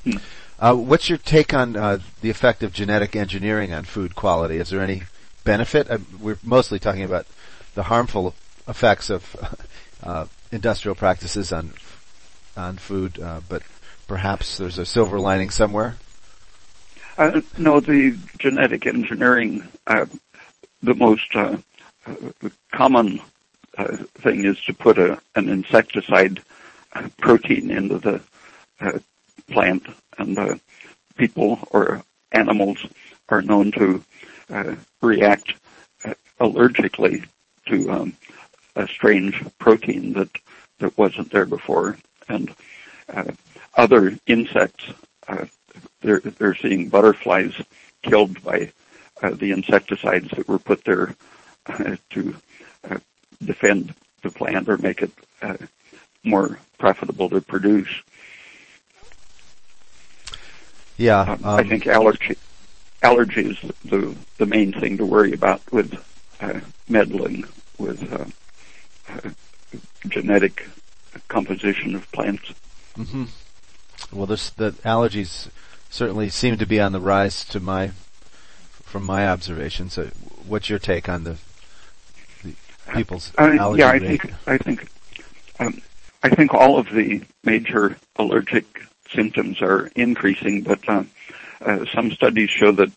Hmm. 0.05 0.17
Uh, 0.59 0.75
what's 0.75 1.09
your 1.09 1.17
take 1.17 1.53
on 1.53 1.75
uh, 1.75 1.99
the 2.21 2.29
effect 2.29 2.63
of 2.63 2.71
genetic 2.71 3.15
engineering 3.15 3.73
on 3.73 3.83
food 3.83 4.15
quality? 4.15 4.57
Is 4.57 4.69
there 4.69 4.81
any 4.81 5.03
benefit? 5.43 5.89
Uh, 5.89 5.97
we're 6.21 6.39
mostly 6.43 6.79
talking 6.79 7.03
about 7.03 7.25
the 7.75 7.83
harmful 7.83 8.33
effects 8.69 9.09
of 9.09 9.57
uh, 10.03 10.27
industrial 10.51 10.95
practices 10.95 11.51
on 11.51 11.73
on 12.55 12.77
food, 12.77 13.19
uh, 13.19 13.41
but 13.49 13.63
perhaps 14.07 14.57
there's 14.57 14.77
a 14.77 14.85
silver 14.85 15.19
lining 15.19 15.49
somewhere. 15.49 15.97
Uh, 17.15 17.41
no, 17.59 17.79
the 17.79 18.17
genetic 18.39 18.87
engineering, 18.87 19.63
uh, 19.85 20.05
the 20.81 20.95
most 20.95 21.35
uh, 21.35 21.55
common 22.71 23.21
uh, 23.77 23.97
thing 24.15 24.45
is 24.45 24.59
to 24.61 24.73
put 24.73 24.97
a, 24.97 25.21
an 25.35 25.47
insecticide 25.47 26.41
protein 27.19 27.69
into 27.69 27.99
the 27.99 28.21
uh, 28.81 28.97
plant, 29.51 29.85
and 30.17 30.59
people 31.15 31.59
or 31.71 32.03
animals 32.31 32.83
are 33.29 33.41
known 33.41 33.71
to 33.71 34.03
react 35.01 35.53
allergically 36.39 37.25
to 37.67 37.91
um, 37.91 38.17
a 38.75 38.87
strange 38.87 39.43
protein 39.59 40.13
that 40.13 40.29
that 40.79 40.97
wasn't 40.97 41.31
there 41.31 41.45
before, 41.45 41.95
and 42.27 42.53
uh, 43.13 43.31
other 43.75 44.17
insects. 44.25 44.85
They're 46.01 46.19
they're 46.19 46.55
seeing 46.55 46.89
butterflies 46.89 47.53
killed 48.01 48.43
by 48.43 48.71
uh, 49.21 49.31
the 49.31 49.51
insecticides 49.51 50.29
that 50.31 50.47
were 50.47 50.59
put 50.59 50.83
there 50.83 51.15
uh, 51.67 51.95
to 52.11 52.35
uh, 52.89 52.97
defend 53.43 53.93
the 54.21 54.31
plant 54.31 54.69
or 54.69 54.77
make 54.77 55.01
it 55.01 55.11
uh, 55.41 55.57
more 56.23 56.59
profitable 56.77 57.29
to 57.29 57.41
produce. 57.41 57.89
Yeah, 60.97 61.21
um, 61.21 61.41
I 61.43 61.61
um, 61.61 61.69
think 61.69 61.87
allergy 61.87 62.35
allergy 63.01 63.49
is 63.49 63.59
the 63.85 64.15
the 64.37 64.45
main 64.45 64.73
thing 64.73 64.97
to 64.97 65.05
worry 65.05 65.33
about 65.33 65.61
with 65.71 65.93
uh, 66.41 66.59
meddling 66.87 67.45
with 67.77 68.11
uh, 68.11 68.25
uh, 69.09 69.29
genetic 70.07 70.67
composition 71.27 71.95
of 71.95 72.11
plants. 72.11 72.53
Mm-hmm. 72.97 73.25
Well, 74.11 74.27
this, 74.27 74.49
the 74.51 74.71
allergies 74.83 75.49
certainly 75.93 76.27
seem 76.27 76.57
to 76.57 76.65
be 76.65 76.79
on 76.79 76.91
the 76.91 76.99
rise 76.99 77.45
to 77.45 77.59
my 77.59 77.89
from 78.83 79.03
my 79.03 79.27
observations. 79.27 79.93
So 79.93 80.09
what's 80.47 80.67
your 80.67 80.79
take 80.79 81.07
on 81.07 81.23
the, 81.23 81.37
the 82.43 82.53
people's 82.95 83.31
uh, 83.37 83.55
allergy 83.59 83.79
Yeah, 83.79 83.89
I 83.89 83.93
rate? 83.93 84.07
think 84.07 84.33
I 84.47 84.57
think 84.57 84.87
um, 85.59 85.81
I 86.23 86.29
think 86.29 86.53
all 86.53 86.79
of 86.79 86.89
the 86.89 87.21
major 87.43 87.95
allergic 88.15 88.65
symptoms 89.13 89.61
are 89.61 89.91
increasing, 89.95 90.63
but 90.63 90.79
uh, 90.89 91.03
uh, 91.61 91.85
some 91.93 92.11
studies 92.11 92.49
show 92.49 92.71
that 92.71 92.91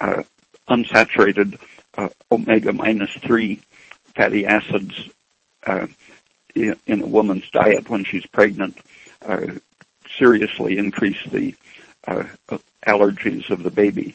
uh, 0.00 0.22
unsaturated 0.68 1.56
uh, 1.96 2.08
omega 2.32 2.72
minus 2.72 3.12
three 3.12 3.60
fatty 4.16 4.44
acids 4.44 5.08
uh, 5.66 5.86
in, 6.56 6.76
in, 6.86 7.02
a 7.02 7.06
woman's 7.06 7.48
diet 7.50 7.88
when 7.88 8.02
she's 8.02 8.26
pregnant 8.26 8.76
uh, 9.24 9.46
seriously 10.18 10.78
increase 10.78 11.18
the 11.30 11.54
allergies 12.86 13.50
of 13.50 13.62
the 13.62 13.70
baby. 13.70 14.14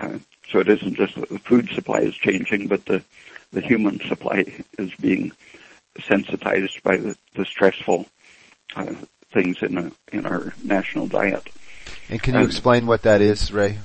so 0.00 0.58
it 0.60 0.68
isn't 0.68 0.94
just 0.94 1.14
that 1.16 1.28
the 1.28 1.38
food 1.38 1.68
supply 1.70 2.00
is 2.00 2.14
changing, 2.14 2.68
but 2.68 2.84
the 2.86 3.02
the 3.52 3.60
human 3.60 4.00
supply 4.00 4.44
is 4.78 4.94
being 5.00 5.32
sensitized 6.06 6.82
by 6.82 6.96
the, 6.96 7.16
the 7.34 7.44
stressful 7.44 8.06
uh, 8.74 8.94
things 9.32 9.62
in 9.62 9.78
a, 9.78 9.92
in 10.12 10.26
our 10.26 10.52
national 10.62 11.06
diet. 11.06 11.48
And 12.08 12.22
can 12.22 12.34
you 12.34 12.40
um, 12.40 12.46
explain 12.46 12.86
what 12.86 13.02
that 13.02 13.20
is, 13.20 13.52
Ray? 13.52 13.78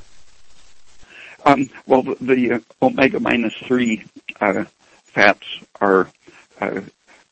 Um, 1.46 1.70
well, 1.86 2.04
the, 2.04 2.16
the 2.20 2.52
uh, 2.54 2.60
omega 2.82 3.20
minus 3.20 3.56
three 3.56 4.04
uh, 4.40 4.66
fats 5.06 5.48
are 5.80 6.10
uh, 6.60 6.82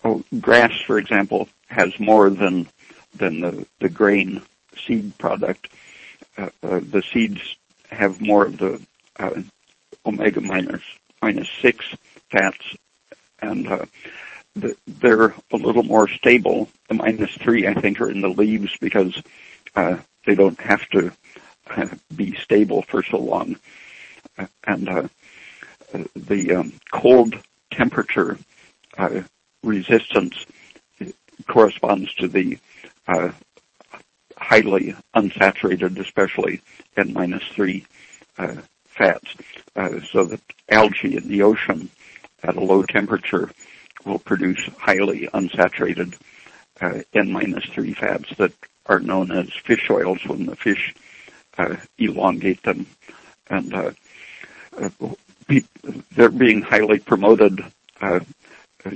oh, 0.03 0.23
grass, 0.39 0.73
for 0.87 0.97
example, 0.97 1.49
has 1.67 1.99
more 1.99 2.29
than 2.29 2.67
than 3.15 3.41
the, 3.41 3.65
the 3.79 3.89
grain 3.89 4.41
seed 4.86 5.17
product. 5.17 5.69
Uh, 6.38 6.49
uh, 6.63 6.80
the 6.80 7.03
seeds 7.13 7.57
have 7.89 8.21
more 8.21 8.45
of 8.45 8.57
the 8.57 8.82
uh, 9.17 9.41
omega 10.05 10.41
minus 10.41 10.82
minus 11.21 11.49
six 11.61 11.86
fats, 12.32 12.75
and 13.41 13.65
the, 14.55 14.75
they're 14.88 15.34
a 15.51 15.57
little 15.57 15.84
more 15.84 16.07
stable. 16.07 16.69
The 16.88 16.95
minus 16.95 17.32
three, 17.36 17.67
I 17.67 17.73
think, 17.73 17.99
are 17.99 18.09
in 18.09 18.21
the 18.21 18.30
leaves 18.30 18.71
because 18.80 19.21
they 19.75 20.36
don't 20.36 20.59
have 20.59 20.88
to 20.89 21.11
be 22.15 22.36
stable 22.36 22.84
for 22.84 23.03
so 23.03 23.17
long. 23.17 23.57
And 24.65 24.88
uh, 24.88 25.07
the 26.15 26.55
um, 26.55 26.73
cold 26.91 27.36
temperature 27.71 28.38
uh, 28.97 29.21
resistance 29.63 30.45
corresponds 31.47 32.13
to 32.15 32.27
the 32.27 32.57
uh, 33.07 33.32
highly 34.39 34.95
unsaturated, 35.15 35.99
especially 35.99 36.61
N 36.97 37.13
minus 37.13 37.43
three 37.55 37.85
uh, 38.37 38.55
fats. 38.85 39.35
Uh, 39.75 39.99
so 40.11 40.23
that 40.25 40.41
algae 40.69 41.17
in 41.17 41.27
the 41.27 41.43
ocean 41.43 41.89
at 42.43 42.55
a 42.55 42.59
low 42.61 42.83
temperature 42.83 43.49
will 44.05 44.19
produce 44.19 44.61
highly 44.77 45.27
unsaturated 45.33 46.15
uh, 46.81 47.01
N 47.13 47.31
minus 47.31 47.65
three 47.65 47.93
fats 47.93 48.29
that 48.37 48.53
are 48.85 48.99
known 48.99 49.31
as 49.31 49.49
fish 49.53 49.89
oils 49.89 50.23
when 50.25 50.45
the 50.45 50.55
fish 50.55 50.95
uh, 51.57 51.75
elongate 51.97 52.63
them. 52.63 52.87
And 53.49 53.73
uh, 53.73 53.91
uh, 54.77 54.89
they're 56.15 56.29
being 56.29 56.61
highly 56.61 56.99
promoted, 56.99 57.63
uh, 58.01 58.19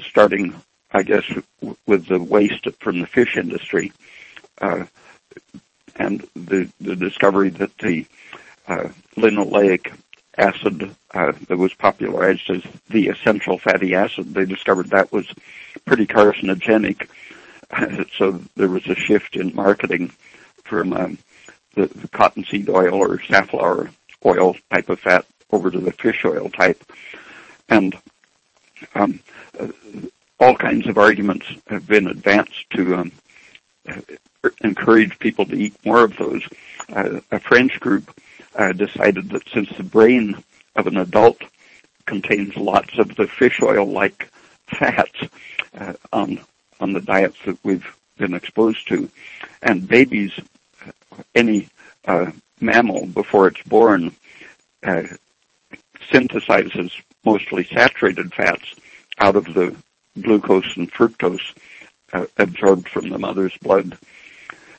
starting, 0.10 0.54
I 0.92 1.04
guess, 1.04 1.26
with 1.86 2.08
the 2.08 2.22
waste 2.22 2.68
from 2.80 3.00
the 3.00 3.08
fish 3.08 3.38
industry, 3.38 3.92
and 5.96 6.28
the 6.36 6.70
the 6.82 6.96
discovery 6.96 7.50
that 7.50 7.78
the 7.78 8.06
uh, 8.68 8.90
linoleic 9.16 9.94
acid 10.38 10.96
uh, 11.14 11.32
that 11.48 11.58
was 11.58 11.74
popularized 11.74 12.50
as 12.50 12.64
the 12.90 13.08
essential 13.08 13.58
fatty 13.60 13.94
acid, 13.94 14.34
they 14.34 14.46
discovered 14.46 14.90
that 14.90 15.12
was 15.12 15.28
pretty 15.86 16.08
carcinogenic. 16.08 17.08
so 18.18 18.42
there 18.56 18.70
was 18.70 18.86
a 18.88 18.96
shift 18.96 19.36
in 19.36 19.54
marketing 19.54 20.12
from 20.64 20.94
um, 20.94 21.18
the, 21.76 21.88
the 21.88 22.08
cottonseed 22.08 22.70
oil 22.70 22.96
or 22.96 23.22
safflower 23.22 23.90
oil 24.26 24.56
type 24.72 24.90
of 24.90 25.00
fat 25.00 25.26
over 25.52 25.70
to 25.70 25.80
the 25.80 25.92
fish 25.92 26.24
oil 26.26 26.50
type. 26.50 26.82
And 27.70 27.96
um, 28.96 29.20
uh, 29.60 29.68
all 30.40 30.56
kinds 30.56 30.88
of 30.88 30.98
arguments 30.98 31.46
have 31.68 31.88
been 31.88 32.08
advanced 32.08 32.70
to 32.72 32.96
um, 32.96 33.12
encourage 34.62 35.18
people 35.20 35.46
to 35.46 35.56
eat 35.56 35.74
more 35.86 36.04
of 36.04 36.18
those. 36.18 36.44
Uh, 36.90 37.20
a 37.32 37.40
French 37.40 37.80
group 37.80 38.20
uh, 38.56 38.74
decided 38.74 39.30
that 39.30 39.48
since 39.50 39.70
the 39.78 39.84
brain 39.84 40.36
of 40.76 40.88
an 40.88 40.98
adult 40.98 41.42
contains 42.06 42.56
lots 42.56 42.98
of 42.98 43.16
the 43.16 43.28
fish 43.28 43.62
oil-like 43.62 44.30
fats 44.68 45.20
uh, 45.78 45.94
on 46.12 46.40
on 46.80 46.92
the 46.92 47.02
diets 47.02 47.38
that 47.46 47.58
we've 47.64 47.96
been 48.18 48.34
exposed 48.34 48.88
to, 48.88 49.10
and 49.62 49.88
babies, 49.88 50.32
any 51.34 51.70
uh, 52.06 52.30
mammal 52.60 53.06
before 53.06 53.48
it's 53.48 53.62
born, 53.64 54.14
uh, 54.84 55.04
synthesizes 56.12 56.92
mostly 57.24 57.64
saturated 57.64 58.34
fats 58.34 58.76
out 59.20 59.36
of 59.36 59.46
the 59.54 59.74
glucose 60.20 60.76
and 60.76 60.92
fructose 60.92 61.54
uh, 62.12 62.26
absorbed 62.38 62.90
from 62.90 63.10
the 63.10 63.18
mother's 63.18 63.56
blood. 63.58 63.98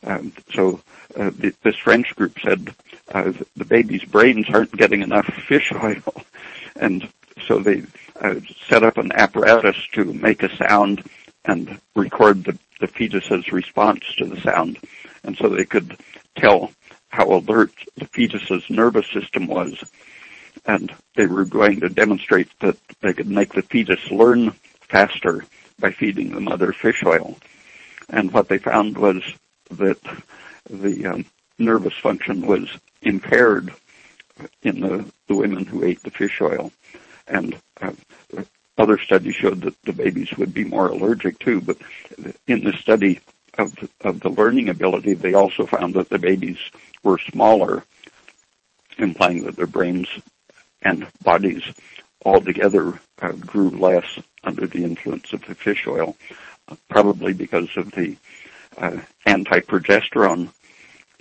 Um, 0.06 0.32
so 0.54 0.80
uh, 1.16 1.30
the, 1.30 1.54
this 1.62 1.76
French 1.76 2.14
group 2.14 2.38
said 2.40 2.74
uh, 3.12 3.32
the 3.56 3.64
baby's 3.64 4.04
brains 4.04 4.46
aren't 4.48 4.76
getting 4.76 5.02
enough 5.02 5.26
fish 5.26 5.72
oil, 5.72 6.02
and 6.76 7.08
so 7.46 7.58
they 7.58 7.82
uh, 8.20 8.36
set 8.68 8.82
up 8.82 8.98
an 8.98 9.12
apparatus 9.12 9.76
to 9.92 10.04
make 10.04 10.42
a 10.42 10.56
sound 10.56 11.04
and 11.44 11.80
record 11.94 12.44
the, 12.44 12.58
the 12.80 12.86
fetus's 12.86 13.52
response 13.52 14.04
to 14.18 14.26
the 14.26 14.40
sound, 14.40 14.78
and 15.24 15.36
so 15.36 15.48
they 15.48 15.64
could 15.64 15.96
tell 16.36 16.72
how 17.08 17.32
alert 17.32 17.72
the 17.96 18.06
fetus's 18.06 18.68
nervous 18.68 19.06
system 19.12 19.46
was. 19.46 19.82
And 20.66 20.92
they 21.14 21.26
were 21.26 21.44
going 21.44 21.80
to 21.80 21.88
demonstrate 21.88 22.48
that 22.60 22.76
they 23.00 23.12
could 23.12 23.28
make 23.28 23.52
the 23.52 23.62
fetus 23.62 24.10
learn 24.10 24.52
faster 24.80 25.44
by 25.78 25.90
feeding 25.90 26.32
the 26.32 26.40
mother 26.40 26.72
fish 26.72 27.02
oil. 27.04 27.36
And 28.08 28.32
what 28.32 28.48
they 28.48 28.58
found 28.58 28.96
was 28.96 29.22
that 29.74 29.98
the 30.68 31.06
um, 31.06 31.24
nervous 31.58 31.94
function 31.94 32.46
was 32.46 32.68
impaired 33.02 33.72
in 34.62 34.80
the, 34.80 35.04
the 35.28 35.36
women 35.36 35.64
who 35.64 35.84
ate 35.84 36.02
the 36.02 36.10
fish 36.10 36.40
oil. 36.40 36.72
And 37.26 37.56
uh, 37.80 37.92
other 38.76 38.98
studies 38.98 39.36
showed 39.36 39.62
that 39.62 39.80
the 39.82 39.92
babies 39.92 40.32
would 40.36 40.52
be 40.52 40.64
more 40.64 40.88
allergic 40.88 41.38
too, 41.38 41.60
but 41.60 41.76
in 42.46 42.64
the 42.64 42.72
study 42.72 43.20
of, 43.56 43.72
of 44.00 44.20
the 44.20 44.30
learning 44.30 44.68
ability, 44.68 45.14
they 45.14 45.34
also 45.34 45.64
found 45.64 45.94
that 45.94 46.08
the 46.08 46.18
babies 46.18 46.58
were 47.02 47.18
smaller, 47.18 47.84
implying 48.98 49.44
that 49.44 49.56
their 49.56 49.66
brains 49.66 50.08
and 50.82 51.06
bodies 51.22 51.62
altogether 52.24 52.98
uh, 53.22 53.32
grew 53.32 53.70
less 53.70 54.18
under 54.42 54.66
the 54.66 54.82
influence 54.82 55.32
of 55.32 55.44
the 55.46 55.54
fish 55.54 55.86
oil, 55.86 56.16
probably 56.88 57.32
because 57.32 57.68
of 57.76 57.92
the 57.92 58.16
uh, 58.78 58.98
anti-progesterone 59.26 60.50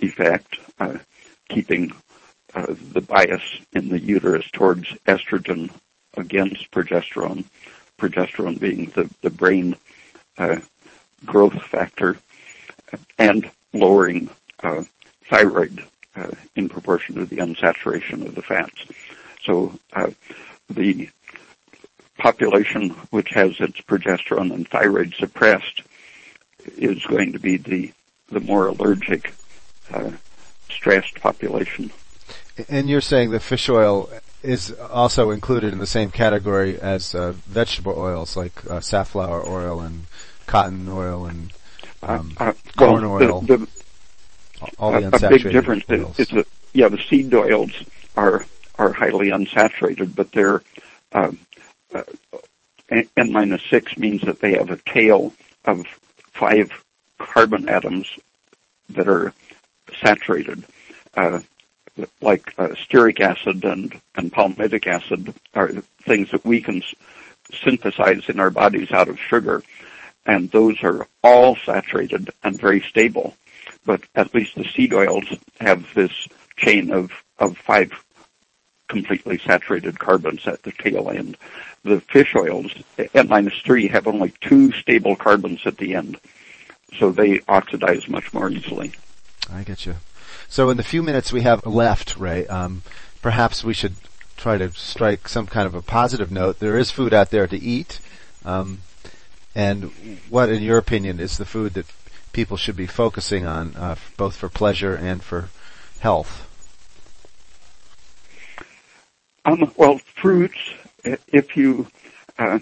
effect, 0.00 0.58
uh, 0.78 0.98
keeping 1.48 1.92
uh, 2.54 2.74
the 2.92 3.00
bias 3.00 3.42
in 3.72 3.88
the 3.88 3.98
uterus 3.98 4.48
towards 4.52 4.86
estrogen 5.06 5.70
against 6.16 6.70
progesterone, 6.70 7.44
progesterone 7.98 8.58
being 8.58 8.86
the, 8.94 9.10
the 9.22 9.30
brain 9.30 9.76
uh, 10.38 10.56
growth 11.24 11.60
factor, 11.62 12.16
and 13.18 13.50
lowering 13.72 14.28
thyroid 15.24 15.82
in 16.54 16.68
proportion 16.68 17.16
to 17.16 17.24
the 17.24 17.38
unsaturation 17.38 18.24
of 18.24 18.34
the 18.34 18.42
fats. 18.42 18.86
So 19.44 19.78
uh, 19.92 20.10
the 20.68 21.08
population 22.18 22.90
which 23.10 23.30
has 23.30 23.58
its 23.60 23.80
progesterone 23.80 24.52
and 24.54 24.68
thyroid 24.68 25.14
suppressed 25.18 25.82
is 26.76 27.04
going 27.06 27.32
to 27.32 27.38
be 27.38 27.56
the 27.56 27.92
the 28.30 28.40
more 28.40 28.68
allergic, 28.68 29.32
uh, 29.92 30.10
stressed 30.70 31.20
population. 31.20 31.90
And 32.68 32.88
you're 32.88 33.00
saying 33.00 33.30
that 33.30 33.40
fish 33.40 33.68
oil 33.68 34.08
is 34.42 34.72
also 34.72 35.30
included 35.30 35.72
in 35.72 35.78
the 35.78 35.86
same 35.86 36.10
category 36.10 36.80
as 36.80 37.14
uh, 37.14 37.32
vegetable 37.46 37.94
oils 37.96 38.36
like 38.36 38.64
uh, 38.70 38.80
safflower 38.80 39.46
oil 39.46 39.80
and 39.80 40.04
cotton 40.46 40.88
oil 40.88 41.26
and 41.26 41.52
um, 42.02 42.36
uh, 42.38 42.44
uh 42.44 42.52
corn 42.76 43.08
well, 43.08 43.22
oil. 43.22 43.40
The, 43.40 43.56
the, 43.58 43.68
all 44.78 44.92
the 44.92 45.06
a, 45.06 45.26
a 45.26 45.30
big 45.30 45.42
difference 45.50 45.84
oils. 45.90 46.18
is 46.18 46.28
that 46.28 46.46
yeah, 46.72 46.88
the 46.88 46.98
seed 46.98 47.32
oils 47.34 47.72
are 48.16 48.44
are 48.78 48.92
highly 48.92 49.30
unsaturated, 49.30 50.14
but 50.14 50.32
they're 50.32 50.62
um, 51.12 51.38
uh, 51.94 52.02
n 52.90 53.32
minus 53.32 53.62
six 53.70 53.96
means 53.96 54.22
that 54.22 54.40
they 54.40 54.52
have 54.52 54.70
a 54.70 54.76
tail 54.76 55.32
of 55.64 55.86
five 56.34 56.70
carbon 57.18 57.68
atoms 57.68 58.06
that 58.90 59.08
are 59.08 59.32
saturated. 60.02 60.64
Uh, 61.16 61.40
like 62.20 62.52
uh, 62.58 62.68
stearic 62.68 63.20
acid 63.20 63.64
and, 63.64 64.00
and 64.16 64.32
palmitic 64.32 64.86
acid 64.86 65.32
are 65.54 65.70
things 66.02 66.30
that 66.32 66.44
we 66.44 66.60
can 66.60 66.82
s- 66.82 66.94
synthesize 67.62 68.28
in 68.28 68.40
our 68.40 68.50
bodies 68.50 68.90
out 68.90 69.08
of 69.08 69.18
sugar. 69.18 69.62
And 70.26 70.50
those 70.50 70.82
are 70.82 71.06
all 71.22 71.56
saturated 71.64 72.30
and 72.42 72.60
very 72.60 72.80
stable. 72.80 73.36
But 73.86 74.02
at 74.14 74.34
least 74.34 74.56
the 74.56 74.64
seed 74.64 74.92
oils 74.92 75.24
have 75.60 75.86
this 75.94 76.12
chain 76.56 76.90
of, 76.90 77.12
of 77.38 77.56
five 77.58 77.92
completely 78.94 79.38
saturated 79.38 79.98
carbons 79.98 80.46
at 80.46 80.62
the 80.62 80.72
tail 80.72 81.10
end. 81.10 81.36
The 81.82 82.00
fish 82.00 82.34
oils, 82.34 82.72
at 82.96 83.28
minus 83.28 83.58
three, 83.66 83.88
have 83.88 84.06
only 84.06 84.32
two 84.40 84.72
stable 84.72 85.16
carbons 85.16 85.60
at 85.66 85.78
the 85.78 85.94
end. 85.94 86.16
So 86.98 87.10
they 87.10 87.40
oxidize 87.48 88.08
much 88.08 88.32
more 88.32 88.48
easily. 88.48 88.92
I 89.52 89.64
get 89.64 89.84
you. 89.84 89.96
So 90.48 90.70
in 90.70 90.76
the 90.76 90.84
few 90.84 91.02
minutes 91.02 91.32
we 91.32 91.42
have 91.42 91.66
left, 91.66 92.16
Ray, 92.16 92.46
um, 92.46 92.82
perhaps 93.20 93.64
we 93.64 93.74
should 93.74 93.96
try 94.36 94.58
to 94.58 94.70
strike 94.72 95.28
some 95.28 95.46
kind 95.46 95.66
of 95.66 95.74
a 95.74 95.82
positive 95.82 96.30
note. 96.30 96.60
There 96.60 96.78
is 96.78 96.90
food 96.90 97.12
out 97.12 97.30
there 97.30 97.48
to 97.48 97.60
eat. 97.60 97.98
Um, 98.44 98.80
and 99.54 99.90
what, 100.30 100.48
in 100.50 100.62
your 100.62 100.78
opinion, 100.78 101.18
is 101.18 101.36
the 101.36 101.44
food 101.44 101.74
that 101.74 101.86
people 102.32 102.56
should 102.56 102.76
be 102.76 102.86
focusing 102.86 103.44
on, 103.44 103.74
uh, 103.76 103.96
both 104.16 104.36
for 104.36 104.48
pleasure 104.48 104.94
and 104.94 105.22
for 105.22 105.48
health? 106.00 106.48
Um, 109.44 109.72
well, 109.76 109.98
fruits, 109.98 110.58
if 111.04 111.56
you 111.56 111.86
uh, 112.38 112.58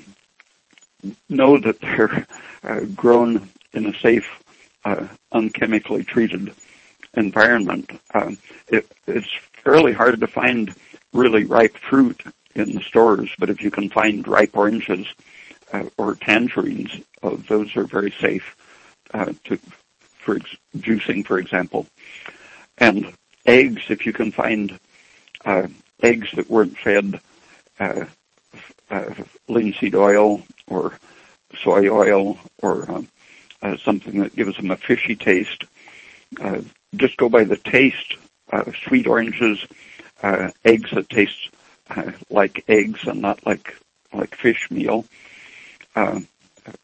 know 1.29 1.59
that 1.59 1.81
they're 1.81 2.27
uh, 2.65 2.81
grown 2.97 3.49
in 3.73 3.87
a 3.87 3.99
safe, 3.99 4.27
uh, 4.85 5.07
unchemically 5.33 6.07
treated 6.07 6.53
environment, 7.15 7.91
um, 8.15 8.37
it, 8.69 8.87
it's 9.07 9.31
fairly 9.63 9.93
hard 9.93 10.19
to 10.21 10.27
find 10.27 10.75
really 11.13 11.45
ripe 11.45 11.77
fruit 11.77 12.21
in 12.55 12.75
the 12.75 12.81
stores, 12.83 13.31
but 13.39 13.49
if 13.49 13.63
you 13.63 13.71
can 13.71 13.89
find 13.89 14.27
ripe 14.27 14.57
oranges 14.57 15.07
uh, 15.73 15.85
or 15.99 16.15
tangerines, 16.17 16.91
uh, 17.23 17.37
those 17.49 17.75
are 17.77 17.85
very 17.85 18.13
safe 18.21 18.57
uh, 19.15 19.33
to 19.45 19.59
for 20.19 20.37
ex- 20.37 20.57
juicing, 20.79 21.25
for 21.27 21.39
example. 21.39 21.87
And 22.79 23.13
eggs, 23.47 23.83
if 23.89 24.07
you 24.07 24.13
can 24.13 24.31
find 24.31 24.79
uh, 25.45 25.67
eggs 26.03 26.29
that 26.35 26.51
weren't 26.51 26.77
fed 26.79 27.21
uh, 27.81 28.05
uh, 28.91 29.15
linseed 29.49 29.95
oil 29.95 30.43
or 30.67 30.93
soy 31.63 31.89
oil 31.89 32.39
or 32.61 32.91
um, 32.91 33.09
uh, 33.63 33.77
something 33.77 34.21
that 34.21 34.35
gives 34.37 34.57
them 34.57 34.71
a 34.71 34.77
fishy 34.77 35.17
taste. 35.17 35.65
Uh, 36.41 36.61
just 36.97 37.17
go 37.17 37.29
by 37.29 37.45
the 37.45 37.57
taste. 37.57 38.17
Uh, 38.51 38.71
sweet 38.87 39.07
oranges, 39.07 39.65
uh, 40.23 40.51
eggs 40.65 40.91
that 40.91 41.09
taste 41.09 41.49
uh, 41.89 42.13
like 42.29 42.65
eggs 42.69 43.01
and 43.07 43.23
not 43.23 43.45
like 43.47 43.75
like 44.13 44.35
fish 44.35 44.71
meal, 44.71 45.07
uh, 45.97 46.21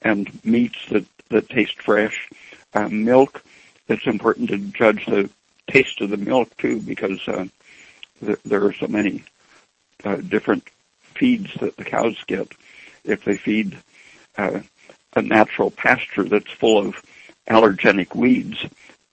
and 0.03 0.45
meats 0.45 0.79
that 0.91 1.05
that 1.29 1.49
taste 1.51 1.83
fresh. 1.83 2.29
Uh, 2.75 2.89
milk. 2.89 3.43
It's 3.89 4.07
important 4.07 4.49
to 4.51 4.59
judge 4.59 5.05
the 5.07 5.29
taste 5.66 6.01
of 6.01 6.11
the 6.11 6.16
milk 6.16 6.55
too, 6.57 6.81
because 6.81 7.27
uh, 7.29 7.47
th- 8.21 8.39
there 8.45 8.64
are 8.64 8.73
so 8.73 8.87
many 8.87 9.25
uh, 10.05 10.16
different 10.16 10.69
feeds 11.14 11.53
that 11.61 11.77
the 11.77 11.85
cows 11.85 12.16
get. 12.27 12.49
If 13.05 13.25
they 13.25 13.37
feed 13.37 13.79
uh, 14.37 14.61
a 15.14 15.23
natural 15.23 15.71
pasture 15.71 16.25
that's 16.25 16.51
full 16.51 16.79
of 16.79 17.03
allergenic 17.49 18.14
weeds, 18.14 18.64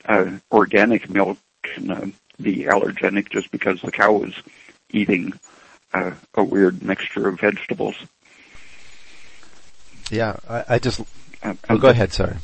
uh, 0.06 0.32
organic 0.52 1.10
milk 1.10 1.38
can 1.64 1.92
uh, 1.92 2.08
be 2.42 2.64
allergenic 2.64 3.30
just 3.30 3.52
because 3.52 3.82
the 3.82 3.92
cow 3.92 4.24
is 4.24 4.34
eating 4.90 5.34
uh, 5.94 6.12
a 6.36 6.44
weird 6.44 6.84
mixture 6.84 7.28
of 7.28 7.40
vegetables. 7.40 7.96
Yeah, 10.12 10.38
I, 10.48 10.66
I 10.70 10.80
just. 10.80 11.02
Uh, 11.42 11.56
oh, 11.70 11.78
go 11.78 11.90
ahead. 11.90 12.14
Sorry. 12.14 12.36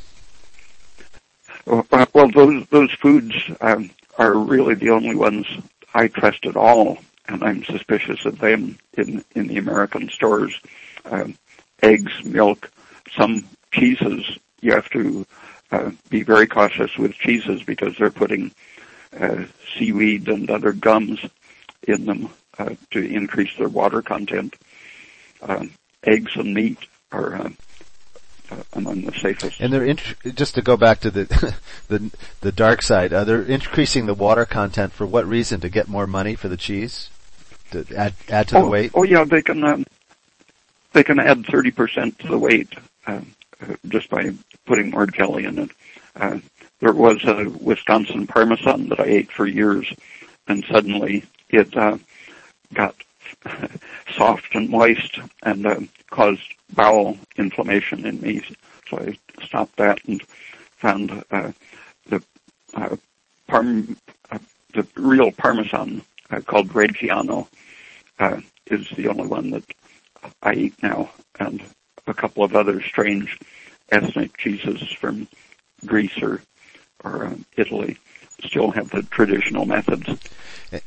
Uh, 1.68 2.06
well, 2.14 2.30
those 2.32 2.66
those 2.68 2.92
foods 2.94 3.36
um, 3.62 3.92
are 4.18 4.34
really 4.34 4.74
the 4.74 4.90
only 4.90 5.16
ones 5.16 5.46
I 5.94 6.08
trust 6.08 6.46
at 6.46 6.56
all, 6.56 6.98
and 7.28 7.44
I'm 7.44 7.64
suspicious 7.64 8.26
of 8.26 8.40
them 8.40 8.78
in 8.94 9.24
in 9.36 9.48
the 9.48 9.58
American 9.58 10.10
stores. 10.10 10.60
Um, 11.06 11.36
eggs, 11.82 12.14
milk, 12.24 12.72
some 13.16 13.46
cheeses. 13.72 14.38
You 14.62 14.74
have 14.74 14.90
to 14.92 15.26
uh, 15.72 15.92
be 16.10 16.24
very 16.24 16.48
cautious 16.48 16.98
with 16.98 17.14
cheeses 17.14 17.64
because 17.64 17.98
they're 17.98 18.12
putting 18.12 18.52
uh, 19.20 19.46
seaweed 19.76 20.28
and 20.28 20.50
other 20.50 20.74
gums 20.74 21.20
in 21.88 22.06
them 22.06 22.30
uh, 22.60 22.76
to 22.92 23.04
increase 23.04 23.56
their 23.58 23.70
water 23.70 24.02
content. 24.02 24.56
Um, 25.42 25.72
eggs 26.04 26.36
and 26.36 26.54
meat 26.54 26.78
are 27.12 27.36
uh, 27.36 27.50
among 28.74 29.02
the 29.02 29.14
safest. 29.14 29.60
And 29.60 29.72
they're 29.72 29.86
int- 29.86 30.16
just 30.36 30.56
to 30.56 30.62
go 30.62 30.78
back 30.78 31.00
to 31.02 31.12
the 31.12 31.56
the 31.88 32.12
the 32.42 32.52
dark 32.52 32.82
side. 32.82 33.14
Uh, 33.14 33.24
they're 33.24 33.44
increasing 33.44 34.06
the 34.06 34.14
water 34.14 34.46
content 34.46 34.94
for 34.94 35.06
what 35.06 35.28
reason? 35.28 35.60
To 35.62 35.70
get 35.70 35.88
more 35.88 36.08
money 36.08 36.36
for 36.36 36.48
the 36.48 36.58
cheese? 36.58 37.10
To 37.72 37.86
add 37.96 38.14
add 38.30 38.48
to 38.50 38.58
oh, 38.58 38.64
the 38.64 38.70
weight? 38.70 38.92
Oh 38.94 39.04
yeah, 39.04 39.24
they 39.24 39.42
can 39.42 39.64
um, 39.64 39.86
they 40.94 41.04
can 41.04 41.20
add 41.20 41.46
thirty 41.46 41.72
percent 41.72 42.20
to 42.20 42.28
the 42.28 42.40
weight 42.40 42.74
uh, 43.08 43.22
just 43.88 44.10
by 44.10 44.32
putting 44.66 44.90
more 44.90 45.06
jelly 45.06 45.46
in 45.46 45.60
it. 45.60 45.72
Uh, 46.16 46.40
there 46.80 46.94
was 46.94 47.24
a 47.24 47.50
Wisconsin 47.62 48.28
Parmesan 48.28 48.90
that 48.90 49.00
I 49.00 49.06
ate 49.06 49.32
for 49.32 49.46
years, 49.46 49.94
and 50.48 50.66
suddenly 50.66 51.24
it 51.50 51.76
uh, 51.78 51.98
got 52.74 52.96
soft 54.16 54.56
and 54.56 54.70
moist 54.70 55.20
and 55.44 55.66
uh, 55.66 55.80
caused 56.10 56.42
bowel 56.74 57.18
inflammation 57.38 58.06
in 58.06 58.22
me. 58.22 58.42
So 58.90 59.00
I 59.00 59.18
stopped 59.44 59.78
that 59.78 60.00
and 60.08 60.22
found 60.78 61.24
uh, 61.32 61.52
the 62.08 62.24
uh, 62.74 62.96
parm, 63.50 63.96
uh, 64.32 64.40
the 64.74 64.86
real 64.96 65.32
Parmesan 65.32 66.02
uh, 66.30 66.42
called 66.42 66.70
Reggiano 66.70 67.48
uh, 68.20 68.42
is 68.68 68.90
the 68.96 69.08
only 69.08 69.28
one 69.28 69.52
that 69.52 69.64
I 70.42 70.54
eat 70.54 70.84
now, 70.84 71.10
and 71.40 71.64
a 72.08 72.14
couple 72.14 72.44
of 72.44 72.56
other 72.56 72.82
strange 72.82 73.40
ethnic 73.90 74.38
cheeses 74.38 74.82
from 74.92 75.28
Greece 75.86 76.22
or 76.22 76.42
or 77.04 77.26
uh, 77.26 77.36
Italy 77.58 77.98
still 78.44 78.72
have 78.72 78.90
the 78.92 79.04
traditional 79.04 79.66
methods. 79.66 80.08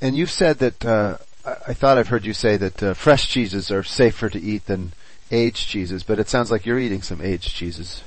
And 0.00 0.16
you've 0.16 0.30
said 0.30 0.58
that 0.58 0.84
I 1.44 1.74
thought 1.74 1.98
I've 1.98 2.08
heard 2.08 2.24
you 2.24 2.32
say 2.32 2.56
that 2.56 2.96
fresh 2.96 3.28
cheeses 3.28 3.70
are 3.70 3.82
safer 3.82 4.28
to 4.30 4.40
eat 4.40 4.66
than 4.66 4.92
aged 5.34 5.68
cheeses, 5.68 6.02
but 6.02 6.18
it 6.18 6.28
sounds 6.28 6.50
like 6.50 6.64
you're 6.64 6.78
eating 6.78 7.02
some 7.02 7.20
aged 7.20 7.52
cheeses. 7.52 8.02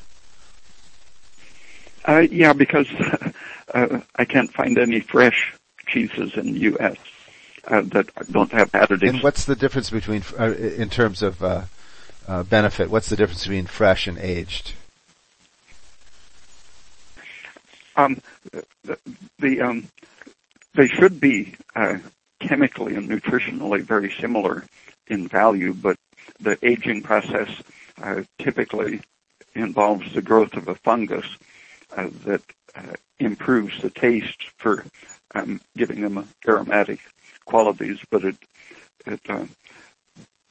Uh, 2.05 2.19
yeah, 2.31 2.53
because 2.53 2.87
uh, 3.73 3.99
I 4.15 4.25
can't 4.25 4.51
find 4.51 4.77
any 4.77 5.01
fresh 5.01 5.53
cheeses 5.85 6.35
in 6.35 6.53
the 6.53 6.59
U.S. 6.59 6.95
Uh, 7.67 7.81
that 7.81 8.09
don't 8.31 8.51
have 8.51 8.71
additives. 8.71 9.09
And 9.09 9.23
what's 9.23 9.45
the 9.45 9.55
difference 9.55 9.89
between, 9.89 10.23
uh, 10.39 10.53
in 10.53 10.89
terms 10.89 11.21
of 11.21 11.43
uh, 11.43 11.63
uh, 12.27 12.43
benefit? 12.43 12.89
What's 12.89 13.09
the 13.09 13.17
difference 13.17 13.43
between 13.43 13.65
fresh 13.65 14.07
and 14.07 14.17
aged? 14.17 14.73
Um, 17.97 18.21
the, 18.83 18.97
the 19.39 19.61
um, 19.61 19.87
they 20.75 20.87
should 20.87 21.19
be 21.19 21.55
chemically 22.39 22.95
and 22.95 23.09
nutritionally 23.09 23.81
very 23.81 24.13
similar 24.21 24.63
in 25.07 25.27
value, 25.27 25.73
but 25.73 25.97
the 26.39 26.57
aging 26.65 27.01
process 27.01 27.49
uh, 28.01 28.23
typically 28.39 29.01
involves 29.55 30.13
the 30.13 30.21
growth 30.21 30.53
of 30.53 30.67
a 30.67 30.75
fungus 30.75 31.25
uh, 31.95 32.09
that 32.25 32.41
uh, 32.75 32.93
improves 33.19 33.81
the 33.81 33.89
taste 33.89 34.43
for 34.57 34.85
um, 35.35 35.59
giving 35.75 36.01
them 36.01 36.27
aromatic 36.47 36.99
qualities, 37.45 37.99
but 38.11 38.23
it 38.23 38.35
it 39.05 39.21
uh, 39.29 39.45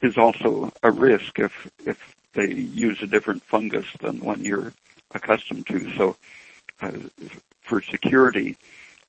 is 0.03 0.17
also 0.17 0.73
a 0.83 0.91
risk 0.91 1.39
if 1.39 1.53
if 1.85 2.17
they 2.33 2.53
use 2.53 3.01
a 3.03 3.07
different 3.07 3.43
fungus 3.45 3.87
than 4.01 4.21
one 4.21 4.45
you're 4.45 4.73
accustomed 5.15 5.67
to. 5.67 5.91
So, 5.97 6.17
uh, 6.83 6.93
for 7.63 7.81
security, 7.81 8.57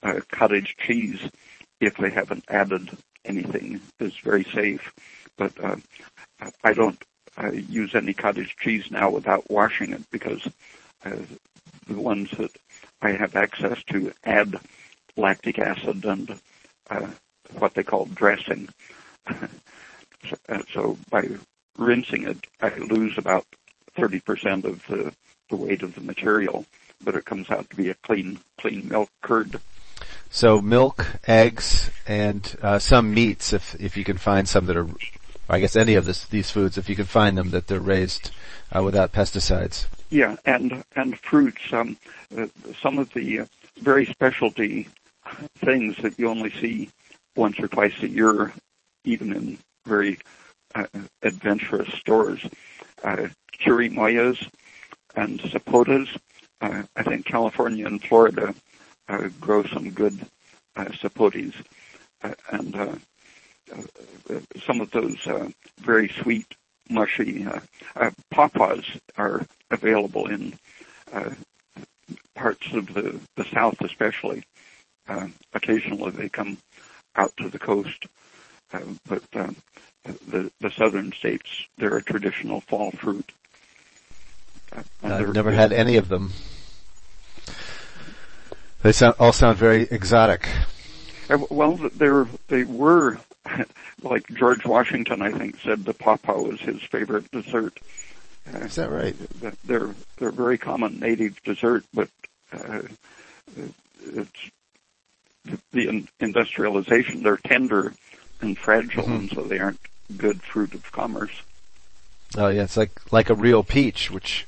uh, 0.03 0.21
cottage 0.31 0.75
cheese, 0.79 1.19
if 1.81 1.97
they 1.97 2.09
haven't 2.09 2.45
added 2.47 2.89
anything, 3.25 3.81
is 3.99 4.15
very 4.23 4.45
safe. 4.45 4.93
But 5.37 5.51
I 6.63 6.73
don't 6.73 7.01
uh, 7.41 7.51
use 7.51 7.95
any 7.95 8.13
cottage 8.13 8.55
cheese 8.59 8.89
now 8.91 9.09
without 9.09 9.49
washing 9.49 9.93
it 9.93 10.03
because 10.11 10.47
uh, 11.05 11.17
the 11.87 11.99
ones 11.99 12.31
that 12.31 12.51
I 13.01 13.11
have 13.11 13.35
access 13.35 13.81
to 13.85 14.11
add 14.23 14.59
lactic 15.15 15.59
acid 15.59 16.05
and 16.05 16.39
uh, 16.89 17.07
what 17.57 17.73
they 17.73 17.83
call 17.83 18.05
dressing. 18.05 18.69
so, 19.29 20.37
uh, 20.49 20.61
so 20.73 20.97
by 21.09 21.27
rinsing 21.77 22.23
it, 22.23 22.47
I 22.61 22.75
lose 22.77 23.17
about 23.17 23.45
30% 23.97 24.63
of 24.63 24.85
the, 24.87 25.13
the 25.49 25.55
weight 25.55 25.83
of 25.83 25.95
the 25.95 26.01
material, 26.01 26.65
but 27.03 27.15
it 27.15 27.25
comes 27.25 27.49
out 27.49 27.69
to 27.69 27.75
be 27.75 27.89
a 27.89 27.95
clean, 27.95 28.39
clean 28.57 28.87
milk 28.87 29.09
curd. 29.21 29.59
So 30.29 30.61
milk, 30.61 31.05
eggs, 31.25 31.89
and 32.05 32.55
uh, 32.61 32.79
some 32.79 33.13
meats, 33.13 33.53
if 33.53 33.75
if 33.79 33.95
you 33.95 34.03
can 34.03 34.17
find 34.17 34.47
some 34.47 34.65
that 34.65 34.75
are, 34.75 34.87
I 35.49 35.59
guess 35.59 35.75
any 35.75 35.95
of 35.95 36.05
this, 36.05 36.25
these 36.25 36.51
foods, 36.51 36.77
if 36.77 36.89
you 36.89 36.95
can 36.95 37.05
find 37.05 37.37
them 37.37 37.51
that 37.51 37.67
they're 37.67 37.79
raised 37.79 38.31
uh, 38.75 38.83
without 38.83 39.13
pesticides. 39.13 39.87
Yeah, 40.09 40.35
and 40.45 40.83
and 40.95 41.17
fruits. 41.19 41.61
Um, 41.71 41.97
uh, 42.37 42.47
some 42.81 42.97
of 42.97 43.13
the 43.13 43.41
uh, 43.41 43.45
very 43.81 44.05
specialty 44.05 44.87
things 45.57 45.97
that 45.97 46.17
you 46.17 46.29
only 46.29 46.49
see 46.49 46.89
once 47.35 47.59
or 47.59 47.67
twice 47.67 47.93
a 48.01 48.07
year, 48.07 48.53
even 49.03 49.33
in 49.33 49.57
very 49.85 50.17
uh, 50.75 50.85
adventurous 51.23 51.93
stores. 51.93 52.45
Uh, 53.03 53.27
chirimoyas 53.59 54.49
and 55.15 55.39
sapotas. 55.39 56.07
Uh, 56.61 56.83
I 56.95 57.03
think 57.03 57.25
California 57.25 57.85
and 57.85 58.01
Florida 58.01 58.53
grow 59.39 59.63
some 59.65 59.89
good 59.91 60.19
uh, 60.75 60.85
sapotes, 60.85 61.53
and 62.51 62.99
some 64.65 64.81
of 64.81 64.91
those 64.91 65.25
uh, 65.27 65.49
very 65.79 66.09
sweet, 66.21 66.55
mushy 66.89 67.45
uh, 67.45 67.59
uh, 67.95 68.11
pawpaws 68.31 68.85
are 69.17 69.45
available 69.71 70.27
in 70.27 70.57
uh, 71.13 71.31
parts 72.35 72.67
of 72.73 72.93
the, 72.93 73.19
the 73.35 73.45
South, 73.45 73.79
especially. 73.81 74.43
Occasionally, 75.53 76.11
they 76.11 76.27
come 76.27 76.57
out 77.15 77.31
to 77.37 77.49
the 77.49 77.57
coast, 77.57 78.07
but 79.07 79.23
the 79.31 80.51
the 80.59 80.69
southern 80.71 81.13
states 81.13 81.65
they're 81.77 81.95
a 81.95 82.03
traditional 82.03 82.61
fall 82.61 82.91
fruit. 82.91 83.31
I've 85.01 85.33
never 85.33 85.51
had 85.51 85.71
any 85.71 85.95
of 85.95 86.09
them. 86.09 86.33
They 88.83 88.91
sound, 88.91 89.15
all 89.17 89.33
sound 89.33 89.57
very 89.57 89.83
exotic. 89.83 90.47
Well, 91.49 91.77
they're 91.95 92.27
they 92.47 92.63
were 92.63 93.19
like 94.03 94.27
George 94.27 94.65
Washington, 94.65 95.21
I 95.21 95.31
think, 95.31 95.59
said 95.59 95.85
the 95.85 95.93
pawpaw 95.93 96.41
was 96.41 96.59
his 96.59 96.81
favorite 96.83 97.29
dessert. 97.31 97.79
Uh, 98.53 98.59
Is 98.59 98.75
that 98.75 98.89
right? 98.89 99.15
They're 99.65 99.93
they're 100.17 100.31
very 100.31 100.57
common 100.57 100.99
native 100.99 101.41
dessert, 101.43 101.83
but 101.93 102.09
uh, 102.53 102.81
it's 104.05 104.51
the 105.71 106.07
industrialization. 106.19 107.23
They're 107.23 107.37
tender 107.37 107.93
and 108.41 108.57
fragile, 108.57 109.03
mm-hmm. 109.03 109.13
and 109.13 109.29
so 109.31 109.41
they 109.43 109.59
aren't 109.59 109.79
good 110.15 110.41
fruit 110.41 110.73
of 110.73 110.91
commerce. 110.91 111.41
Oh 112.37 112.47
yeah, 112.47 112.63
it's 112.63 112.77
like 112.77 112.91
like 113.11 113.29
a 113.29 113.35
real 113.35 113.63
peach, 113.63 114.11
which 114.11 114.47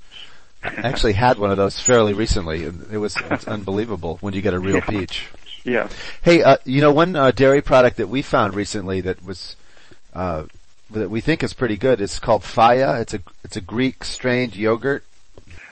I 0.63 0.69
actually 0.75 1.13
had 1.13 1.37
one 1.37 1.51
of 1.51 1.57
those 1.57 1.79
fairly 1.79 2.13
recently, 2.13 2.65
and 2.65 2.85
it 2.91 2.97
was 2.97 3.15
it's 3.31 3.47
unbelievable 3.47 4.17
when 4.21 4.33
you 4.33 4.41
get 4.41 4.53
a 4.53 4.59
real 4.59 4.77
yeah. 4.77 4.85
peach. 4.85 5.27
Yeah. 5.63 5.89
Hey, 6.21 6.43
uh, 6.43 6.57
you 6.65 6.81
know, 6.81 6.91
one 6.91 7.15
uh, 7.15 7.31
dairy 7.31 7.61
product 7.61 7.97
that 7.97 8.09
we 8.09 8.21
found 8.21 8.55
recently 8.55 9.01
that 9.01 9.23
was 9.23 9.55
uh, 10.13 10.45
that 10.91 11.09
we 11.09 11.21
think 11.21 11.43
is 11.43 11.53
pretty 11.53 11.77
good. 11.77 12.01
It's 12.01 12.19
called 12.19 12.43
Fage. 12.43 13.01
It's 13.01 13.13
a 13.13 13.21
it's 13.43 13.55
a 13.55 13.61
Greek 13.61 14.03
strained 14.03 14.55
yogurt. 14.55 15.03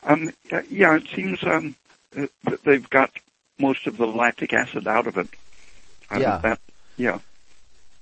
Um, 0.04 0.32
yeah, 0.70 0.96
it 0.96 1.08
seems 1.14 1.44
um, 1.44 1.76
that 2.12 2.64
they've 2.64 2.90
got 2.90 3.12
most 3.60 3.88
of 3.88 3.98
the 3.98 4.08
lactic 4.08 4.54
acid 4.54 4.88
out 4.88 5.08
of 5.08 5.18
it. 5.18 5.28
yeah. 6.12 6.38
That, 6.38 6.60
yeah. 6.98 7.20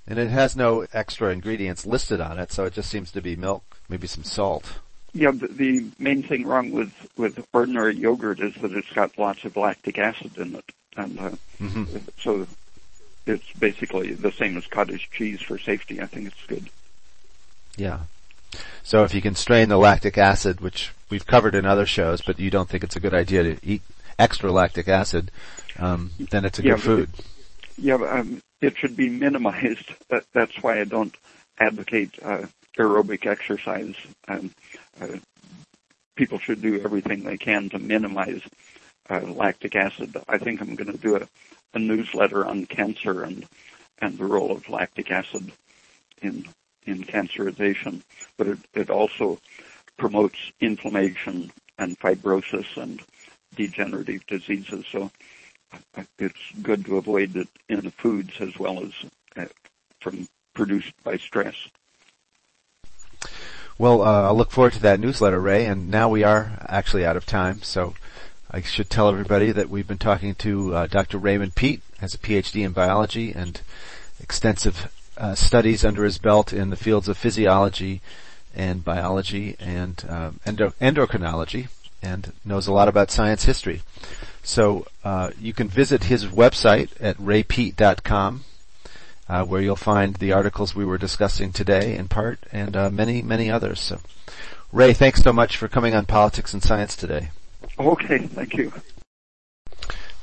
And 0.06 0.18
it 0.18 0.28
has 0.28 0.54
no 0.54 0.86
extra 0.92 1.32
ingredients 1.32 1.84
listed 1.84 2.20
on 2.20 2.38
it, 2.38 2.52
so 2.52 2.64
it 2.64 2.74
just 2.74 2.88
seems 2.88 3.10
to 3.12 3.20
be 3.20 3.34
milk, 3.34 3.78
maybe 3.88 4.06
some 4.06 4.22
salt. 4.22 4.78
Yeah, 5.12 5.32
the, 5.32 5.48
the 5.48 5.86
main 5.98 6.22
thing 6.22 6.46
wrong 6.46 6.70
with 6.70 6.92
with 7.16 7.44
ordinary 7.52 7.96
yogurt 7.96 8.38
is 8.38 8.54
that 8.56 8.72
it's 8.72 8.92
got 8.92 9.18
lots 9.18 9.44
of 9.44 9.56
lactic 9.56 9.98
acid 9.98 10.36
in 10.36 10.54
it, 10.54 10.64
and 10.96 11.18
uh, 11.18 11.30
mm-hmm. 11.60 11.98
so 12.18 12.46
it's 13.26 13.52
basically 13.58 14.12
the 14.12 14.32
same 14.32 14.56
as 14.56 14.66
cottage 14.66 15.10
cheese 15.10 15.42
for 15.42 15.58
safety. 15.58 16.00
I 16.00 16.06
think 16.06 16.28
it's 16.28 16.46
good. 16.46 16.68
Yeah. 17.76 18.00
So 18.82 19.04
if 19.04 19.14
you 19.14 19.20
can 19.20 19.34
strain 19.34 19.68
the 19.68 19.76
lactic 19.76 20.16
acid, 20.16 20.60
which 20.60 20.92
we've 21.10 21.26
covered 21.26 21.54
in 21.54 21.66
other 21.66 21.86
shows, 21.86 22.20
but 22.20 22.38
you 22.38 22.50
don't 22.50 22.68
think 22.68 22.84
it's 22.84 22.96
a 22.96 23.00
good 23.00 23.14
idea 23.14 23.42
to 23.42 23.66
eat 23.66 23.82
extra 24.18 24.50
lactic 24.50 24.88
acid, 24.88 25.30
um, 25.78 26.12
then 26.30 26.44
it's 26.44 26.58
a 26.58 26.62
yeah, 26.62 26.74
good 26.74 26.82
food. 26.82 27.08
It, 27.18 27.24
yeah, 27.78 27.94
um, 27.94 28.40
it 28.60 28.76
should 28.78 28.96
be 28.96 29.08
minimized. 29.08 29.92
That, 30.08 30.24
that's 30.32 30.62
why 30.62 30.80
I 30.80 30.84
don't 30.84 31.14
advocate 31.58 32.16
uh, 32.22 32.46
aerobic 32.78 33.26
exercise. 33.26 33.96
Um, 34.28 34.52
uh, 35.00 35.16
people 36.14 36.38
should 36.38 36.62
do 36.62 36.80
everything 36.80 37.24
they 37.24 37.36
can 37.36 37.68
to 37.70 37.80
minimize 37.80 38.42
uh, 39.10 39.20
lactic 39.20 39.76
acid. 39.76 40.16
I 40.28 40.38
think 40.38 40.60
I'm 40.60 40.74
going 40.74 40.92
to 40.92 40.98
do 40.98 41.16
a, 41.16 41.28
a 41.74 41.78
newsletter 41.78 42.44
on 42.44 42.66
cancer 42.66 43.22
and 43.22 43.46
and 43.98 44.18
the 44.18 44.24
role 44.24 44.52
of 44.52 44.68
lactic 44.68 45.10
acid 45.10 45.52
in 46.22 46.46
in 46.84 47.02
cancerization, 47.04 48.02
but 48.36 48.46
it, 48.46 48.58
it 48.74 48.90
also 48.90 49.38
promotes 49.96 50.38
inflammation 50.60 51.50
and 51.78 51.98
fibrosis 51.98 52.76
and 52.76 53.02
degenerative 53.56 54.24
diseases. 54.26 54.84
So 54.92 55.10
uh, 55.72 56.04
it's 56.18 56.52
good 56.62 56.84
to 56.84 56.98
avoid 56.98 57.36
it 57.36 57.48
in 57.68 57.90
foods 57.90 58.32
as 58.40 58.56
well 58.58 58.84
as 58.84 58.92
uh, 59.36 59.46
from 60.00 60.28
produced 60.54 60.92
by 61.02 61.16
stress. 61.16 61.56
Well, 63.78 64.00
uh, 64.00 64.22
I'll 64.22 64.36
look 64.36 64.52
forward 64.52 64.72
to 64.74 64.82
that 64.82 65.00
newsletter, 65.00 65.40
Ray. 65.40 65.66
And 65.66 65.90
now 65.90 66.08
we 66.08 66.24
are 66.24 66.64
actually 66.66 67.04
out 67.04 67.16
of 67.16 67.26
time, 67.26 67.62
so 67.62 67.94
I 68.50 68.60
should 68.60 68.88
tell 68.88 69.08
everybody 69.08 69.50
that 69.50 69.68
we've 69.68 69.88
been 69.88 69.98
talking 69.98 70.34
to 70.36 70.74
uh, 70.74 70.86
Dr. 70.86 71.18
Raymond 71.18 71.56
Peat, 71.56 71.82
has 71.98 72.14
a 72.14 72.18
PhD 72.18 72.64
in 72.64 72.72
biology 72.72 73.32
and 73.32 73.60
extensive 74.20 74.92
uh, 75.18 75.34
studies 75.34 75.84
under 75.84 76.04
his 76.04 76.18
belt 76.18 76.52
in 76.52 76.70
the 76.70 76.76
fields 76.76 77.08
of 77.08 77.18
physiology 77.18 78.00
and 78.54 78.84
biology 78.84 79.56
and 79.58 80.04
um, 80.08 80.40
endo- 80.46 80.74
endocrinology, 80.80 81.68
and 82.02 82.32
knows 82.44 82.66
a 82.66 82.72
lot 82.72 82.88
about 82.88 83.10
science 83.10 83.44
history. 83.44 83.82
So 84.42 84.86
uh, 85.02 85.30
you 85.40 85.52
can 85.52 85.68
visit 85.68 86.04
his 86.04 86.26
website 86.26 86.90
at 87.00 87.16
raypeat.com, 87.16 88.44
uh, 89.28 89.44
where 89.44 89.60
you'll 89.60 89.76
find 89.76 90.14
the 90.14 90.32
articles 90.32 90.74
we 90.74 90.84
were 90.84 90.98
discussing 90.98 91.52
today 91.52 91.96
in 91.96 92.06
part, 92.06 92.38
and 92.52 92.76
uh, 92.76 92.90
many, 92.90 93.22
many 93.22 93.50
others. 93.50 93.80
So, 93.80 94.00
Ray, 94.70 94.92
thanks 94.92 95.22
so 95.22 95.32
much 95.32 95.56
for 95.56 95.66
coming 95.66 95.94
on 95.94 96.06
Politics 96.06 96.54
and 96.54 96.62
Science 96.62 96.94
today. 96.94 97.30
Okay, 97.78 98.18
thank 98.18 98.54
you. 98.54 98.72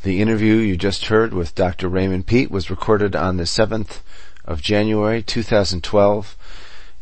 The 0.01 0.21
interview 0.21 0.55
you 0.55 0.75
just 0.75 1.05
heard 1.05 1.33
with 1.33 1.55
Dr. 1.55 1.87
Raymond 1.87 2.25
Peat 2.27 2.51
was 2.51 2.69
recorded 2.69 3.15
on 3.15 3.37
the 3.37 3.43
7th 3.43 3.99
of 4.43 4.61
January 4.61 5.23
2012, 5.23 6.35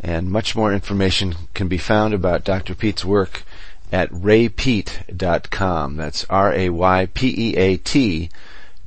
and 0.01 0.29
much 0.29 0.55
more 0.55 0.71
information 0.73 1.35
can 1.53 1.67
be 1.67 1.77
found 1.77 2.13
about 2.13 2.43
Dr. 2.43 2.75
Peat's 2.75 3.05
work 3.05 3.43
at 3.91 4.11
raypeat.com. 4.11 5.97
That's 5.97 6.25
R-A-Y-P-E-A-T 6.29 6.69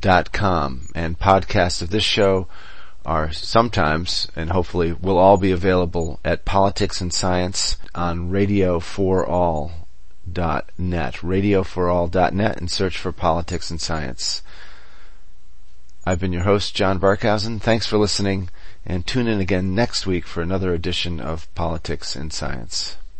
dot 0.00 0.32
com. 0.32 0.88
And 0.94 1.18
podcasts 1.18 1.80
of 1.82 1.90
this 1.90 2.04
show 2.04 2.46
are 3.06 3.32
sometimes, 3.32 4.28
and 4.36 4.50
hopefully 4.50 4.92
will 4.92 5.18
all 5.18 5.38
be 5.38 5.50
available 5.50 6.20
at 6.24 6.44
Politics 6.44 7.00
and 7.00 7.12
Science 7.12 7.78
on 7.94 8.30
Radio 8.30 8.80
for 8.80 9.26
All 9.26 9.83
dot 10.34 10.68
net, 10.76 11.14
radioforall.net, 11.14 12.58
and 12.58 12.70
search 12.70 12.98
for 12.98 13.12
Politics 13.12 13.70
and 13.70 13.80
Science. 13.80 14.42
I've 16.04 16.20
been 16.20 16.32
your 16.32 16.42
host, 16.42 16.74
John 16.74 17.00
Barkhausen. 17.00 17.60
Thanks 17.60 17.86
for 17.86 17.96
listening, 17.96 18.50
and 18.84 19.06
tune 19.06 19.26
in 19.26 19.40
again 19.40 19.74
next 19.74 20.06
week 20.06 20.26
for 20.26 20.42
another 20.42 20.74
edition 20.74 21.20
of 21.20 21.52
Politics 21.54 22.14
and 22.14 22.32
Science. 22.32 22.96